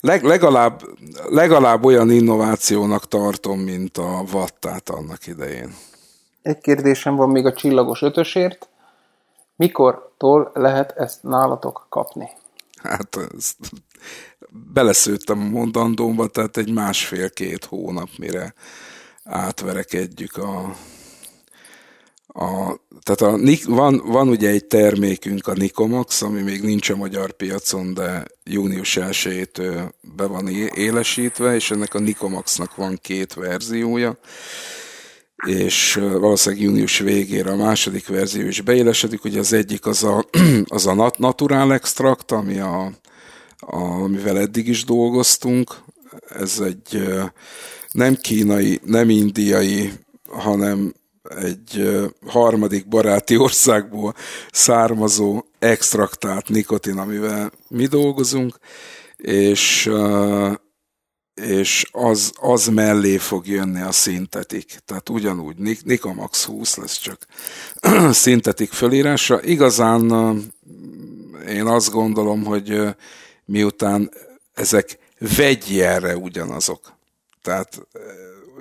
leg, 0.00 0.22
legalább, 0.22 0.82
legalább 1.28 1.84
olyan 1.84 2.10
innovációnak 2.10 3.08
tartom, 3.08 3.60
mint 3.60 3.98
a 3.98 4.24
vattát 4.30 4.88
annak 4.88 5.26
idején. 5.26 5.74
Egy 6.44 6.58
kérdésem 6.58 7.16
van 7.16 7.30
még 7.30 7.46
a 7.46 7.52
csillagos 7.52 8.02
ötösért. 8.02 8.68
Mikortól 9.56 10.50
lehet 10.54 10.92
ezt 10.96 11.22
nálatok 11.22 11.86
kapni? 11.88 12.28
Hát 12.82 13.18
ezt 13.36 13.56
beleszőttem 14.72 15.40
a 15.40 15.44
mondandómba, 15.44 16.26
tehát 16.26 16.56
egy 16.56 16.72
másfél-két 16.72 17.64
hónap, 17.64 18.08
mire 18.18 18.54
átverekedjük 19.24 20.36
a, 20.36 20.74
a 22.26 22.78
tehát 23.02 23.20
a, 23.20 23.38
van, 23.66 24.02
van 24.04 24.28
ugye 24.28 24.48
egy 24.48 24.66
termékünk, 24.66 25.46
a 25.46 25.52
Nikomax, 25.52 26.22
ami 26.22 26.42
még 26.42 26.62
nincs 26.62 26.90
a 26.90 26.96
magyar 26.96 27.32
piacon, 27.32 27.94
de 27.94 28.24
június 28.42 28.96
1 28.96 29.50
be 30.16 30.26
van 30.26 30.48
élesítve, 30.74 31.54
és 31.54 31.70
ennek 31.70 31.94
a 31.94 31.98
Nikomaxnak 31.98 32.76
van 32.76 32.98
két 33.02 33.34
verziója 33.34 34.18
és 35.46 35.94
valószínűleg 35.94 36.64
június 36.64 36.98
végére 36.98 37.50
a 37.50 37.56
második 37.56 38.08
verzió 38.08 38.46
is 38.46 38.60
beélesedik. 38.60 39.24
Ugye 39.24 39.38
az 39.38 39.52
egyik 39.52 39.86
az 39.86 40.04
a, 40.04 40.24
az 40.64 40.86
a 40.86 41.12
Natural 41.16 41.72
Extract, 41.72 42.32
ami 42.32 42.58
a, 42.58 42.92
a, 43.58 43.76
amivel 43.76 44.38
eddig 44.38 44.68
is 44.68 44.84
dolgoztunk. 44.84 45.74
Ez 46.28 46.60
egy 46.64 47.08
nem 47.90 48.14
kínai, 48.14 48.80
nem 48.84 49.10
indiai, 49.10 49.92
hanem 50.28 50.94
egy 51.40 51.88
harmadik 52.26 52.88
baráti 52.88 53.36
országból 53.36 54.14
származó 54.52 55.44
extraktált 55.58 56.48
nikotin, 56.48 56.98
amivel 56.98 57.52
mi 57.68 57.86
dolgozunk, 57.86 58.58
és 59.16 59.90
és 61.34 61.88
az, 61.92 62.32
az 62.34 62.66
mellé 62.66 63.16
fog 63.16 63.46
jönni 63.46 63.80
a 63.80 63.92
szintetik. 63.92 64.78
Tehát 64.84 65.08
ugyanúgy 65.08 65.56
Nikomax 65.84 66.44
20 66.44 66.76
lesz 66.76 66.98
csak 66.98 67.26
szintetik 68.10 68.72
fölírása. 68.72 69.42
Igazán 69.42 70.02
én 71.48 71.66
azt 71.66 71.90
gondolom, 71.90 72.44
hogy 72.44 72.82
miután 73.44 74.10
ezek 74.54 74.98
vegyjelre 75.36 76.16
ugyanazok. 76.16 76.92
Tehát 77.42 77.86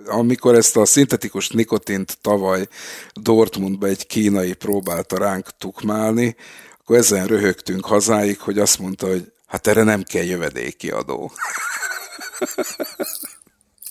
amikor 0.06 0.56
ezt 0.56 0.78
a 0.78 0.86
szintetikus 0.86 1.50
nikotint 1.50 2.18
tavaly 2.22 2.68
Dortmundba 3.14 3.88
egy 3.88 4.08
kínai 4.08 4.54
próbálta 4.54 5.18
ránk 5.18 5.58
tukmálni, 5.58 6.36
akkor 6.80 6.98
ezen 6.98 7.28
röhögtünk 7.28 7.86
hazáig, 7.86 8.40
hogy 8.40 8.60
azt 8.60 8.80
mondta, 8.80 9.08
hogy 9.08 9.32
hát 9.46 9.68
erre 9.68 9.84
nem 9.84 10.04
kell 10.04 10.24
jövedéki 10.24 10.90
adó. 10.90 11.32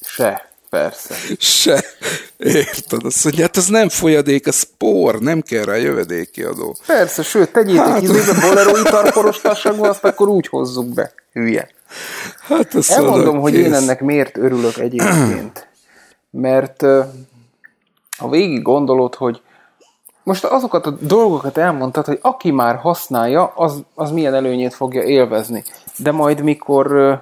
Se, 0.01 0.49
persze. 0.71 1.15
Se. 1.39 1.85
Érted? 2.37 3.05
Azt 3.05 3.25
mondja, 3.25 3.43
hát 3.43 3.57
ez 3.57 3.67
nem 3.67 3.89
folyadék, 3.89 4.47
ez 4.47 4.63
por, 4.79 5.21
nem 5.21 5.41
kell 5.41 5.65
rá 5.65 5.75
jövedéki 5.75 6.43
adó. 6.43 6.77
Persze, 6.87 7.23
sőt, 7.23 7.53
tegyétek 7.53 7.87
hát... 7.87 8.03
izébe 8.03 8.41
bolero 8.41 8.77
italporostasságban, 8.77 9.89
azt 9.89 10.05
akkor 10.05 10.29
úgy 10.29 10.47
hozzuk 10.47 10.87
be. 10.87 11.13
Hülye. 11.33 11.69
Hát 12.41 12.75
ezt 12.75 12.91
Elmondom, 12.91 13.41
hogy 13.41 13.53
kész. 13.53 13.67
én 13.67 13.75
ennek 13.75 14.01
miért 14.01 14.37
örülök 14.37 14.77
egyébként. 14.77 15.69
Mert 16.31 16.83
ha 18.19 18.29
végig 18.29 18.63
gondolod, 18.63 19.15
hogy 19.15 19.41
most 20.23 20.45
azokat 20.45 20.87
a 20.87 20.97
dolgokat 21.01 21.59
elmondtad, 21.59 22.05
hogy 22.05 22.19
aki 22.23 22.51
már 22.51 22.77
használja, 22.77 23.53
az, 23.57 23.83
az 23.95 24.11
milyen 24.11 24.35
előnyét 24.35 24.75
fogja 24.75 25.03
élvezni. 25.03 25.65
De 25.97 26.13
majd 26.13 26.43
mikor 26.43 27.19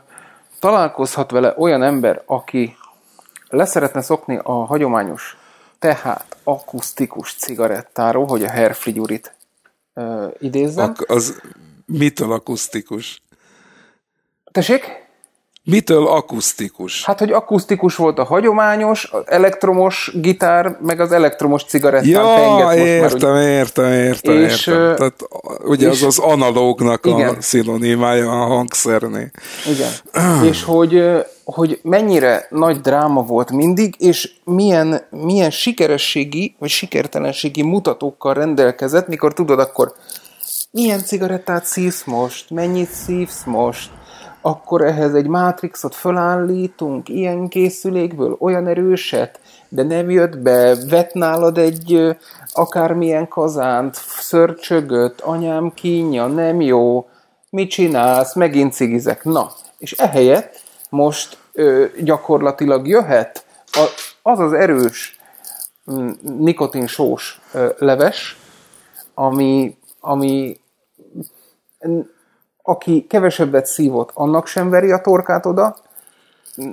találkozhat 0.60 1.30
vele 1.30 1.54
olyan 1.56 1.82
ember, 1.82 2.22
aki 2.26 2.76
leszeretne 3.48 4.00
szokni 4.02 4.38
a 4.42 4.52
hagyományos, 4.52 5.36
tehát 5.78 6.36
akusztikus 6.44 7.34
cigarettáról, 7.34 8.26
hogy 8.26 8.42
a 8.42 8.48
Herfli 8.50 8.92
Gyurit 8.92 9.34
uh, 9.94 10.34
idézzem. 10.38 10.88
Ak- 10.90 11.10
az 11.10 11.40
mitől 11.86 12.32
akusztikus? 12.32 13.22
Tessék? 14.52 14.99
Mitől 15.70 16.06
akusztikus? 16.06 17.04
Hát, 17.04 17.18
hogy 17.18 17.30
akusztikus 17.30 17.96
volt 17.96 18.18
a 18.18 18.24
hagyományos, 18.24 19.08
az 19.12 19.22
elektromos 19.26 20.10
gitár, 20.14 20.76
meg 20.82 21.00
az 21.00 21.12
elektromos 21.12 21.64
cigarettán 21.64 22.08
ja, 22.08 22.34
penget. 22.34 22.86
értem, 22.86 23.32
már, 23.32 23.42
értem, 23.42 23.92
értem, 23.92 24.36
és, 24.36 24.66
értem. 24.66 24.96
Tehát 24.96 25.14
ugye 25.64 25.88
és, 25.88 26.02
az 26.02 26.02
az 26.02 26.18
analógnak 26.18 27.06
igen. 27.06 27.28
a 27.28 27.40
szinonimája 27.40 28.30
a 28.30 28.46
hangszerné. 28.46 29.30
Igen. 29.66 29.90
és 30.50 30.64
hogy, 30.64 31.02
hogy 31.44 31.80
mennyire 31.82 32.46
nagy 32.50 32.80
dráma 32.80 33.22
volt 33.22 33.50
mindig, 33.50 33.94
és 33.98 34.32
milyen, 34.44 35.06
milyen 35.10 35.50
sikerességi, 35.50 36.56
vagy 36.58 36.68
sikertelenségi 36.68 37.62
mutatókkal 37.62 38.34
rendelkezett, 38.34 39.08
mikor 39.08 39.32
tudod, 39.32 39.58
akkor 39.58 39.92
milyen 40.70 41.04
cigarettát 41.04 41.64
szívsz 41.64 42.04
most, 42.04 42.50
mennyit 42.50 42.90
szívsz 42.90 43.44
most, 43.44 43.90
akkor 44.40 44.82
ehhez 44.82 45.14
egy 45.14 45.26
mátrixot 45.26 45.94
fölállítunk, 45.94 47.08
ilyen 47.08 47.48
készülékből, 47.48 48.36
olyan 48.38 48.66
erőset, 48.66 49.40
de 49.68 49.82
nem 49.82 50.10
jött 50.10 50.38
be, 50.38 50.76
vett 50.88 51.12
nálad 51.12 51.58
egy 51.58 52.16
akármilyen 52.52 53.28
kazánt, 53.28 53.94
szörcsögöt, 54.18 55.20
anyám 55.20 55.72
kínja, 55.74 56.26
nem 56.26 56.60
jó, 56.60 57.08
mit 57.50 57.70
csinálsz, 57.70 58.34
megint 58.34 58.72
cigizek. 58.72 59.24
Na, 59.24 59.50
és 59.78 59.92
ehelyett 59.92 60.62
most 60.90 61.38
ö, 61.52 61.84
gyakorlatilag 62.02 62.88
jöhet 62.88 63.44
a, 63.72 63.86
az 64.22 64.38
az 64.38 64.52
erős 64.52 65.18
mm, 65.92 66.10
nikotinsós 66.20 67.40
leves, 67.78 68.38
ami, 69.14 69.76
ami 70.00 70.60
aki 72.70 73.06
kevesebbet 73.08 73.66
szívott, 73.66 74.10
annak 74.14 74.46
sem 74.46 74.70
veri 74.70 74.90
a 74.90 75.00
torkát 75.00 75.46
oda, 75.46 75.76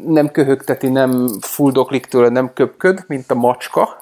nem 0.05 0.31
köhögteti, 0.31 0.89
nem 0.89 1.27
fuldoklik 1.41 2.05
tőle, 2.05 2.29
nem 2.29 2.53
köpköd, 2.53 3.03
mint 3.07 3.31
a 3.31 3.35
macska, 3.35 4.01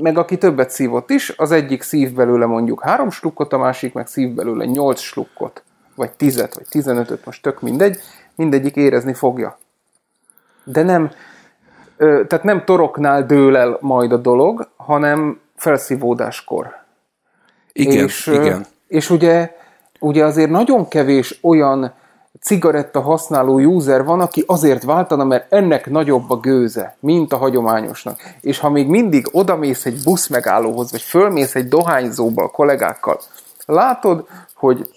meg 0.00 0.18
aki 0.18 0.38
többet 0.38 0.70
szívott 0.70 1.10
is, 1.10 1.32
az 1.36 1.50
egyik 1.50 1.82
szív 1.82 2.14
belőle 2.14 2.46
mondjuk 2.46 2.82
három 2.82 3.10
slukkot, 3.10 3.52
a 3.52 3.58
másik 3.58 3.92
meg 3.92 4.06
szív 4.06 4.34
belőle 4.34 4.64
nyolc 4.64 5.00
slukkot, 5.00 5.62
vagy 5.94 6.10
tizet, 6.10 6.54
vagy 6.54 6.66
tizenötöt, 6.68 7.24
most 7.24 7.42
tök 7.42 7.60
mindegy, 7.60 7.98
mindegyik 8.34 8.76
érezni 8.76 9.14
fogja. 9.14 9.58
De 10.64 10.82
nem, 10.82 11.10
tehát 11.96 12.42
nem 12.42 12.64
toroknál 12.64 13.26
dől 13.26 13.56
el 13.56 13.78
majd 13.80 14.12
a 14.12 14.16
dolog, 14.16 14.68
hanem 14.76 15.40
felszívódáskor. 15.56 16.74
Igen, 17.72 18.04
és, 18.04 18.26
igen. 18.26 18.66
És 18.86 19.10
ugye 19.10 19.58
ugye 20.00 20.24
azért 20.24 20.50
nagyon 20.50 20.88
kevés 20.88 21.38
olyan 21.42 21.92
cigaretta 22.40 23.00
használó 23.00 23.58
user 23.58 24.04
van, 24.04 24.20
aki 24.20 24.44
azért 24.46 24.82
váltana, 24.82 25.24
mert 25.24 25.52
ennek 25.52 25.90
nagyobb 25.90 26.30
a 26.30 26.36
gőze, 26.36 26.96
mint 27.00 27.32
a 27.32 27.36
hagyományosnak. 27.36 28.20
És 28.40 28.58
ha 28.58 28.70
még 28.70 28.88
mindig 28.88 29.28
odamész 29.32 29.86
egy 29.86 30.02
busz 30.04 30.28
megállóhoz, 30.28 30.90
vagy 30.90 31.02
fölmész 31.02 31.54
egy 31.54 31.68
dohányzóba 31.68 32.42
a 32.42 32.48
kollégákkal, 32.48 33.20
látod, 33.66 34.26
hogy 34.54 34.88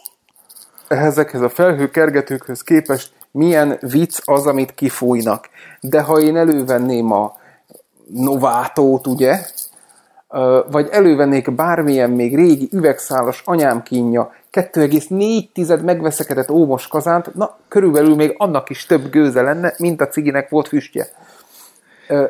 ezekhez 0.88 1.42
a 1.42 1.50
felhőkergetőkhöz 1.50 2.62
képest 2.62 3.12
milyen 3.32 3.78
vicc 3.82 4.20
az, 4.24 4.48
amit 4.48 4.74
kifújnak. 4.74 5.50
De 5.82 6.02
ha 6.02 6.20
én 6.20 6.38
elővenném 6.38 7.12
a 7.12 7.34
Novátót, 8.08 9.08
ugye, 9.08 9.40
vagy 10.72 10.90
elővennék 10.92 11.56
bármilyen 11.56 12.10
még 12.10 12.36
régi 12.36 12.70
üvegszálas 12.72 13.42
anyám 13.46 13.84
kínja, 13.84 14.32
2,4 14.54 15.84
megveszekedett 15.84 16.52
ómos 16.52 16.88
kazánt, 16.88 17.34
na, 17.34 17.58
körülbelül 17.68 18.16
még 18.16 18.36
annak 18.38 18.70
is 18.70 18.86
több 18.86 19.10
gőze 19.10 19.42
lenne, 19.42 19.74
mint 19.78 20.02
a 20.02 20.08
ciginek 20.08 20.50
volt 20.50 20.68
füstje. 20.68 21.08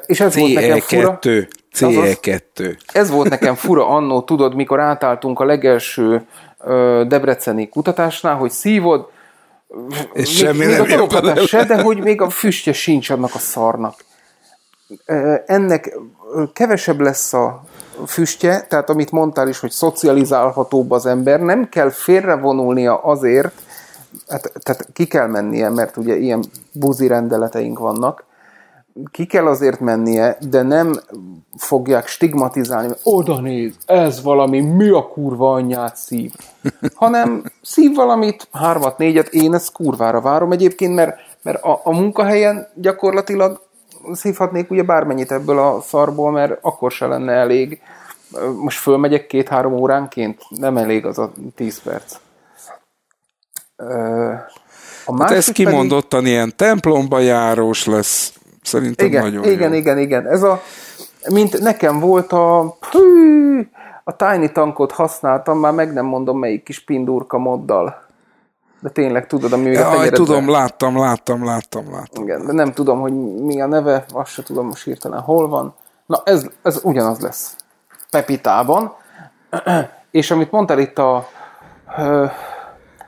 És 0.05 0.19
ez 0.19 0.33
CE2. 0.35 0.39
volt 0.39 0.53
nekem 0.53 0.79
fura. 0.79 1.19
CE2. 1.75 2.77
Ez 2.93 3.09
volt 3.09 3.29
nekem 3.29 3.55
fura 3.55 3.87
annó, 3.87 4.21
tudod, 4.21 4.55
mikor 4.55 4.79
átálltunk 4.79 5.39
a 5.39 5.45
legelső 5.45 6.25
debreceni 7.07 7.69
kutatásnál, 7.69 8.35
hogy 8.35 8.51
szívod, 8.51 9.09
és 10.13 10.13
még, 10.13 10.25
semmi 10.25 10.65
még 10.65 10.77
nem 10.77 11.07
a 11.11 11.35
se, 11.35 11.63
de 11.63 11.81
hogy 11.81 11.97
még 11.97 12.21
a 12.21 12.29
füstje 12.29 12.73
sincs 12.73 13.09
annak 13.09 13.35
a 13.35 13.39
szarnak. 13.39 14.05
Ennek 15.45 15.97
kevesebb 16.53 16.99
lesz 16.99 17.33
a 17.33 17.63
füstje, 18.05 18.65
tehát 18.69 18.89
amit 18.89 19.11
mondtál 19.11 19.47
is, 19.47 19.59
hogy 19.59 19.71
szocializálhatóbb 19.71 20.91
az 20.91 21.05
ember, 21.05 21.39
nem 21.39 21.69
kell 21.69 21.89
félrevonulnia 21.89 22.97
azért, 22.97 23.53
hát, 24.27 24.51
tehát 24.63 24.87
ki 24.93 25.05
kell 25.05 25.27
mennie, 25.27 25.69
mert 25.69 25.97
ugye 25.97 26.17
ilyen 26.17 26.43
buzi 26.71 27.07
rendeleteink 27.07 27.79
vannak, 27.79 28.25
ki 29.11 29.25
kell 29.25 29.47
azért 29.47 29.79
mennie, 29.79 30.37
de 30.49 30.61
nem 30.61 30.99
fogják 31.57 32.07
stigmatizálni, 32.07 32.87
hogy 32.87 32.99
oda 33.03 33.41
néz, 33.41 33.75
ez 33.85 34.23
valami, 34.23 34.61
mi 34.61 34.89
a 34.89 35.07
kurva 35.07 35.53
anyját 35.53 35.95
szív. 35.95 36.31
Hanem 36.93 37.43
szív 37.61 37.95
valamit, 37.95 38.47
hármat, 38.51 38.97
négyet, 38.97 39.27
én 39.27 39.53
ezt 39.53 39.71
kurvára 39.71 40.21
várom 40.21 40.51
egyébként, 40.51 40.95
mert, 40.95 41.17
mert 41.41 41.63
a, 41.63 41.81
a 41.83 41.91
munkahelyen 41.91 42.67
gyakorlatilag 42.75 43.61
szívhatnék 44.11 44.71
ugye 44.71 44.83
bármennyit 44.83 45.31
ebből 45.31 45.59
a 45.59 45.81
szarból, 45.81 46.31
mert 46.31 46.57
akkor 46.61 46.91
se 46.91 47.07
lenne 47.07 47.31
elég. 47.31 47.81
Most 48.61 48.79
fölmegyek 48.79 49.27
két-három 49.27 49.73
óránként, 49.73 50.41
nem 50.49 50.77
elég 50.77 51.05
az 51.05 51.17
a 51.17 51.31
tíz 51.55 51.81
perc. 51.81 52.15
A 55.05 55.21
hát 55.23 55.31
ez 55.31 55.47
kimondottan 55.47 56.19
pedig... 56.19 56.33
ilyen 56.33 56.53
templomba 56.55 57.19
járós 57.19 57.85
lesz. 57.85 58.33
Szerintem 58.61 59.05
igen, 59.05 59.23
nagyon 59.23 59.43
Igen, 59.43 59.71
jó. 59.71 59.77
igen, 59.77 59.97
igen. 59.97 60.27
Ez 60.27 60.43
a, 60.43 60.61
mint 61.29 61.59
nekem 61.59 61.99
volt 61.99 62.31
a 62.31 62.77
hű, 62.91 63.67
a 64.03 64.15
Tiny 64.15 64.51
Tankot 64.51 64.91
használtam, 64.91 65.59
már 65.59 65.73
meg 65.73 65.93
nem 65.93 66.05
mondom 66.05 66.39
melyik 66.39 66.63
kis 66.63 66.83
pindurka 66.83 67.37
moddal. 67.37 68.02
De 68.83 68.89
tényleg 68.89 69.27
tudod, 69.27 69.53
ami 69.53 69.75
a 69.75 69.93
Jaj, 69.93 70.09
tudom, 70.09 70.49
láttam, 70.49 70.97
láttam, 70.97 71.45
láttam, 71.45 71.91
láttam. 71.91 72.23
Igen, 72.23 72.45
de 72.45 72.51
nem 72.51 72.71
tudom, 72.71 72.99
hogy 72.99 73.13
mi 73.43 73.61
a 73.61 73.65
neve, 73.65 74.05
azt 74.13 74.31
se 74.31 74.43
tudom 74.43 74.65
most 74.65 74.83
hirtelen 74.83 75.19
hol 75.19 75.47
van. 75.47 75.73
Na, 76.05 76.21
ez, 76.25 76.45
ez 76.61 76.79
ugyanaz 76.83 77.19
lesz. 77.19 77.55
Pepitában. 78.09 78.93
És 80.11 80.31
amit 80.31 80.51
mondtál 80.51 80.79
itt 80.79 80.97
a 80.97 81.27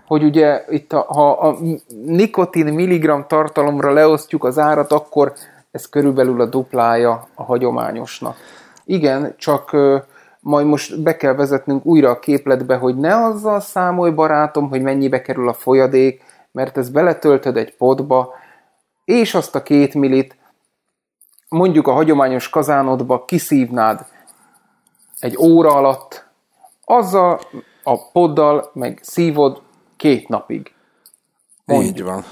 hogy 0.07 0.23
ugye 0.23 0.65
itt 0.69 0.93
a, 0.93 1.05
ha 1.07 1.31
a 1.31 1.57
nikotin 2.05 2.73
milligram 2.73 3.25
tartalomra 3.27 3.93
leosztjuk 3.93 4.43
az 4.43 4.59
árat, 4.59 4.91
akkor 4.91 5.33
ez 5.71 5.89
körülbelül 5.89 6.41
a 6.41 6.45
duplája 6.45 7.27
a 7.35 7.43
hagyományosnak. 7.43 8.35
Igen, 8.85 9.35
csak 9.37 9.77
majd 10.45 10.65
most 10.65 11.01
be 11.01 11.17
kell 11.17 11.33
vezetnünk 11.33 11.85
újra 11.85 12.09
a 12.09 12.19
képletbe, 12.19 12.75
hogy 12.75 12.95
ne 12.95 13.15
azzal 13.15 13.59
számolj, 13.59 14.11
barátom, 14.11 14.69
hogy 14.69 14.81
mennyibe 14.81 15.21
kerül 15.21 15.49
a 15.49 15.53
folyadék, 15.53 16.23
mert 16.51 16.77
ez 16.77 16.89
beletöltöd 16.89 17.57
egy 17.57 17.75
potba, 17.75 18.33
és 19.05 19.33
azt 19.33 19.55
a 19.55 19.63
két 19.63 19.93
millit 19.93 20.37
mondjuk 21.49 21.87
a 21.87 21.91
hagyományos 21.91 22.49
kazánodba 22.49 23.25
kiszívnád 23.25 24.05
egy 25.19 25.37
óra 25.37 25.69
alatt, 25.69 26.25
azzal 26.83 27.39
a 27.83 28.11
poddal 28.11 28.69
meg 28.73 28.99
szívod 29.01 29.61
két 29.97 30.27
napig. 30.27 30.73
Mondjuk. 31.65 31.97
Így 31.97 32.03
van. 32.03 32.23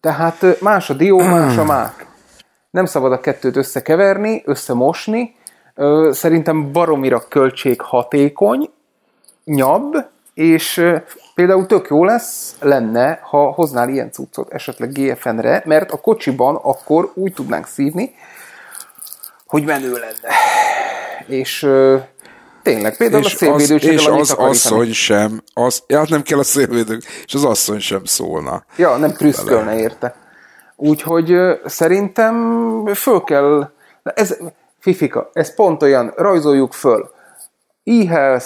Tehát 0.00 0.60
más 0.60 0.90
a 0.90 0.94
dió, 0.94 1.18
más 1.18 1.56
a 1.56 1.64
mák. 1.64 2.06
Nem 2.70 2.84
szabad 2.84 3.12
a 3.12 3.20
kettőt 3.20 3.56
összekeverni, 3.56 4.42
összemosni. 4.44 5.36
Szerintem 6.10 6.72
baromira 6.72 7.24
költséghatékony, 7.28 8.70
nyabb, 9.44 9.94
és 10.34 10.84
például 11.34 11.66
tök 11.66 11.86
jó 11.90 12.04
lesz, 12.04 12.56
lenne, 12.60 13.20
ha 13.22 13.50
hoznál 13.50 13.88
ilyen 13.88 14.12
cuccot 14.12 14.52
esetleg 14.52 14.92
GFN-re, 14.92 15.62
mert 15.64 15.90
a 15.90 15.96
kocsiban 15.96 16.56
akkor 16.62 17.10
úgy 17.14 17.32
tudnánk 17.32 17.66
szívni, 17.66 18.14
hogy 19.46 19.64
menő 19.64 19.92
lenne. 19.92 20.34
És 21.26 21.68
Tényleg, 22.62 22.96
például 22.96 23.24
és 23.24 23.34
a 23.34 23.36
szélvédőség 23.36 23.92
És 23.92 24.06
az 24.06 24.30
asszony 24.30 24.92
sem, 24.92 25.42
az, 25.54 25.82
ja, 25.86 26.04
nem 26.08 26.22
kell 26.22 26.38
a 26.38 26.42
szélvédő, 26.42 26.98
és 27.26 27.34
az 27.34 27.44
asszony 27.44 27.78
sem 27.78 28.04
szólna. 28.04 28.64
Ja, 28.76 28.96
nem 28.96 29.12
prüszkölne 29.12 29.78
érte. 29.78 30.14
Úgyhogy 30.76 31.34
szerintem 31.64 32.34
föl 32.94 33.20
kell, 33.20 33.70
ez, 34.02 34.36
Fifika, 34.88 35.30
ez 35.32 35.54
pont 35.54 35.82
olyan, 35.82 36.12
rajzoljuk 36.16 36.72
föl. 36.72 37.10
e 38.08 38.40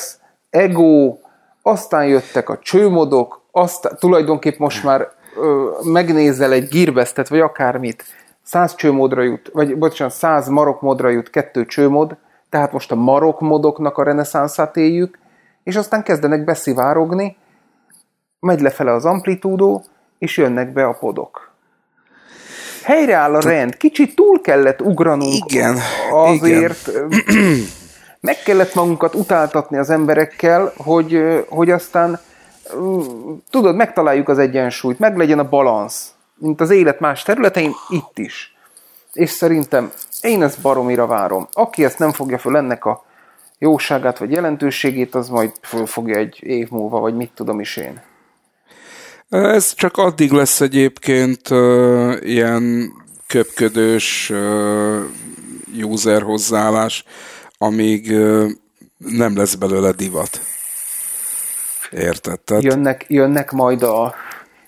ego, 0.51 1.17
aztán 1.63 2.07
jöttek 2.07 2.49
a 2.49 2.59
csőmodok, 2.59 3.41
aztán 3.51 3.97
tulajdonképp 3.99 4.59
most 4.59 4.85
már 4.85 5.11
ö, 5.37 5.71
megnézel 5.85 6.53
egy 6.53 6.69
gírbesztet, 6.69 7.29
vagy 7.29 7.41
akármit, 7.41 8.05
száz 8.43 8.75
csőmódra 8.75 9.23
jut, 9.23 9.51
vagy 9.53 9.79
bocsánat, 9.79 10.15
száz 10.15 10.49
marokmódra 10.49 11.09
jut 11.09 11.31
kettő 11.31 11.67
csőmód, 11.67 12.17
tehát 12.49 12.73
most 12.73 12.93
a 12.93 12.95
marok 12.95 13.41
modoknak 13.41 13.99
a 13.99 14.03
reneszánszát 14.03 14.77
éljük, 14.77 15.19
és 15.63 15.77
aztán 15.77 16.03
kezdenek 16.03 16.45
beszivárogni, 16.45 17.37
megy 18.41 18.61
lefele 18.61 18.93
az 18.93 19.05
amplitúdó, 19.05 19.85
és 20.19 20.37
jönnek 20.37 20.73
be 20.73 20.85
a 20.85 20.97
podok. 21.01 21.52
Helyreáll 22.83 23.35
a 23.35 23.41
rend, 23.41 23.77
kicsit 23.77 24.15
túl 24.15 24.41
kellett 24.41 24.81
ugranunk 24.81 25.45
igen, 25.51 25.79
azért, 26.11 26.89
igen. 26.89 27.65
meg 28.21 28.37
kellett 28.45 28.75
magunkat 28.75 29.15
utáltatni 29.15 29.79
az 29.79 29.91
emberekkel, 29.91 30.73
hogy, 30.77 31.45
hogy 31.49 31.71
aztán 31.71 32.21
tudod, 33.51 33.77
megtaláljuk 33.77 34.29
az 34.29 34.39
egyensúlyt, 34.39 34.99
meg 34.99 35.17
legyen 35.17 35.39
a 35.39 35.49
balansz, 35.49 36.13
mint 36.35 36.61
az 36.61 36.71
élet 36.71 37.01
más 37.01 37.23
területein, 37.23 37.73
itt 37.89 38.19
is. 38.19 38.57
És 39.13 39.31
szerintem 39.31 39.93
én 40.21 40.43
ezt 40.43 40.61
baromira 40.61 41.07
várom. 41.07 41.49
Aki 41.53 41.85
ezt 41.85 41.99
nem 41.99 42.13
fogja 42.13 42.39
föl 42.39 42.57
ennek 42.57 42.85
a 42.85 43.05
jóságát 43.59 44.19
vagy 44.19 44.31
jelentőségét, 44.31 45.15
az 45.15 45.29
majd 45.29 45.53
fölfogja 45.63 46.17
egy 46.17 46.39
év 46.43 46.71
múlva, 46.71 46.99
vagy 46.99 47.17
mit 47.17 47.31
tudom 47.35 47.61
is 47.61 47.77
én. 47.77 48.01
Ez 49.33 49.75
csak 49.75 49.97
addig 49.97 50.31
lesz 50.31 50.61
egyébként 50.61 51.51
uh, 51.51 52.17
ilyen 52.21 52.93
köpködős 53.27 54.31
uh, 54.31 55.01
user 55.83 56.23
hozzáállás, 56.23 57.05
amíg 57.59 58.11
uh, 58.11 58.51
nem 58.97 59.37
lesz 59.37 59.55
belőle 59.55 59.93
divat. 59.93 60.41
Érted? 61.91 62.41
Tehát... 62.41 62.63
Jönnek, 62.63 63.05
jönnek, 63.09 63.51
majd 63.51 63.83
a, 63.83 64.15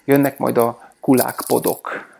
jönnek 0.04 0.38
majd 0.38 0.58
a 0.58 0.92
kulákpodok 1.00 2.12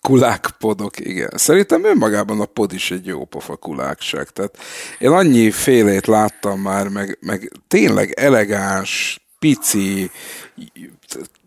kulákpodok, 0.00 1.00
igen. 1.00 1.30
Szerintem 1.34 1.84
önmagában 1.84 2.40
a 2.40 2.44
pod 2.44 2.72
is 2.72 2.90
egy 2.90 3.06
jó 3.06 3.24
pofa 3.24 3.56
kulákság. 3.56 4.28
Tehát 4.28 4.58
én 4.98 5.10
annyi 5.10 5.50
félét 5.50 6.06
láttam 6.06 6.60
már, 6.60 6.88
meg, 6.88 7.18
meg 7.20 7.52
tényleg 7.68 8.12
elegáns, 8.12 9.20
pici, 9.38 10.10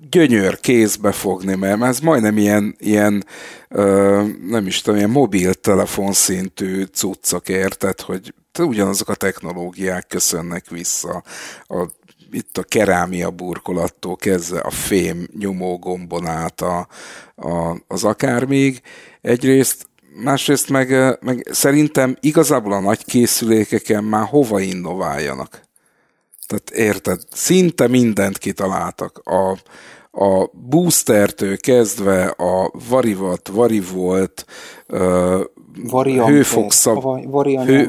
gyönyör 0.10 0.60
kézbe 0.60 1.12
fogni, 1.12 1.56
mert 1.56 1.82
ez 1.82 2.00
majdnem 2.00 2.38
ilyen, 2.38 2.76
ilyen 2.80 3.26
ö, 3.70 4.24
nem 4.48 4.68
is 4.68 4.82
tudom, 4.82 4.98
ilyen 4.98 5.12
mobiltelefon 5.12 6.14
szintű 6.14 6.84
cuccok 6.84 7.50
érted, 7.50 8.02
hogy 8.02 8.34
ugyanazok 8.60 9.10
a 9.10 9.16
technológiák 9.16 10.08
köszönnek 10.08 10.70
vissza 10.70 11.24
a 11.68 11.88
itt 12.32 12.58
a 12.58 12.64
kerámia 12.64 13.30
burkolattól 13.30 14.16
kezdve 14.16 14.60
a 14.60 14.70
fém 14.70 15.28
nyomógombon 15.38 16.28
át 16.28 16.62
a, 16.62 16.88
a, 17.36 17.78
az 17.88 18.04
akármíg 18.04 18.82
egyrészt, 19.22 19.90
másrészt 20.24 20.70
meg, 20.70 21.18
meg 21.22 21.48
szerintem 21.52 22.18
igazából 22.20 22.74
a 22.74 22.80
nagy 22.80 23.06
készülékeken 23.06 24.04
már 24.04 24.26
hova 24.28 24.60
innováljanak. 24.60 25.62
Tehát 26.50 26.70
érted, 26.70 27.22
szinte 27.32 27.88
mindent 27.88 28.38
kitaláltak. 28.38 29.22
A, 29.24 29.58
a 30.12 30.50
boostertől 30.54 31.58
kezdve 31.58 32.26
a 32.26 32.72
varivat, 32.90 33.48
varivolt, 33.48 34.46
uh, 34.88 35.42
hőfokszab, 36.26 37.04
hő, 37.66 37.88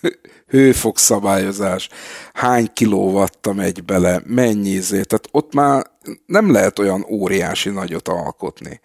hőfokszabályozás, 0.54 1.88
hány 2.32 2.70
kilóvatta 2.72 3.52
megy 3.52 3.84
bele, 3.84 4.22
mennyi 4.26 4.70
izé, 4.70 5.02
tehát 5.02 5.28
ott 5.30 5.54
már 5.54 5.86
nem 6.26 6.52
lehet 6.52 6.78
olyan 6.78 7.06
óriási 7.10 7.70
nagyot 7.70 8.08
alkotni. 8.08 8.80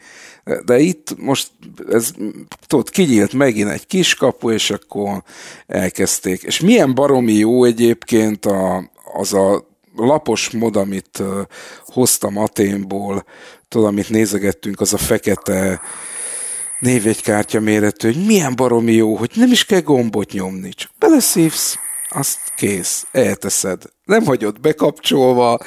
De 0.65 0.79
itt 0.79 1.15
most 1.17 1.51
ez, 1.89 2.11
tudod, 2.67 2.89
kinyílt 2.89 3.33
megint 3.33 3.69
egy 3.69 3.87
kiskapu, 3.87 4.51
és 4.51 4.71
akkor 4.71 5.23
elkezdték. 5.67 6.43
És 6.43 6.59
milyen 6.59 6.95
baromi 6.95 7.33
jó 7.33 7.63
egyébként 7.63 8.45
a, 8.45 8.89
az 9.13 9.33
a 9.33 9.67
lapos 9.95 10.49
mod, 10.49 10.75
amit 10.75 11.23
hoztam 11.85 12.37
Aténból, 12.37 13.25
tudod, 13.67 13.87
amit 13.87 14.09
nézegettünk, 14.09 14.81
az 14.81 14.93
a 14.93 14.97
fekete 14.97 15.81
névjegykártya 16.79 17.59
méretű, 17.59 18.13
hogy 18.13 18.25
milyen 18.25 18.55
baromi 18.55 18.93
jó, 18.93 19.15
hogy 19.15 19.31
nem 19.35 19.51
is 19.51 19.65
kell 19.65 19.81
gombot 19.81 20.31
nyomni, 20.31 20.69
csak 20.69 20.91
beleszívsz, 20.97 21.77
azt 22.09 22.39
kész, 22.55 23.07
elteszed. 23.11 23.83
Nem 24.03 24.25
hagyod 24.25 24.59
bekapcsolva, 24.59 25.59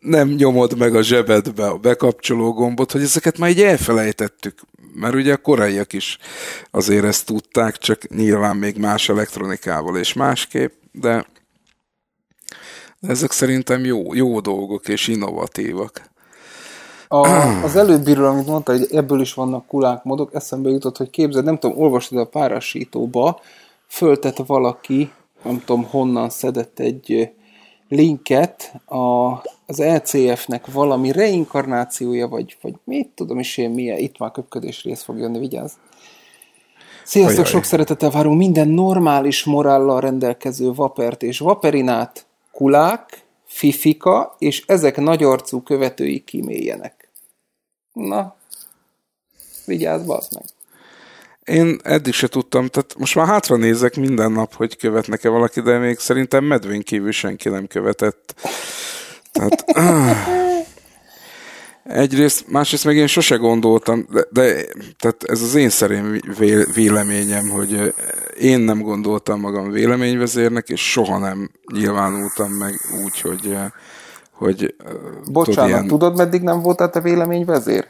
nem 0.00 0.28
nyomod 0.28 0.78
meg 0.78 0.94
a 0.94 1.02
zsebedbe 1.02 1.66
a 1.66 1.76
bekapcsoló 1.76 2.52
gombot, 2.52 2.92
hogy 2.92 3.02
ezeket 3.02 3.38
már 3.38 3.50
így 3.50 3.62
elfelejtettük. 3.62 4.60
Mert 4.94 5.14
ugye 5.14 5.32
a 5.32 5.36
koraiak 5.36 5.92
is 5.92 6.18
azért 6.70 7.04
ezt 7.04 7.26
tudták, 7.26 7.78
csak 7.78 8.08
nyilván 8.08 8.56
még 8.56 8.76
más 8.76 9.08
elektronikával 9.08 9.98
és 9.98 10.12
másképp, 10.12 10.72
de 10.92 11.26
ezek 13.08 13.30
szerintem 13.30 13.84
jó, 13.84 14.14
jó 14.14 14.40
dolgok 14.40 14.88
és 14.88 15.08
innovatívak. 15.08 16.12
A, 17.08 17.26
az 17.62 17.76
előbbiről, 17.76 18.26
amit 18.26 18.46
mondta, 18.46 18.72
hogy 18.72 18.86
ebből 18.90 19.20
is 19.20 19.34
vannak 19.34 19.66
kulák 19.66 20.02
modok, 20.02 20.34
eszembe 20.34 20.70
jutott, 20.70 20.96
hogy 20.96 21.10
képzeld, 21.10 21.44
nem 21.44 21.58
tudom, 21.58 21.78
olvastad 21.78 22.18
a 22.18 22.24
párásítóba, 22.24 23.40
föltett 23.86 24.36
valaki, 24.46 25.10
nem 25.42 25.62
tudom 25.64 25.84
honnan 25.84 26.30
szedett 26.30 26.78
egy 26.78 27.30
linket 27.88 28.80
a, 28.86 29.32
az 29.66 29.80
ECF-nek 29.80 30.72
valami 30.72 31.12
reinkarnációja, 31.12 32.28
vagy, 32.28 32.56
vagy 32.62 32.74
mit 32.84 33.08
tudom 33.14 33.38
is 33.38 33.56
én 33.56 33.70
milyen, 33.70 33.98
itt 33.98 34.18
már 34.18 34.30
köpködés 34.30 34.82
rész 34.82 35.02
fog 35.02 35.18
jönni, 35.18 35.38
vigyázz. 35.38 35.72
Sziasztok, 37.04 37.38
Ajaj. 37.38 37.50
sok 37.50 37.64
szeretettel 37.64 38.10
várunk 38.10 38.38
minden 38.38 38.68
normális 38.68 39.44
morállal 39.44 40.00
rendelkező 40.00 40.72
vapert 40.72 41.22
és 41.22 41.38
vaperinát, 41.38 42.26
kulák, 42.54 43.24
fifika, 43.46 44.36
és 44.38 44.64
ezek 44.66 44.96
nagyarcú 44.96 45.62
követői 45.62 46.24
kiméljenek. 46.24 47.08
Na, 47.92 48.36
vigyázz, 49.64 50.06
bazd 50.06 50.34
meg. 50.34 50.44
Én 51.44 51.78
eddig 51.82 52.12
se 52.12 52.28
tudtam, 52.28 52.66
tehát 52.68 52.94
most 52.98 53.14
már 53.14 53.26
hátra 53.26 53.56
nézek 53.56 53.96
minden 53.96 54.32
nap, 54.32 54.54
hogy 54.54 54.76
követnek-e 54.76 55.28
valaki, 55.28 55.60
de 55.60 55.78
még 55.78 55.98
szerintem 55.98 56.44
medvén 56.44 56.82
kívül 56.82 57.12
senki 57.12 57.48
nem 57.48 57.66
követett. 57.66 58.34
Tehát, 59.32 59.64
Egyrészt, 61.84 62.48
másrészt 62.48 62.84
meg 62.84 62.96
én 62.96 63.06
sose 63.06 63.36
gondoltam, 63.36 64.06
de, 64.10 64.26
de 64.30 64.66
tehát 64.98 65.24
ez 65.26 65.42
az 65.42 65.54
én 65.54 65.68
szerém 65.68 66.20
véleményem, 66.74 67.48
hogy 67.48 67.94
én 68.38 68.60
nem 68.60 68.82
gondoltam 68.82 69.40
magam 69.40 69.70
véleményvezérnek, 69.70 70.68
és 70.68 70.90
soha 70.90 71.18
nem 71.18 71.50
nyilvánultam 71.72 72.50
meg 72.50 72.80
úgy, 73.04 73.20
hogy, 73.20 73.56
hogy 74.30 74.74
Bocsánat, 75.32 75.54
tudod, 75.54 75.68
ilyen... 75.68 75.86
tudod, 75.86 76.16
meddig 76.16 76.42
nem 76.42 76.60
voltál 76.60 76.90
te 76.90 77.00
véleményvezér? 77.00 77.88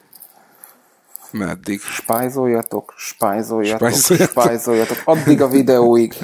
Meddig? 1.30 1.80
Spájzoljatok, 1.80 2.95
spájzoljatok, 2.97 3.88
spájzoljatok, 3.88 4.30
spájzoljatok, 4.30 5.03
addig 5.05 5.40
a 5.40 5.49
videóig. 5.49 6.14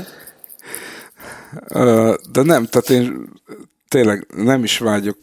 De 2.33 2.43
nem, 2.43 2.65
tehát 2.65 2.91
én 2.91 3.29
tényleg 3.89 4.27
nem 4.37 4.65
is 4.65 4.79
vágyok, 4.79 5.17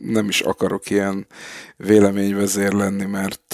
nem 0.00 0.28
is 0.28 0.40
akarok 0.40 0.90
ilyen 0.90 1.26
véleményvezér 1.76 2.72
lenni, 2.72 3.04
mert 3.04 3.44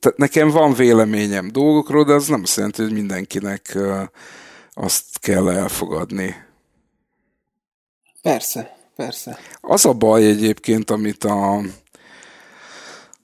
tehát 0.00 0.18
nekem 0.18 0.48
van 0.50 0.74
véleményem 0.74 1.52
dolgokról, 1.52 2.04
de 2.04 2.12
az 2.12 2.28
nem 2.28 2.40
azt 2.42 2.56
jelenti, 2.56 2.82
hogy 2.82 2.92
mindenkinek 2.92 3.78
azt 4.72 5.18
kell 5.18 5.50
elfogadni. 5.50 6.34
Persze, 8.22 8.76
persze. 8.96 9.38
Az 9.60 9.84
a 9.84 9.92
baj 9.92 10.26
egyébként, 10.26 10.90
amit 10.90 11.24
a, 11.24 11.56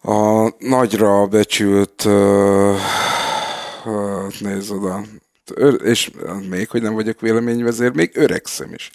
a 0.02 0.52
nagyra 0.58 1.26
becsült 1.26 2.04
uh, 2.04 2.76
uh, 3.84 4.40
nézd 4.40 4.70
oda, 4.70 5.04
és 5.84 6.10
még, 6.50 6.68
hogy 6.68 6.82
nem 6.82 6.94
vagyok 6.94 7.20
véleményvezér, 7.20 7.92
még 7.92 8.10
öregszem 8.14 8.72
is. 8.74 8.90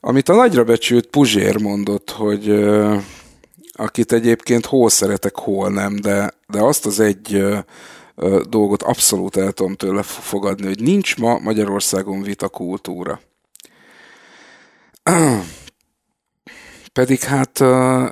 Amit 0.00 0.28
a 0.28 0.34
nagyra 0.34 0.64
becsült 0.64 1.06
Puzsér 1.06 1.60
mondott, 1.60 2.10
hogy 2.10 2.64
akit 3.72 4.12
egyébként 4.12 4.66
hol 4.66 4.88
szeretek, 4.88 5.34
hol 5.34 5.70
nem, 5.70 5.96
de, 5.96 6.32
de 6.48 6.60
azt 6.60 6.86
az 6.86 7.00
egy 7.00 7.44
dolgot 8.48 8.82
abszolút 8.82 9.36
el 9.36 9.52
tudom 9.52 9.74
tőle 9.74 10.02
fogadni, 10.02 10.66
hogy 10.66 10.80
nincs 10.80 11.16
ma 11.16 11.38
Magyarországon 11.38 12.22
vita 12.22 12.48
kultúra. 12.48 13.20
Pedig 16.92 17.20
hát 17.20 17.60
uh, 17.60 18.08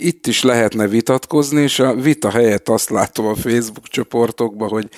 itt 0.00 0.26
is 0.26 0.42
lehetne 0.42 0.88
vitatkozni, 0.88 1.62
és 1.62 1.78
a 1.78 1.94
vita 1.94 2.30
helyett 2.30 2.68
azt 2.68 2.90
látom 2.90 3.26
a 3.26 3.34
Facebook 3.34 3.88
csoportokban, 3.88 4.68
hogy 4.68 4.88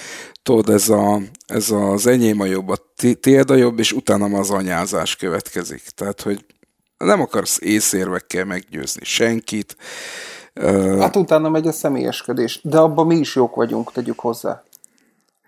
tudod, 0.42 0.68
ez, 0.68 0.88
a, 0.88 1.20
ez 1.52 1.70
az 1.70 2.06
enyém 2.06 2.40
a 2.40 2.44
jobb, 2.44 2.68
a 2.68 2.76
tiéd 3.20 3.50
a 3.50 3.54
jobb, 3.54 3.78
és 3.78 3.92
utána 3.92 4.38
az 4.38 4.50
anyázás 4.50 5.16
következik. 5.16 5.82
Tehát, 5.94 6.20
hogy 6.20 6.44
nem 6.98 7.20
akarsz 7.20 7.58
észérvekkel 7.60 8.44
meggyőzni 8.44 9.04
senkit. 9.04 9.76
Hát 10.98 11.16
utána 11.16 11.48
megy 11.48 11.66
a 11.66 11.72
személyeskedés, 11.72 12.60
de 12.62 12.78
abban 12.78 13.06
mi 13.06 13.16
is 13.16 13.34
jók 13.34 13.54
vagyunk, 13.54 13.92
tegyük 13.92 14.18
hozzá. 14.18 14.62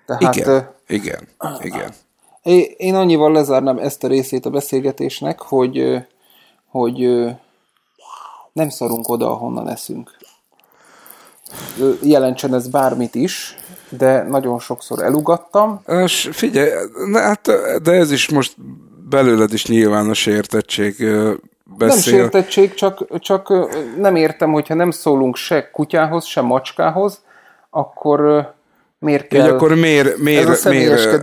Tehát, 0.06 0.36
igen, 0.36 0.56
uh, 0.56 0.64
igen, 0.86 1.28
igen. 1.60 1.92
Én 2.76 2.94
annyival 2.94 3.32
lezárnám 3.32 3.78
ezt 3.78 4.04
a 4.04 4.08
részét 4.08 4.46
a 4.46 4.50
beszélgetésnek, 4.50 5.40
hogy, 5.40 6.04
hogy 6.66 6.98
nem 8.52 8.68
szarunk 8.68 9.08
oda, 9.08 9.30
ahonnan 9.30 9.68
eszünk. 9.68 10.16
Jelentsen 12.02 12.54
ez 12.54 12.68
bármit 12.68 13.14
is, 13.14 13.56
de 13.96 14.22
nagyon 14.22 14.58
sokszor 14.58 15.02
elugattam. 15.02 15.82
És 16.04 16.28
figyelj, 16.32 16.70
hát, 17.12 17.50
de 17.82 17.92
ez 17.92 18.12
is 18.12 18.28
most 18.28 18.54
belőled 19.08 19.52
is 19.52 19.66
nyilvános 19.66 20.26
értettség 20.26 20.96
beszél. 21.64 21.86
Nem 21.86 21.98
sértettség, 21.98 22.74
csak, 22.74 23.20
csak 23.20 23.52
nem 23.98 24.16
értem, 24.16 24.52
hogyha 24.52 24.74
nem 24.74 24.90
szólunk 24.90 25.36
se 25.36 25.70
kutyához, 25.70 26.24
se 26.24 26.40
macskához, 26.40 27.22
akkor 27.70 28.52
miért 28.98 29.26
kell... 29.26 29.44
Így 29.44 29.50
akkor 29.50 29.74
miért, 29.74 30.18
miért, 30.18 30.48
ez 30.48 30.66
a 30.66 30.68
miért, 30.68 31.22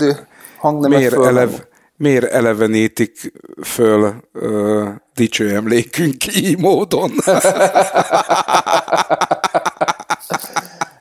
miért, 0.62 1.26
elev, 1.26 1.50
miért 1.96 2.32
elevenítik 2.32 3.32
föl 3.64 4.14
uh, 4.34 4.88
dicső 5.16 5.56
emlékünk 5.56 6.36
így 6.36 6.60
módon? 6.60 7.12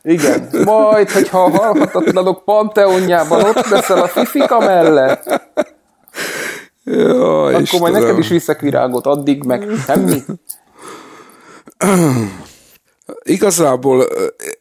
Igen, 0.02 0.48
majd, 0.64 1.10
hogyha 1.10 1.42
a 1.44 1.50
halhatatlanok 1.50 2.44
panteonjában 2.44 3.44
ott 3.44 3.68
leszel 3.68 4.02
a 4.02 4.08
fifika 4.08 4.58
mellett, 4.58 5.48
Ja, 6.84 7.44
Akkor 7.44 7.60
Istenem. 7.60 7.90
majd 7.92 8.02
neked 8.02 8.18
is 8.18 8.28
viszek 8.28 8.60
virágot, 8.60 9.06
addig 9.06 9.42
meg 9.42 9.68
semmi. 9.86 10.22
Igazából 13.22 14.06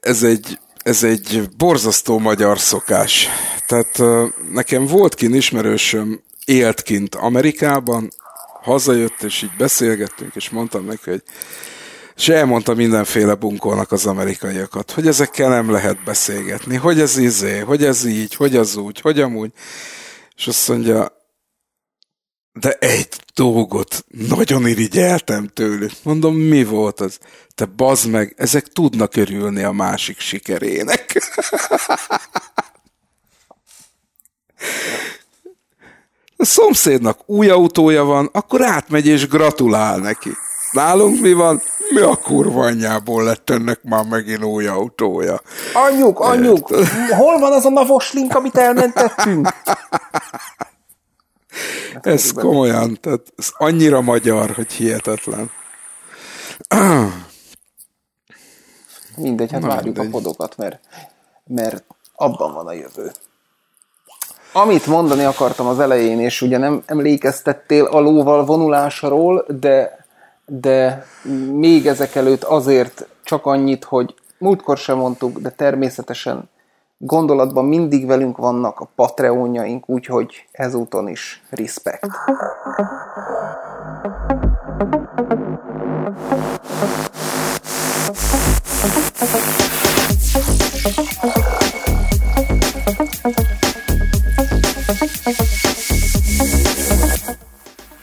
ez 0.01 0.23
egy, 0.23 0.59
ez 0.83 1.03
egy 1.03 1.49
borzasztó 1.57 2.17
magyar 2.19 2.59
szokás. 2.59 3.27
Tehát 3.67 4.01
nekem 4.51 4.85
volt 4.85 5.15
kint 5.15 5.35
ismerősöm, 5.35 6.21
élt 6.45 6.81
kint 6.81 7.15
Amerikában, 7.15 8.09
hazajött, 8.61 9.23
és 9.23 9.41
így 9.41 9.55
beszélgettünk, 9.57 10.35
és 10.35 10.49
mondtam 10.49 10.85
neki, 10.85 11.09
hogy 11.09 11.23
és 12.19 12.29
elmondta 12.29 12.73
mindenféle 12.73 13.33
bunkolnak 13.33 13.91
az 13.91 14.05
amerikaiakat, 14.05 14.91
hogy 14.91 15.07
ezekkel 15.07 15.49
nem 15.49 15.71
lehet 15.71 16.03
beszélgetni, 16.03 16.75
hogy 16.75 16.99
ez 16.99 17.17
izé, 17.17 17.59
hogy 17.59 17.83
ez 17.83 18.05
így, 18.05 18.35
hogy 18.35 18.55
az 18.55 18.75
úgy, 18.75 19.01
hogy 19.01 19.19
amúgy. 19.19 19.51
És 20.35 20.47
azt 20.47 20.67
mondja, 20.67 21.11
de 22.53 22.71
egy 22.71 23.07
dolgot 23.33 24.05
nagyon 24.07 24.67
irigyeltem 24.67 25.47
tőlük. 25.47 25.91
Mondom, 26.03 26.35
mi 26.35 26.63
volt 26.63 26.99
az? 26.99 27.17
Te 27.55 27.65
bazd 27.65 28.09
meg, 28.09 28.33
ezek 28.37 28.67
tudnak 28.67 29.15
örülni 29.15 29.63
a 29.63 29.71
másik 29.71 30.19
sikerének. 30.19 31.31
A 36.37 36.45
szomszédnak 36.45 37.29
új 37.29 37.49
autója 37.49 38.03
van, 38.03 38.29
akkor 38.31 38.61
átmegy 38.61 39.07
és 39.07 39.27
gratulál 39.27 39.97
neki. 39.97 40.31
Nálunk 40.71 41.19
mi 41.21 41.33
van? 41.33 41.61
Mi 41.89 42.01
a 42.01 42.15
kurva 42.15 42.65
anyjából 42.65 43.23
lett 43.23 43.49
ennek 43.49 43.83
már 43.83 44.05
megint 44.05 44.43
új 44.43 44.67
autója? 44.67 45.41
Anyjuk, 45.73 46.19
anyjuk, 46.19 46.67
hol 47.17 47.39
van 47.39 47.51
az 47.51 47.65
a 47.65 47.69
navoslink, 47.69 48.35
amit 48.35 48.57
elmentettünk? 48.57 49.47
ez 52.01 52.31
komolyan, 52.31 52.97
tehát 53.01 53.33
ez 53.37 53.49
annyira 53.57 54.01
magyar, 54.01 54.51
hogy 54.51 54.71
hihetetlen. 54.71 55.51
Mindegy, 59.15 59.51
hát 59.51 59.61
Na, 59.61 59.67
várjuk 59.67 59.85
mindegy. 59.85 60.05
a 60.05 60.09
podokat, 60.09 60.57
mert, 60.57 60.79
mert 61.47 61.83
abban 62.15 62.53
van 62.53 62.67
a 62.67 62.73
jövő. 62.73 63.11
Amit 64.51 64.85
mondani 64.85 65.23
akartam 65.23 65.67
az 65.67 65.79
elején, 65.79 66.19
és 66.19 66.41
ugye 66.41 66.57
nem 66.57 66.83
emlékeztettél 66.85 67.85
a 67.85 67.99
lóval 67.99 68.45
vonulásról, 68.45 69.45
de, 69.59 70.05
de 70.49 71.05
még 71.53 71.87
ezek 71.87 72.15
előtt 72.15 72.43
azért 72.43 73.07
csak 73.23 73.45
annyit, 73.45 73.83
hogy 73.83 74.15
múltkor 74.37 74.77
sem 74.77 74.97
mondtuk, 74.97 75.39
de 75.39 75.49
természetesen 75.49 76.49
gondolatban 76.97 77.65
mindig 77.65 78.05
velünk 78.05 78.37
vannak 78.37 78.79
a 78.79 78.89
Patreonjaink, 78.95 79.89
úgyhogy 79.89 80.47
ezúton 80.51 81.07
is 81.07 81.43
respect. 81.49 82.07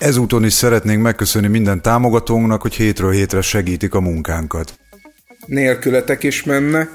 Ezúton 0.07 0.45
is 0.45 0.53
szeretnénk 0.53 1.03
megköszönni 1.03 1.47
minden 1.47 1.83
támogatónknak, 1.83 2.63
hogy 2.63 2.75
hétről 2.75 3.11
hétre 3.11 3.41
segítik 3.41 3.95
a 3.95 4.01
munkánkat. 4.01 4.79
Nélkületek 5.47 6.23
is 6.23 6.43
menne, 6.43 6.89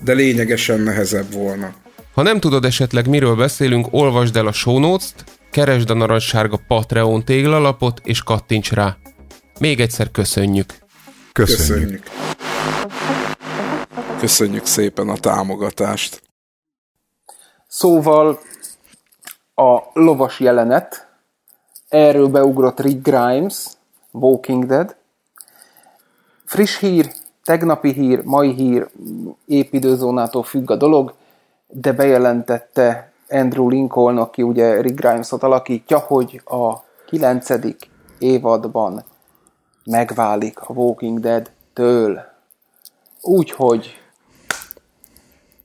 de 0.00 0.12
lényegesen 0.12 0.80
nehezebb 0.80 1.32
volna. 1.32 1.74
Ha 2.14 2.22
nem 2.22 2.40
tudod 2.40 2.64
esetleg 2.64 3.08
miről 3.08 3.36
beszélünk, 3.36 3.86
olvasd 3.90 4.36
el 4.36 4.46
a 4.46 4.52
show 4.52 4.78
notes-t, 4.78 5.24
keresd 5.50 5.90
a 5.90 5.94
narancssárga 5.94 6.60
Patreon 6.68 7.24
téglalapot 7.24 8.00
és 8.04 8.22
kattints 8.22 8.72
rá. 8.72 8.96
Még 9.60 9.80
egyszer 9.80 10.10
köszönjük. 10.10 10.74
Köszönjük. 11.32 11.78
Köszönjük, 11.78 12.02
köszönjük 14.20 14.66
szépen 14.66 15.08
a 15.08 15.16
támogatást. 15.16 16.22
Szóval 17.68 18.40
a 19.54 19.78
lovas 19.92 20.40
jelenet, 20.40 21.07
erről 21.88 22.28
beugrott 22.28 22.80
Rick 22.80 23.02
Grimes, 23.02 23.66
Walking 24.10 24.66
Dead. 24.66 24.96
Friss 26.44 26.78
hír, 26.78 27.12
tegnapi 27.44 27.92
hír, 27.92 28.22
mai 28.24 28.52
hír, 28.52 28.88
épp 29.46 29.72
időzónától 29.72 30.42
függ 30.42 30.70
a 30.70 30.76
dolog, 30.76 31.14
de 31.66 31.92
bejelentette 31.92 33.12
Andrew 33.28 33.68
Lincoln, 33.68 34.18
aki 34.18 34.42
ugye 34.42 34.80
Rick 34.80 35.00
Grimes-ot 35.00 35.42
alakítja, 35.42 35.98
hogy 35.98 36.42
a 36.44 36.74
kilencedik 37.06 37.90
évadban 38.18 39.04
megválik 39.84 40.60
a 40.60 40.72
Walking 40.72 41.20
Dead-től. 41.20 42.20
Úgyhogy 43.20 44.00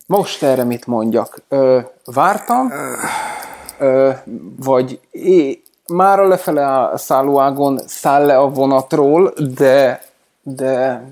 most 0.07 0.43
erre 0.43 0.63
mit 0.63 0.85
mondjak? 0.85 1.41
Ö, 1.47 1.79
vártam, 2.05 2.71
ö, 3.79 4.11
vagy 4.57 4.99
é, 5.11 5.62
már 5.87 6.19
a 6.19 6.27
lefele 6.27 6.97
szállóágon 6.97 7.79
száll 7.87 8.25
le 8.25 8.37
a 8.37 8.49
vonatról, 8.49 9.33
de, 9.55 10.03
de 10.41 11.03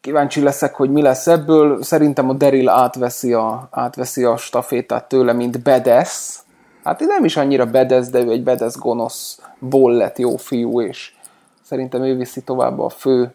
kíváncsi 0.00 0.42
leszek, 0.42 0.74
hogy 0.74 0.90
mi 0.90 1.02
lesz 1.02 1.26
ebből. 1.26 1.82
Szerintem 1.82 2.28
a 2.28 2.32
Daryl 2.32 2.68
átveszi 2.68 3.32
a, 3.32 3.68
átveszi 3.70 4.24
a 4.24 4.36
stafétát 4.36 5.08
tőle, 5.08 5.32
mint 5.32 5.62
Bedes, 5.62 6.38
hát 6.84 7.00
nem 7.00 7.24
is 7.24 7.36
annyira 7.36 7.66
bedesz, 7.66 8.08
de 8.08 8.18
ő 8.18 8.30
egy 8.30 8.42
bedesz 8.42 8.76
gonoszból 8.76 9.92
lett 9.92 10.18
jó 10.18 10.36
fiú, 10.36 10.80
és 10.80 11.14
szerintem 11.62 12.02
ő 12.02 12.16
viszi 12.16 12.42
tovább 12.42 12.78
a 12.78 12.88
fő, 12.88 13.34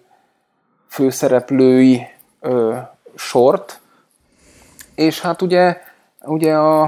főszereplői 0.88 2.08
ö, 2.40 2.78
sort. 3.16 3.80
És 4.96 5.22
hát 5.22 5.42
ugye, 5.42 5.82
ugye 6.26 6.56
a, 6.56 6.82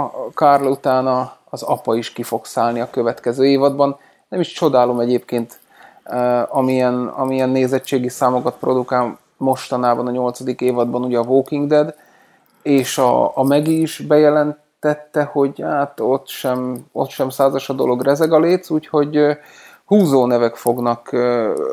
a 0.00 0.10
Karl 0.34 0.66
utána 0.66 1.38
az 1.50 1.62
apa 1.62 1.94
is 1.96 2.12
ki 2.12 2.22
fog 2.22 2.44
szállni 2.44 2.80
a 2.80 2.90
következő 2.90 3.46
évadban. 3.46 3.98
Nem 4.28 4.40
is 4.40 4.52
csodálom 4.52 5.00
egyébként, 5.00 5.58
amilyen, 6.48 7.06
amilyen 7.06 7.48
nézettségi 7.48 8.08
számokat 8.08 8.56
produkál 8.60 9.18
mostanában 9.36 10.06
a 10.06 10.10
nyolcadik 10.10 10.60
évadban 10.60 11.04
ugye 11.04 11.18
a 11.18 11.22
Walking 11.22 11.68
Dead, 11.68 11.94
és 12.62 12.98
a, 12.98 13.36
a 13.36 13.44
Megi 13.44 13.80
is 13.80 13.98
bejelentette, 13.98 15.22
hogy 15.22 15.60
hát 15.60 16.00
ott 16.00 16.28
sem, 16.28 16.86
ott 16.92 17.10
sem 17.10 17.28
százas 17.28 17.68
a 17.68 17.72
dolog 17.72 18.02
rezeg 18.02 18.32
a 18.32 18.40
léc, 18.40 18.70
úgyhogy 18.70 19.20
húzó 19.84 20.26
nevek 20.26 20.56
fognak 20.56 21.12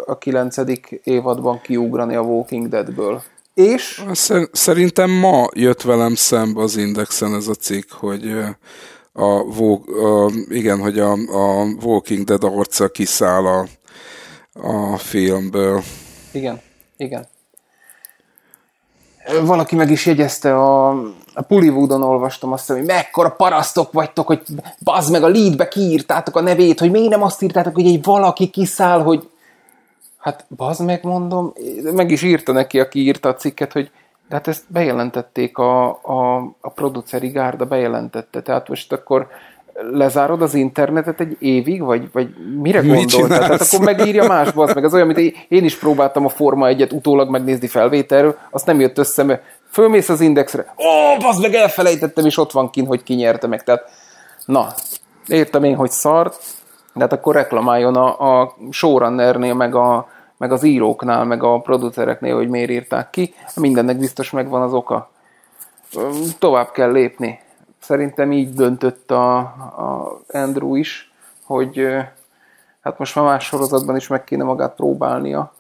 a 0.06 0.18
kilencedik 0.18 1.02
évadban 1.04 1.62
kiugrani 1.62 2.16
a 2.16 2.22
Walking 2.22 2.68
Deadből. 2.68 3.22
És? 3.54 4.06
Szerintem 4.52 5.12
ma 5.12 5.48
jött 5.54 5.82
velem 5.82 6.16
szembe 6.16 6.62
az 6.62 6.78
Indexen 6.78 7.34
ez 7.34 7.48
a 7.48 7.54
cikk, 7.54 7.92
hogy 7.92 8.40
a, 9.18 9.44
a, 10.04 10.32
igen, 10.50 10.80
hogy 10.80 11.00
a, 11.00 11.12
a 11.12 11.66
Walking 11.82 12.24
Dead 12.24 12.44
arca 12.44 12.88
kiszáll 12.88 13.46
a, 13.46 13.66
a 14.54 14.98
filmből. 14.98 15.82
Igen, 16.32 16.62
igen. 16.98 17.28
Valaki 19.42 19.76
meg 19.76 19.92
is 19.92 20.06
jegyezte 20.06 20.56
a, 20.56 20.90
a 21.34 21.42
Pullywoodon 21.48 22.04
olvastam 22.04 22.52
azt, 22.52 22.68
hogy 22.68 22.84
mekkora 22.84 23.30
parasztok 23.30 23.92
vagytok, 23.92 24.28
hogy 24.28 24.42
bazd 24.84 25.12
meg 25.12 25.24
a 25.24 25.28
leadbe 25.28 25.68
kiírtátok 25.68 26.36
a 26.36 26.42
nevét, 26.42 26.80
hogy 26.80 26.92
miért 26.92 27.10
nem 27.10 27.24
azt 27.24 27.42
írtátok, 27.42 27.74
hogy 27.74 27.88
egy 27.88 28.04
valaki 28.04 28.48
kiszáll, 28.48 29.02
hogy 29.02 29.30
hát 30.18 30.46
bazd 30.56 30.86
meg 30.86 31.04
mondom, 31.04 31.54
meg 31.94 32.12
is 32.12 32.22
írta 32.22 32.52
neki, 32.52 32.80
aki 32.80 33.00
írta 33.00 33.30
a 33.30 33.36
cikket, 33.36 33.72
hogy 33.72 33.92
de 34.30 34.36
hát 34.36 34.48
ezt 34.48 34.64
bejelentették, 34.68 35.58
a, 35.58 35.88
a, 35.88 36.36
a 36.62 36.70
produceri 36.70 37.28
gárda 37.28 37.66
bejelentette, 37.66 38.42
tehát 38.42 38.68
most 38.68 38.94
akkor 38.94 39.28
lezárod 39.92 40.42
az 40.42 40.54
internetet 40.54 41.20
egy 41.20 41.36
évig, 41.40 41.82
vagy, 41.82 42.12
vagy 42.12 42.30
mire 42.62 42.80
gondoltál? 42.80 43.40
Tehát 43.40 43.62
akkor 43.62 43.86
megírja 43.86 44.28
más, 44.28 44.48
az 44.56 44.74
meg. 44.74 44.84
Az 44.84 44.94
olyan, 44.94 45.08
mint 45.08 45.36
én 45.48 45.64
is 45.64 45.78
próbáltam 45.78 46.26
a 46.26 46.30
Forma 46.30 46.68
egyet 46.68 46.94
utólag 46.94 47.30
megnézni 47.30 47.68
felvételről, 47.68 48.38
azt 48.50 48.66
nem 48.66 48.80
jött 48.80 48.98
össze, 48.98 49.24
mert 49.24 49.42
fölmész 49.72 50.10
az 50.10 50.22
indexre, 50.22 50.74
ó, 50.78 51.18
bazd 51.20 51.42
meg, 51.42 51.54
elfelejtettem, 51.54 52.26
és 52.26 52.38
ott 52.38 52.52
van 52.52 52.70
kint, 52.70 52.88
hogy 52.88 53.04
ki 53.04 53.14
nyerte 53.14 53.48
meg. 53.48 53.64
Tehát, 53.64 53.90
na, 54.46 54.68
értem 55.28 55.64
én, 55.64 55.76
hogy 55.76 55.92
szart, 55.92 56.44
de 56.94 57.02
hát 57.02 57.14
akkor 57.14 57.36
reklamáljon 57.36 57.96
a, 57.96 58.42
a 58.42 58.56
showrunnernél, 58.70 59.54
meg, 59.54 59.76
a, 59.76 60.08
meg 60.38 60.52
az 60.52 60.64
íróknál, 60.64 61.26
meg 61.26 61.44
a 61.44 61.60
producereknél, 61.60 62.36
hogy 62.36 62.50
miért 62.50 62.70
írták 62.70 63.10
ki. 63.10 63.34
Mindennek 63.56 63.98
biztos 63.98 64.32
megvan 64.32 64.62
az 64.62 64.74
oka. 64.74 65.10
Tovább 66.40 66.72
kell 66.72 66.92
lépni 66.92 67.40
szerintem 67.88 68.32
így 68.32 68.54
döntött 68.54 69.12
a, 69.12 69.38
a 69.38 70.20
Andrew 70.28 70.76
is, 70.76 71.12
hogy 71.44 71.88
hát 72.82 73.00
most 73.00 73.16
már 73.16 73.26
más 73.26 73.46
sorozatban 73.46 73.96
is 73.96 74.08
meg 74.08 74.24
kéne 74.24 74.44
magát 74.44 74.76
próbálnia. 74.76 75.54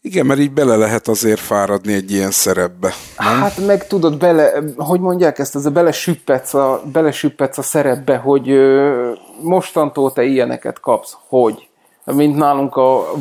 Igen, 0.00 0.26
mert 0.26 0.40
így 0.40 0.52
bele 0.52 0.76
lehet 0.76 1.08
azért 1.08 1.40
fáradni 1.40 1.92
egy 1.92 2.10
ilyen 2.10 2.30
szerepbe. 2.30 2.92
Nem? 3.18 3.40
Hát 3.40 3.66
meg 3.66 3.86
tudod, 3.86 4.18
bele, 4.18 4.52
hogy 4.76 5.00
mondják 5.00 5.38
ezt, 5.38 5.54
az 5.54 5.66
a 5.66 5.70
belesüppetsz 5.70 6.54
a, 6.54 6.82
belesüppetsz 6.92 7.58
a 7.58 7.62
szerepbe, 7.62 8.16
hogy 8.16 8.50
ö, 8.50 9.12
mostantól 9.42 10.12
te 10.12 10.22
ilyeneket 10.22 10.80
kapsz, 10.80 11.16
hogy. 11.28 11.68
Mint 12.04 12.36
nálunk 12.36 12.76
a 12.76 13.12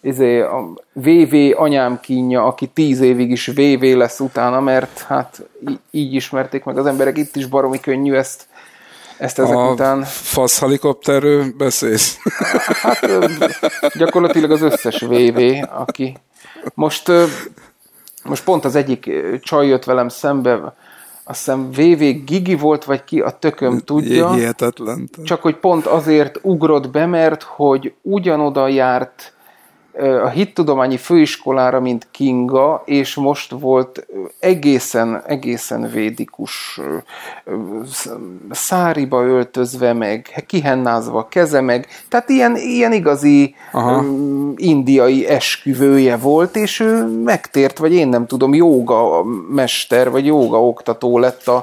izé, 0.00 0.40
a 0.40 0.68
VV 0.92 1.34
anyám 1.54 2.00
kínja, 2.00 2.44
aki 2.44 2.66
tíz 2.66 3.00
évig 3.00 3.30
is 3.30 3.46
VV 3.46 3.82
lesz 3.82 4.20
utána, 4.20 4.60
mert 4.60 4.98
hát 5.00 5.42
így 5.90 6.14
ismerték 6.14 6.64
meg 6.64 6.78
az 6.78 6.86
emberek, 6.86 7.16
itt 7.16 7.36
is 7.36 7.46
baromi 7.46 7.80
könnyű 7.80 8.14
ezt, 8.14 8.46
ezt 9.18 9.38
ezek 9.38 9.56
a 9.56 9.70
után. 9.70 10.02
fasz 10.04 10.60
helikopterről 10.60 11.44
beszélsz? 11.56 12.18
Hát 12.82 13.06
gyakorlatilag 13.98 14.50
az 14.50 14.62
összes 14.62 15.00
VV, 15.00 15.40
aki 15.70 16.16
most, 16.74 17.12
most 18.24 18.44
pont 18.44 18.64
az 18.64 18.74
egyik 18.74 19.10
csaj 19.40 19.66
jött 19.66 19.84
velem 19.84 20.08
szembe, 20.08 20.74
azt 21.24 21.38
hiszem 21.38 21.70
VV 21.70 22.24
Gigi 22.24 22.54
volt, 22.54 22.84
vagy 22.84 23.04
ki, 23.04 23.20
a 23.20 23.30
tököm 23.30 23.78
tudja. 23.78 24.32
Hihetetlen. 24.32 25.08
Csak 25.24 25.42
hogy 25.42 25.56
pont 25.56 25.86
azért 25.86 26.38
ugrott 26.42 26.90
be, 26.90 27.06
mert 27.06 27.42
hogy 27.42 27.94
ugyanoda 28.02 28.68
járt 28.68 29.32
a 30.00 30.28
hittudományi 30.28 30.96
főiskolára, 30.96 31.80
mint 31.80 32.08
Kinga, 32.10 32.82
és 32.84 33.14
most 33.14 33.50
volt 33.50 34.06
egészen, 34.38 35.22
egészen 35.26 35.90
védikus 35.90 36.80
száriba 38.50 39.22
öltözve 39.22 39.92
meg, 39.92 40.44
kihennázva 40.46 41.28
keze 41.28 41.60
meg, 41.60 41.86
tehát 42.08 42.28
ilyen, 42.28 42.56
ilyen 42.56 42.92
igazi 42.92 43.54
Aha. 43.72 44.04
indiai 44.56 45.26
esküvője 45.26 46.16
volt, 46.16 46.56
és 46.56 46.80
ő 46.80 47.22
megtért, 47.24 47.78
vagy 47.78 47.92
én 47.92 48.08
nem 48.08 48.26
tudom, 48.26 48.54
jóga 48.54 49.24
mester, 49.50 50.10
vagy 50.10 50.26
jóga 50.26 50.66
oktató 50.66 51.18
lett 51.18 51.48
a, 51.48 51.56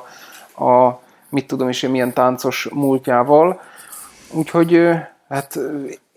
a 0.65 0.99
mit 1.29 1.47
tudom 1.47 1.69
is 1.69 1.83
én 1.83 1.89
milyen 1.89 2.13
táncos 2.13 2.67
múltjával, 2.73 3.61
úgyhogy 4.31 4.89
hát 5.29 5.59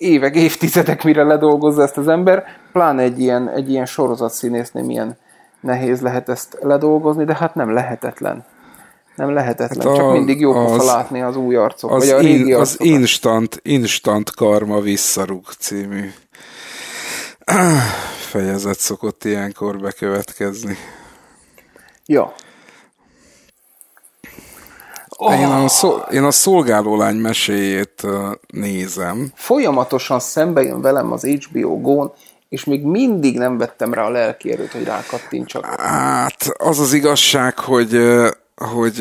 évek, 0.01 0.35
évtizedek, 0.35 1.05
mire 1.05 1.23
ledolgozza 1.23 1.83
ezt 1.83 1.97
az 1.97 2.09
ember, 2.09 2.45
pláne 2.73 3.03
egy 3.03 3.21
ilyen, 3.21 3.49
egy 3.49 3.71
ilyen 3.71 3.87
sorozatszínésznél 3.87 4.85
milyen 4.85 5.17
nehéz 5.61 6.01
lehet 6.01 6.29
ezt 6.29 6.59
ledolgozni, 6.61 7.25
de 7.25 7.35
hát 7.35 7.55
nem 7.55 7.73
lehetetlen. 7.73 8.45
Nem 9.17 9.33
lehetetlen, 9.33 9.87
hát 9.87 9.97
a, 9.97 10.01
csak 10.01 10.13
mindig 10.13 10.41
jó 10.41 10.53
az, 10.53 10.87
látni 10.87 11.21
az 11.21 11.37
új 11.37 11.57
arcok, 11.57 11.91
az 11.91 12.09
vagy 12.09 12.19
a 12.19 12.21
régi 12.21 12.49
in, 12.49 12.57
Az 12.57 12.77
instant, 12.79 13.61
instant 13.63 14.31
Karma 14.31 14.81
visszarúg 14.81 15.45
című 15.59 16.11
fejezet 18.31 18.79
szokott 18.79 19.25
ilyenkor 19.25 19.79
bekövetkezni. 19.79 20.77
Ja, 22.07 22.33
Oh. 25.23 25.41
Én, 25.41 25.47
a 25.47 25.69
szol, 25.69 26.07
én 26.11 26.25
a 26.25 26.31
szolgálólány 26.31 27.17
meséjét 27.17 28.07
nézem. 28.47 29.33
Folyamatosan 29.35 30.21
szembe 30.21 30.63
jön 30.63 30.81
velem 30.81 31.13
az 31.13 31.27
HBO 31.27 31.81
Go-n, 31.81 32.13
és 32.49 32.65
még 32.65 32.83
mindig 32.83 33.39
nem 33.39 33.59
vettem 33.59 33.95
rá 33.95 34.03
a 34.03 34.11
lelki 34.11 34.53
erőt, 34.53 34.73
hogy 34.73 34.85
rákattintsak. 34.85 35.81
Hát 35.81 36.53
az 36.59 36.79
az 36.79 36.93
igazság, 36.93 37.59
hogy, 37.59 37.99
hogy 38.55 38.99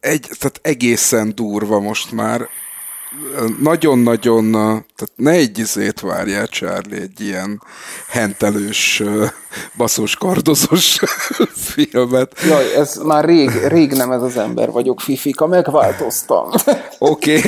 egy, 0.00 0.28
tehát 0.38 0.60
egészen 0.62 1.32
durva 1.34 1.80
most 1.80 2.12
már 2.12 2.48
nagyon-nagyon, 3.60 4.50
tehát 4.52 5.12
ne 5.16 5.30
egy 5.30 5.58
izét 5.58 6.00
várjál, 6.00 6.46
Charlie, 6.46 7.00
egy 7.00 7.20
ilyen 7.20 7.62
hentelős, 8.08 9.02
baszós, 9.76 10.16
kardozós 10.16 10.98
filmet. 11.74 12.40
Jaj, 12.48 12.74
ez 12.74 12.96
már 12.96 13.24
rég, 13.24 13.50
rég 13.66 13.92
nem 13.92 14.10
ez 14.10 14.22
az 14.22 14.36
ember 14.36 14.70
vagyok, 14.70 15.00
Fifika, 15.00 15.46
megváltoztam. 15.46 16.50
Oké. 16.98 17.40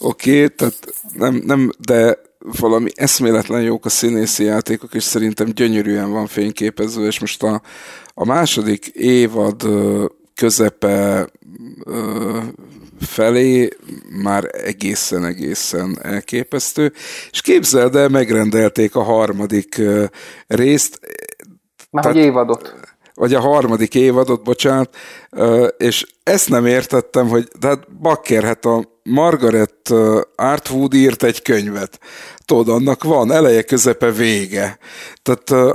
Oké, 0.00 0.44
okay, 0.44 0.54
tehát 0.56 0.94
nem, 1.12 1.42
nem, 1.46 1.70
de 1.78 2.18
valami 2.38 2.90
eszméletlen 2.94 3.62
jók 3.62 3.84
a 3.84 3.88
színészi 3.88 4.44
játékok, 4.44 4.94
és 4.94 5.02
szerintem 5.02 5.46
gyönyörűen 5.46 6.10
van 6.10 6.26
fényképező, 6.26 7.06
és 7.06 7.20
most 7.20 7.42
a, 7.42 7.62
a 8.14 8.24
második 8.24 8.86
évad 8.86 9.66
közepe 10.34 11.28
felé 13.00 13.68
már 14.22 14.50
egészen-egészen 14.52 15.98
elképesztő, 16.02 16.92
és 17.30 17.40
képzeld 17.40 17.96
el, 17.96 18.08
megrendelték 18.08 18.94
a 18.94 19.02
harmadik 19.02 19.80
részt. 20.46 21.00
Már 21.90 22.04
hogy 22.04 22.16
évadot. 22.16 22.74
Vagy 23.14 23.34
a 23.34 23.40
harmadik 23.40 23.94
évadot, 23.94 24.42
bocsánat, 24.42 24.96
és 25.76 26.06
ezt 26.22 26.48
nem 26.48 26.66
értettem, 26.66 27.28
hogy 27.28 27.48
de 27.58 27.66
hát 27.66 28.00
bakker, 28.00 28.42
hát 28.42 28.64
a 28.64 29.00
Margaret 29.02 29.90
Artwood 30.36 30.94
írt 30.94 31.22
egy 31.22 31.42
könyvet. 31.42 32.00
Tudod, 32.44 32.68
annak 32.68 33.04
van 33.04 33.32
eleje, 33.32 33.62
közepe, 33.62 34.10
vége. 34.10 34.78
Tehát 35.22 35.74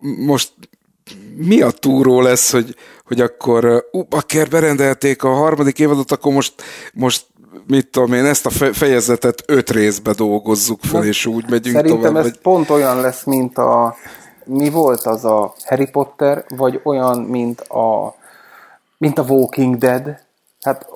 most 0.00 0.52
mi 1.36 1.60
a 1.60 1.70
túró 1.70 2.20
lesz, 2.20 2.52
hogy, 2.52 2.74
hogy 3.06 3.20
akkor 3.20 3.64
uh, 3.90 4.02
bakker 4.08 4.48
berendelték 4.48 5.22
a 5.22 5.28
harmadik 5.28 5.78
évadot, 5.78 6.12
akkor 6.12 6.32
most, 6.32 6.54
most 6.92 7.26
mit 7.66 7.88
tudom 7.90 8.12
én, 8.12 8.24
ezt 8.24 8.46
a 8.46 8.50
fejezetet 8.72 9.42
öt 9.46 9.70
részbe 9.70 10.12
dolgozzuk 10.12 10.80
fel, 10.82 11.00
Na, 11.00 11.06
és 11.06 11.26
úgy 11.26 11.44
megyünk 11.50 11.76
Szerintem 11.76 12.00
tovább. 12.00 12.16
ez 12.16 12.30
vagy... 12.30 12.38
pont 12.38 12.70
olyan 12.70 13.00
lesz, 13.00 13.24
mint 13.24 13.58
a 13.58 13.96
mi 14.44 14.70
volt 14.70 15.00
az 15.00 15.24
a 15.24 15.54
Harry 15.64 15.90
Potter, 15.90 16.44
vagy 16.56 16.80
olyan, 16.84 17.20
mint 17.20 17.60
a 17.60 18.14
mint 18.98 19.18
a 19.18 19.22
Walking 19.22 19.76
Dead. 19.76 20.18
Hát 20.60 20.86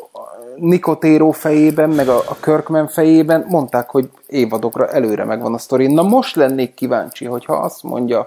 Nicotero 0.57 1.31
fejében, 1.31 1.91
meg 1.91 2.09
a, 2.09 2.17
a 2.17 2.37
Kirkman 2.41 2.89
fejében 2.89 3.45
mondták, 3.49 3.91
hogy 3.91 4.11
évadokra 4.27 4.89
előre 4.89 5.25
megvan 5.25 5.55
a 5.55 5.59
sztori. 5.59 5.87
Na 5.87 6.03
most 6.03 6.37
lennék 6.37 6.75
kíváncsi, 6.75 7.25
hogyha 7.25 7.53
azt 7.53 7.83
mondja 7.83 8.27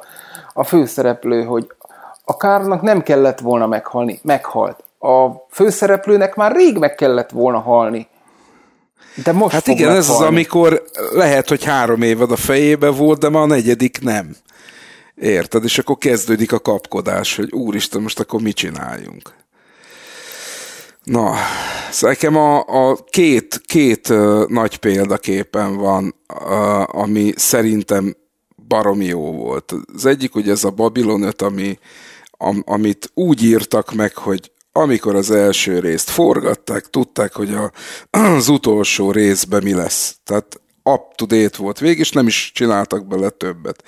a 0.54 0.64
főszereplő, 0.64 1.44
hogy 1.44 1.72
a 2.26 2.38
Kárnak 2.38 2.82
nem 2.82 3.02
kellett 3.02 3.40
volna 3.40 3.68
meghalni, 3.68 4.20
meghalt. 4.24 4.84
A 5.00 5.30
főszereplőnek 5.50 6.36
már 6.36 6.56
rég 6.56 6.78
meg 6.78 6.96
kellett 6.96 7.30
volna 7.30 7.60
halni. 7.60 8.08
De 9.24 9.32
most 9.32 9.54
Hát 9.54 9.68
igen, 9.68 9.90
ez 9.90 10.10
az, 10.10 10.22
amikor 10.22 10.84
lehet, 11.12 11.50
hogy 11.50 11.64
három 11.64 12.02
évad 12.02 12.32
a 12.32 12.36
fejébe 12.36 12.90
volt, 12.90 13.20
de 13.20 13.30
ma 13.30 13.42
a 13.42 13.46
negyedik 13.46 14.02
nem. 14.02 14.36
Érted? 15.16 15.64
És 15.64 15.78
akkor 15.78 15.98
kezdődik 15.98 16.52
a 16.52 16.60
kapkodás, 16.60 17.36
hogy 17.36 17.52
úristen, 17.52 18.02
most 18.02 18.20
akkor 18.20 18.42
mit 18.42 18.56
csináljunk? 18.56 19.34
Na, 21.04 21.34
szóval 21.92 22.10
nekem 22.10 22.36
a, 22.36 22.60
a 22.90 22.98
két, 23.10 23.62
két 23.66 24.10
uh, 24.10 24.48
nagy 24.48 24.78
példaképen 24.78 25.76
van, 25.76 26.16
uh, 26.28 27.00
ami 27.00 27.34
szerintem 27.36 28.16
baromi 28.68 29.06
jó 29.06 29.32
volt. 29.32 29.74
Az 29.96 30.06
egyik 30.06 30.36
ugye 30.36 30.52
ez 30.52 30.64
a 30.64 30.70
Babylon 30.70 31.24
5, 31.24 31.42
ami, 31.42 31.80
am, 32.44 32.64
amit 32.66 33.12
úgy 33.14 33.44
írtak 33.44 33.94
meg, 33.94 34.16
hogy 34.18 34.52
amikor 34.72 35.16
az 35.16 35.32
első 35.32 35.80
részt 35.80 36.10
forgatták, 36.10 36.90
tudták, 36.90 37.34
hogy 37.34 37.54
a, 37.54 37.72
az 38.10 38.48
utolsó 38.48 39.12
részben 39.12 39.64
mi 39.64 39.74
lesz. 39.74 40.16
Tehát 40.24 40.62
up 40.84 41.16
to 41.16 41.26
date 41.26 41.58
volt 41.58 41.80
végig, 41.80 42.00
és 42.00 42.12
nem 42.12 42.28
is 42.28 42.52
csináltak 42.54 43.08
bele 43.08 43.30
többet. 43.30 43.84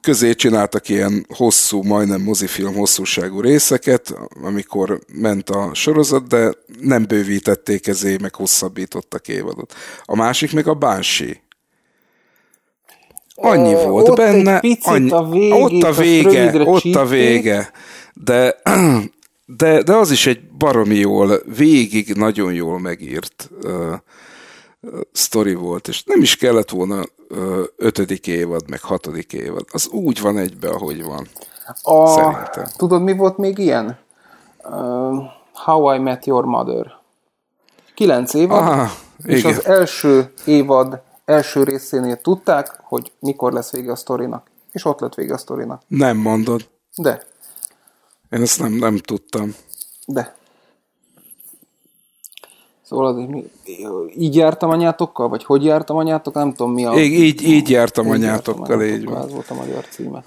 Közé 0.00 0.34
csináltak 0.34 0.88
ilyen 0.88 1.26
hosszú, 1.34 1.82
majdnem 1.82 2.20
mozifilm 2.20 2.74
hosszúságú 2.74 3.40
részeket, 3.40 4.14
amikor 4.42 5.00
ment 5.12 5.50
a 5.50 5.70
sorozat, 5.74 6.26
de 6.26 6.52
nem 6.80 7.04
bővítették 7.06 7.86
ezé, 7.86 8.16
meg 8.20 8.34
hosszabbítottak 8.34 9.28
évadot. 9.28 9.74
A 10.04 10.16
másik 10.16 10.52
meg 10.52 10.66
a 10.66 10.74
Banshee. 10.74 11.42
Annyi 13.40 13.72
Ö, 13.72 13.86
volt 13.86 14.08
ott 14.08 14.16
benne, 14.16 14.54
egy 14.54 14.60
picit 14.60 14.86
annyi, 14.86 15.10
a 15.10 15.22
végét, 15.22 15.62
ott 15.62 15.82
a 15.82 15.92
vége, 15.92 16.60
ott 16.60 16.76
a 16.76 16.80
csípték. 16.80 17.08
vége, 17.08 17.70
de, 18.14 18.60
de, 19.58 19.82
de 19.82 19.94
az 19.94 20.10
is 20.10 20.26
egy 20.26 20.40
baromi 20.58 20.94
jól, 20.94 21.40
végig 21.56 22.14
nagyon 22.14 22.52
jól 22.52 22.80
megírt 22.80 23.50
uh, 23.62 23.72
uh, 24.80 25.00
sztori 25.12 25.54
volt, 25.54 25.88
és 25.88 26.02
nem 26.04 26.22
is 26.22 26.36
kellett 26.36 26.70
volna 26.70 27.02
uh, 27.28 27.58
ötödik 27.76 28.26
évad, 28.26 28.70
meg 28.70 28.80
hatodik 28.80 29.32
évad. 29.32 29.64
Az 29.72 29.88
úgy 29.88 30.20
van 30.20 30.38
egybe, 30.38 30.68
ahogy 30.68 31.04
van. 31.04 31.26
A, 31.82 32.06
Szerintem. 32.06 32.64
tudod, 32.76 33.02
mi 33.02 33.16
volt 33.16 33.36
még 33.36 33.58
ilyen? 33.58 33.98
Uh, 34.64 35.22
How 35.52 35.94
I 35.94 35.98
Met 35.98 36.26
Your 36.26 36.44
Mother. 36.44 36.96
Kilenc 37.94 38.34
évad, 38.34 38.58
Aha, 38.58 38.90
és 39.24 39.38
igen. 39.38 39.52
az 39.52 39.66
első 39.66 40.32
évad 40.44 41.06
első 41.28 41.62
részénél 41.62 42.20
tudták, 42.20 42.80
hogy 42.82 43.12
mikor 43.20 43.52
lesz 43.52 43.72
vége 43.72 43.92
a 43.92 43.96
sztorinak. 43.96 44.50
És 44.72 44.84
ott 44.84 45.00
lett 45.00 45.14
vége 45.14 45.34
a 45.34 45.38
sztorinak. 45.38 45.82
Nem 45.86 46.16
mondod. 46.16 46.68
De, 46.96 47.26
Én 48.30 48.42
ezt 48.42 48.60
nem, 48.60 48.72
nem 48.72 48.96
tudtam. 48.96 49.54
de. 50.06 50.36
Szóval 52.82 53.06
azért 53.06 53.28
mi, 53.28 53.50
így 54.16 54.36
jártam 54.36 54.70
anyátokkal, 54.70 55.28
vagy 55.28 55.44
hogy 55.44 55.64
jártam 55.64 55.96
anyátok, 55.96 56.34
nem 56.34 56.54
tudom 56.54 56.72
mi 56.72 56.84
a... 56.84 56.98
Így, 56.98 57.12
így, 57.12 57.42
így 57.42 57.70
jártam 57.70 58.06
Így 58.06 58.12
anyátokkal, 58.12 58.82
így 58.82 58.90
anyátokkal, 58.90 59.14
van. 59.14 59.24
Ez 59.24 59.32
volt 59.32 59.50
a 59.50 59.54
magyar 59.54 59.84
címe. 59.88 60.24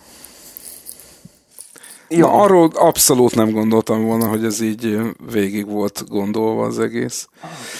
Ja. 2.13 2.25
Na, 2.25 2.41
arról 2.41 2.69
abszolút 2.73 3.35
nem 3.35 3.51
gondoltam 3.51 4.05
volna, 4.05 4.27
hogy 4.27 4.45
ez 4.45 4.61
így 4.61 4.99
végig 5.31 5.69
volt 5.69 6.03
gondolva 6.07 6.63
az 6.63 6.79
egész. 6.79 7.27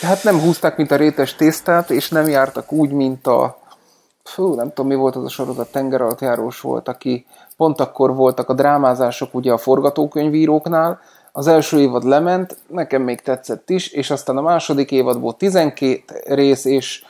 Hát 0.02 0.24
nem 0.24 0.40
húzták, 0.40 0.78
mint 0.78 0.92
a 0.92 0.96
rétes 0.96 1.36
tésztát, 1.36 1.90
és 1.90 2.10
nem 2.10 2.28
jártak 2.28 2.72
úgy, 2.72 2.92
mint 2.92 3.28
a... 3.28 3.60
Fú, 4.24 4.54
nem 4.54 4.68
tudom, 4.68 4.88
mi 4.88 4.96
volt 4.96 5.16
az 5.16 5.24
a 5.24 5.30
sorozat, 5.30 5.72
tenger 5.72 6.02
alatt 6.02 6.22
járós 6.22 6.62
volt, 6.62 6.88
aki 6.88 7.26
pont 7.58 7.80
akkor 7.80 8.16
voltak 8.16 8.50
a 8.50 8.54
drámázások 8.54 9.34
ugye 9.34 9.52
a 9.52 9.58
forgatókönyvíróknál, 9.58 11.00
az 11.32 11.48
első 11.48 11.80
évad 11.80 12.04
lement, 12.04 12.58
nekem 12.68 13.02
még 13.02 13.22
tetszett 13.22 13.70
is, 13.70 13.88
és 13.88 14.10
aztán 14.10 14.38
a 14.38 14.42
második 14.42 14.92
évadból 14.92 15.36
12 15.36 16.04
rész, 16.26 16.66
és 16.66 17.04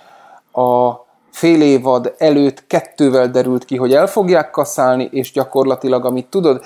a 0.52 0.91
fél 1.31 1.61
évad 1.61 2.14
előtt 2.18 2.68
kettővel 2.68 3.30
derült 3.30 3.65
ki, 3.65 3.77
hogy 3.77 3.93
el 3.93 4.07
fogják 4.07 4.52
kaszálni, 4.52 5.10
és 5.11 5.31
gyakorlatilag, 5.31 6.06
amit 6.06 6.27
tudod, 6.27 6.61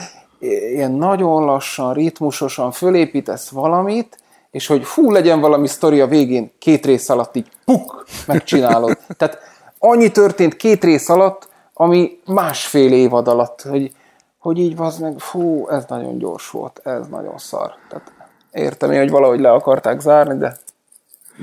ilyen 0.71 0.91
nagyon 0.91 1.45
lassan, 1.45 1.93
ritmusosan 1.93 2.71
fölépítesz 2.71 3.49
valamit, 3.49 4.17
és 4.51 4.67
hogy 4.67 4.83
fú, 4.83 5.11
legyen 5.11 5.39
valami 5.39 5.67
sztori 5.67 6.01
a 6.01 6.07
végén, 6.07 6.51
két 6.59 6.85
rész 6.85 7.09
alatt 7.09 7.35
így 7.35 7.47
puk, 7.65 8.05
megcsinálod. 8.27 8.97
Tehát 9.17 9.37
annyi 9.79 10.11
történt 10.11 10.55
két 10.55 10.83
rész 10.83 11.09
alatt, 11.09 11.47
ami 11.73 12.19
másfél 12.25 12.93
évad 12.93 13.27
alatt, 13.27 13.61
hogy, 13.61 13.91
hogy 14.39 14.57
így 14.57 14.73
az 14.77 14.97
meg, 14.97 15.19
fú, 15.19 15.67
ez 15.69 15.83
nagyon 15.87 16.17
gyors 16.17 16.49
volt, 16.49 16.81
ez 16.83 17.07
nagyon 17.07 17.37
szar. 17.37 17.73
Tehát 17.89 18.11
értem 18.51 18.91
én, 18.91 18.99
hogy 18.99 19.09
valahogy 19.09 19.39
le 19.39 19.51
akarták 19.51 19.99
zárni, 19.99 20.37
de 20.37 20.57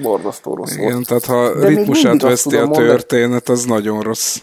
borzasztó 0.03 0.55
rossz 0.55 0.74
Igen, 0.77 0.93
volt. 0.93 1.07
tehát 1.07 1.24
ha 1.24 1.61
De 1.61 1.66
ritmusát 1.66 2.23
veszti 2.23 2.49
a 2.49 2.51
tudom 2.51 2.69
mondani- 2.69 2.89
történet, 2.89 3.49
az 3.49 3.65
nagyon 3.65 4.01
rossz. 4.01 4.39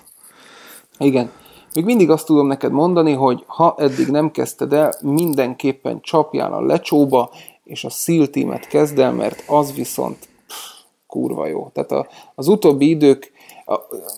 Igen. 0.98 1.32
Még 1.74 1.86
mindig 1.86 2.10
azt 2.10 2.26
tudom 2.26 2.48
neked 2.48 2.72
mondani, 2.72 3.14
hogy 3.14 3.44
ha 3.48 3.76
eddig 3.78 4.08
nem 4.08 4.32
kezdted 4.32 4.74
el, 4.74 4.94
mindenképpen 5.02 6.02
csapjál 6.02 6.54
a 6.54 6.62
lecsóba, 6.62 7.30
és 7.64 7.84
a 7.84 7.90
SEAL 7.90 8.28
teamet 8.28 8.68
kezd 8.68 9.00
el, 9.00 9.12
mert 9.12 9.44
az 9.48 9.74
viszont 9.74 10.28
pff, 10.48 10.56
kurva 11.08 11.48
jó. 11.48 11.70
Tehát 11.74 11.92
a, 11.92 12.08
az 12.36 12.48
utóbbi 12.48 12.90
idők, 12.90 13.32
a, 13.66 13.74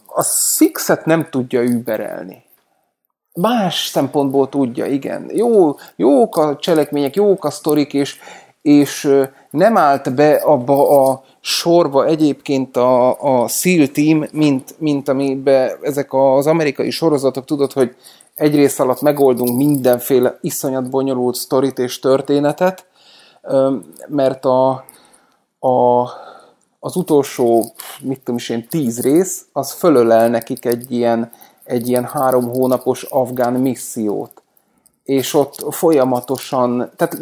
a 0.08 0.24
Sixet 0.24 1.06
nem 1.06 1.28
tudja 1.30 1.64
überelni. 1.64 2.44
Más 3.34 3.86
szempontból 3.86 4.50
tudja, 4.50 4.86
igen. 4.86 5.30
Jó, 5.34 5.76
jók 5.96 6.38
a 6.38 6.56
cselekmények, 6.56 7.16
jók 7.16 7.46
a 7.46 7.50
sztorik, 7.50 7.94
és, 7.94 8.20
és 8.62 9.10
nem 9.52 9.78
állt 9.78 10.16
be 10.16 10.34
abba 10.34 11.10
a 11.10 11.24
sorba 11.40 12.06
egyébként 12.06 12.78
a, 12.78 13.22
a 13.22 13.48
SEAL 13.48 13.88
team, 13.88 14.26
mint, 14.32 14.76
mint 14.80 15.10
amiben 15.10 15.72
ezek 15.82 16.14
az 16.14 16.48
amerikai 16.48 16.90
sorozatok, 16.90 17.46
tudod, 17.46 17.72
hogy 17.72 17.96
egy 18.36 18.56
rész 18.56 18.80
alatt 18.80 19.02
megoldunk 19.02 19.58
mindenféle 19.58 20.38
iszonyat 20.42 20.90
bonyolult 20.90 21.36
sztorit 21.36 21.80
és 21.80 22.00
történetet, 22.00 22.86
mert 24.08 24.46
a, 24.46 24.70
a, 25.60 26.02
az 26.80 26.96
utolsó, 26.96 27.72
mit 28.02 28.18
tudom 28.18 28.36
is 28.36 28.50
én, 28.50 28.68
tíz 28.68 29.02
rész, 29.02 29.46
az 29.52 29.72
fölölel 29.72 30.30
nekik 30.30 30.66
egy 30.66 30.92
ilyen, 30.92 31.32
egy 31.64 31.88
ilyen 31.88 32.06
három 32.06 32.50
hónapos 32.50 33.04
afgán 33.04 33.54
missziót. 33.54 34.41
És 35.12 35.34
ott 35.34 35.74
folyamatosan, 35.74 36.92
tehát 36.96 37.20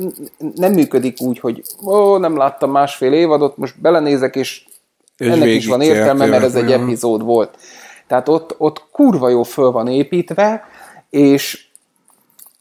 nem 0.55 0.73
működik 0.73 1.21
úgy, 1.21 1.39
hogy 1.39 1.63
ó, 1.85 2.17
nem 2.17 2.37
láttam 2.37 2.71
másfél 2.71 3.13
évadot, 3.13 3.57
most 3.57 3.81
belenézek, 3.81 4.35
és, 4.35 4.65
És 5.17 5.27
ennek 5.27 5.47
is 5.47 5.67
van 5.67 5.81
értelme, 5.81 6.25
mert 6.25 6.43
ez 6.43 6.55
egy 6.55 6.71
epizód 6.71 7.23
volt. 7.23 7.57
Tehát 8.07 8.27
ott, 8.27 8.55
ott 8.57 8.85
kurva 8.91 9.29
jó 9.29 9.43
föl 9.43 9.71
van 9.71 9.87
építve, 9.87 10.63
és 11.09 11.67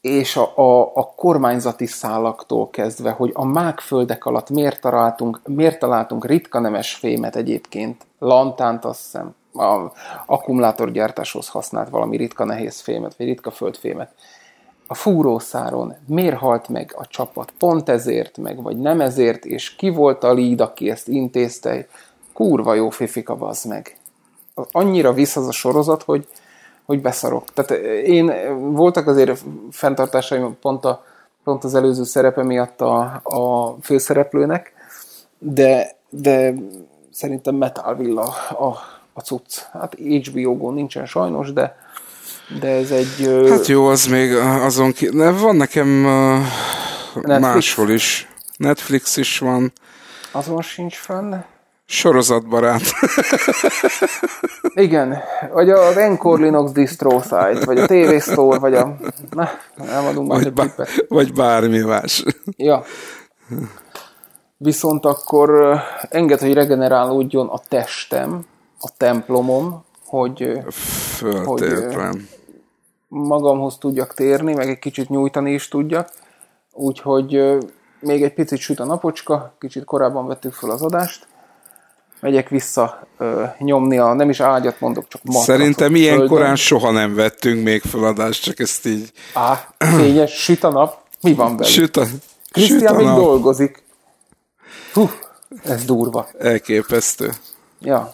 és 0.01 0.35
a, 0.35 0.57
a, 0.57 0.91
a 0.93 1.13
kormányzati 1.15 1.85
szálaktól 1.85 2.69
kezdve, 2.69 3.11
hogy 3.11 3.31
a 3.33 3.45
mágföldek 3.45 4.25
alatt 4.25 4.49
miért 4.49 4.81
találtunk, 4.81 5.41
miért 5.45 5.79
találtunk 5.79 6.25
ritka 6.25 6.59
nemes 6.59 6.93
fémet 6.93 7.35
egyébként, 7.35 8.05
lantánt 8.19 8.85
azt 8.85 9.01
hiszem, 9.01 9.35
a 9.53 9.91
akkumulátorgyártáshoz 10.25 11.47
használt 11.47 11.89
valami 11.89 12.17
ritka 12.17 12.45
nehéz 12.45 12.79
fémet, 12.79 13.15
vagy 13.17 13.27
ritka 13.27 13.51
földfémet. 13.51 14.11
A 14.91 14.95
fúrószáron 14.95 15.95
miért 16.05 16.37
halt 16.37 16.69
meg 16.69 16.93
a 16.97 17.07
csapat? 17.07 17.53
Pont 17.57 17.89
ezért 17.89 18.37
meg, 18.37 18.61
vagy 18.61 18.77
nem 18.77 19.01
ezért, 19.01 19.45
és 19.45 19.75
ki 19.75 19.89
volt 19.89 20.23
a 20.23 20.33
lead, 20.33 20.61
aki 20.61 20.89
ezt 20.89 21.07
intézte? 21.07 21.87
Kurva 22.33 22.73
jó 22.73 22.89
fifika, 22.89 23.35
bazd 23.35 23.67
meg. 23.67 23.97
Annyira 24.71 25.13
visz 25.13 25.35
az 25.35 25.47
a 25.47 25.51
sorozat, 25.51 26.03
hogy, 26.03 26.27
hogy 26.85 27.01
beszarok. 27.01 27.53
Tehát 27.53 27.71
én 28.05 28.33
voltak 28.73 29.07
azért 29.07 29.43
fenntartásaim 29.71 30.57
pont, 30.61 30.85
a, 30.85 31.03
pont 31.43 31.63
az 31.63 31.75
előző 31.75 32.03
szerepe 32.03 32.43
miatt 32.43 32.81
a, 32.81 33.21
a 33.23 33.75
főszereplőnek, 33.81 34.73
de, 35.39 35.95
de 36.09 36.53
szerintem 37.11 37.55
Metal 37.55 37.95
Villa 37.95 38.33
a, 38.49 38.77
a 39.13 39.19
cucc. 39.19 39.59
Hát 39.71 39.95
HBO-gon 39.95 40.73
nincsen 40.73 41.05
sajnos, 41.05 41.53
de, 41.53 41.75
de 42.59 42.67
ez 42.67 42.91
egy... 42.91 43.47
Hát 43.49 43.67
jó, 43.67 43.87
az 43.87 44.05
még 44.05 44.35
azon 44.35 44.91
ki... 44.91 45.09
Ne, 45.11 45.31
van 45.31 45.55
nekem 45.55 45.87
Netflix? 47.13 47.39
máshol 47.39 47.89
is. 47.89 48.27
Netflix 48.57 49.17
is 49.17 49.39
van. 49.39 49.71
Azon 50.31 50.61
sincs 50.61 50.95
fönn. 50.95 51.35
Sorozatbarát. 51.85 52.81
Igen, 54.73 55.17
vagy 55.53 55.69
az 55.69 55.97
Encore 55.97 56.43
Linux 56.43 56.71
distro 56.71 57.21
site, 57.21 57.65
vagy 57.65 57.79
a 57.79 57.85
TV 57.85 58.29
Store, 58.29 58.59
vagy 58.59 58.73
a... 58.73 58.97
Na, 59.29 59.49
nem 59.75 60.05
adunk 60.05 60.27
már 60.27 60.43
vagy, 60.43 60.53
bá, 60.53 60.63
tippet. 60.63 61.05
vagy 61.07 61.33
bármi 61.33 61.79
más. 61.79 62.23
Ja. 62.57 62.83
Viszont 64.57 65.05
akkor 65.05 65.79
enged, 66.09 66.39
hogy 66.39 66.53
regenerálódjon 66.53 67.47
a 67.47 67.59
testem, 67.67 68.45
a 68.79 68.89
templomom, 68.97 69.83
hogy 70.05 70.43
ö, 70.43 70.59
Föltétlen. 71.17 72.27
Magamhoz 73.09 73.77
tudjak 73.77 74.13
térni, 74.13 74.53
meg 74.53 74.69
egy 74.69 74.79
kicsit 74.79 75.09
nyújtani 75.09 75.53
is 75.53 75.67
tudjak. 75.67 76.09
Úgyhogy 76.73 77.57
még 77.99 78.23
egy 78.23 78.33
picit 78.33 78.59
süt 78.59 78.79
a 78.79 78.85
napocska, 78.85 79.55
kicsit 79.59 79.83
korábban 79.83 80.27
vettük 80.27 80.53
fel 80.53 80.69
az 80.69 80.81
adást. 80.81 81.27
Megyek 82.21 82.49
vissza 82.49 83.07
ö, 83.17 83.43
nyomni 83.57 83.97
a, 83.97 84.13
nem 84.13 84.29
is 84.29 84.39
ágyat 84.39 84.79
mondok, 84.79 85.07
csak 85.07 85.23
matracot 85.23 85.47
Szerintem 85.55 85.95
ilyen 85.95 86.17
földön. 86.17 86.35
korán 86.37 86.55
soha 86.55 86.91
nem 86.91 87.15
vettünk 87.15 87.63
még 87.63 87.81
feladást, 87.81 88.43
csak 88.43 88.59
ezt 88.59 88.85
így 88.85 89.11
Á, 89.33 89.73
fényes, 89.77 90.31
süt 90.43 90.63
a 90.63 90.69
nap. 90.69 90.97
Mi 91.21 91.33
van 91.33 91.57
velük? 91.57 91.73
süt 91.73 91.97
a, 91.97 92.05
süt 92.05 92.21
Krisztián 92.51 92.93
a 92.93 92.97
még 92.97 93.05
nap. 93.05 93.15
dolgozik. 93.17 93.83
Hú, 94.93 95.09
ez 95.63 95.85
durva. 95.85 96.27
Elképesztő. 96.39 97.31
Ja. 97.81 98.13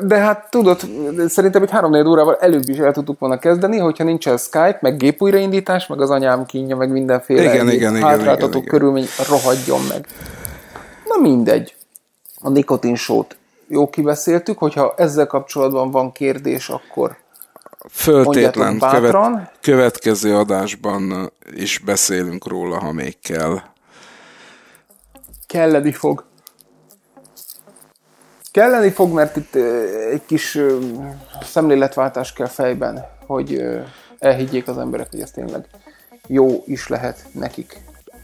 De 0.00 0.16
hát 0.16 0.50
tudod, 0.50 0.80
szerintem 1.26 1.62
egy 1.62 1.70
3 1.70 1.94
órával 1.94 2.36
előbb 2.40 2.68
is 2.68 2.78
el 2.78 2.92
tudtuk 2.92 3.18
volna 3.18 3.38
kezdeni, 3.38 3.78
hogyha 3.78 4.04
nincsen 4.04 4.36
Skype, 4.36 4.78
meg 4.80 4.96
gép 4.96 5.22
újraindítás, 5.22 5.86
meg 5.86 6.00
az 6.00 6.10
anyám 6.10 6.44
kínja, 6.44 6.76
meg 6.76 6.90
mindenféle 6.90 7.42
Igen, 7.42 7.70
igen, 7.70 7.96
igen, 7.96 8.02
hátráltató 8.02 8.46
igen, 8.46 8.60
igen. 8.60 8.68
körülmény 8.68 9.06
rohadjon 9.28 9.80
meg. 9.88 10.06
Na 11.04 11.20
mindegy. 11.20 11.74
A 12.40 12.48
nikotinsót 12.48 13.36
jó 13.68 13.90
kibeszéltük, 13.90 14.58
hogyha 14.58 14.94
ezzel 14.96 15.26
kapcsolatban 15.26 15.90
van 15.90 16.12
kérdés, 16.12 16.68
akkor 16.68 17.16
Föltétlen 17.90 18.78
követ, 18.78 19.52
következő 19.60 20.36
adásban 20.36 21.32
is 21.54 21.78
beszélünk 21.78 22.48
róla, 22.48 22.78
ha 22.78 22.92
még 22.92 23.16
kell. 23.22 23.60
kelleni 25.46 25.92
fog. 25.92 26.24
Kelleni 28.56 28.90
fog, 28.90 29.12
mert 29.12 29.36
itt 29.36 29.54
egy 30.10 30.22
kis 30.26 30.58
szemléletváltás 31.42 32.32
kell 32.32 32.46
fejben, 32.46 33.06
hogy 33.26 33.62
elhiggyék 34.18 34.68
az 34.68 34.78
emberek, 34.78 35.10
hogy 35.10 35.20
ez 35.20 35.30
tényleg 35.30 35.66
jó 36.26 36.62
is 36.66 36.88
lehet 36.88 37.24
nekik. 37.32 37.80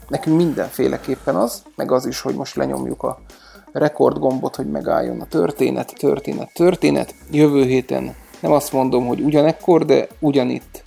Nekünk 0.08 0.36
mindenféleképpen 0.36 1.36
az, 1.36 1.62
meg 1.76 1.92
az 1.92 2.06
is, 2.06 2.20
hogy 2.20 2.34
most 2.34 2.56
lenyomjuk 2.56 3.02
a 3.02 3.20
rekordgombot, 3.72 4.56
hogy 4.56 4.70
megálljon 4.70 5.20
a 5.20 5.26
történet, 5.26 5.92
történet, 5.98 6.50
történet. 6.54 7.14
Jövő 7.30 7.64
héten 7.64 8.14
nem 8.40 8.52
azt 8.52 8.72
mondom, 8.72 9.06
hogy 9.06 9.20
ugyanekkor, 9.20 9.84
de 9.84 10.06
ugyanitt 10.18 10.81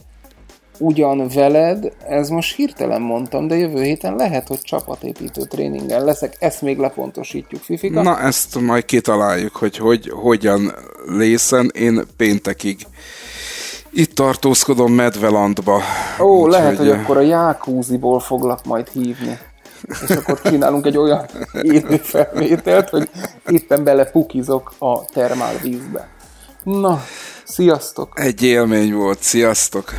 ugyan 0.78 1.28
veled, 1.28 1.92
ez 2.08 2.30
most 2.30 2.56
hirtelen 2.56 3.02
mondtam, 3.02 3.48
de 3.48 3.56
jövő 3.56 3.84
héten 3.84 4.16
lehet, 4.16 4.48
hogy 4.48 4.60
csapatépítő 4.62 5.42
tréningen 5.42 6.04
leszek, 6.04 6.36
ezt 6.40 6.62
még 6.62 6.78
lepontosítjuk, 6.78 7.62
Fifika. 7.62 8.02
Na, 8.02 8.20
ezt 8.20 8.60
majd 8.60 8.86
kitaláljuk, 8.86 9.56
hogy, 9.56 9.78
hogy 9.78 10.10
hogyan 10.10 10.74
lészen. 11.06 11.72
Én 11.74 12.02
péntekig 12.18 12.78
itt 13.96 14.16
tartózkodom 14.16 14.94
Medvelandba. 14.94 15.82
Ó, 16.20 16.26
Úgyhogy, 16.26 16.52
lehet, 16.52 16.78
hogy 16.78 16.90
eh, 16.90 17.00
akkor 17.00 17.18
a 17.18 17.22
Jákúziból 17.22 18.20
foglak 18.20 18.66
majd 18.66 18.88
hívni. 18.88 19.38
És 20.08 20.16
akkor 20.16 20.42
csinálunk 20.42 20.86
egy 20.86 20.98
olyan 20.98 21.26
élő 21.74 21.98
felvételt, 21.98 22.90
hogy 22.90 23.10
éppen 23.48 23.84
belepukizok 23.84 24.74
a 24.80 25.06
termálvízbe. 25.06 26.08
Na, 26.64 27.04
Sziasztok! 27.46 28.20
Egy 28.20 28.44
élmény 28.44 28.94
volt, 28.94 29.22
sziasztok! 29.22 29.94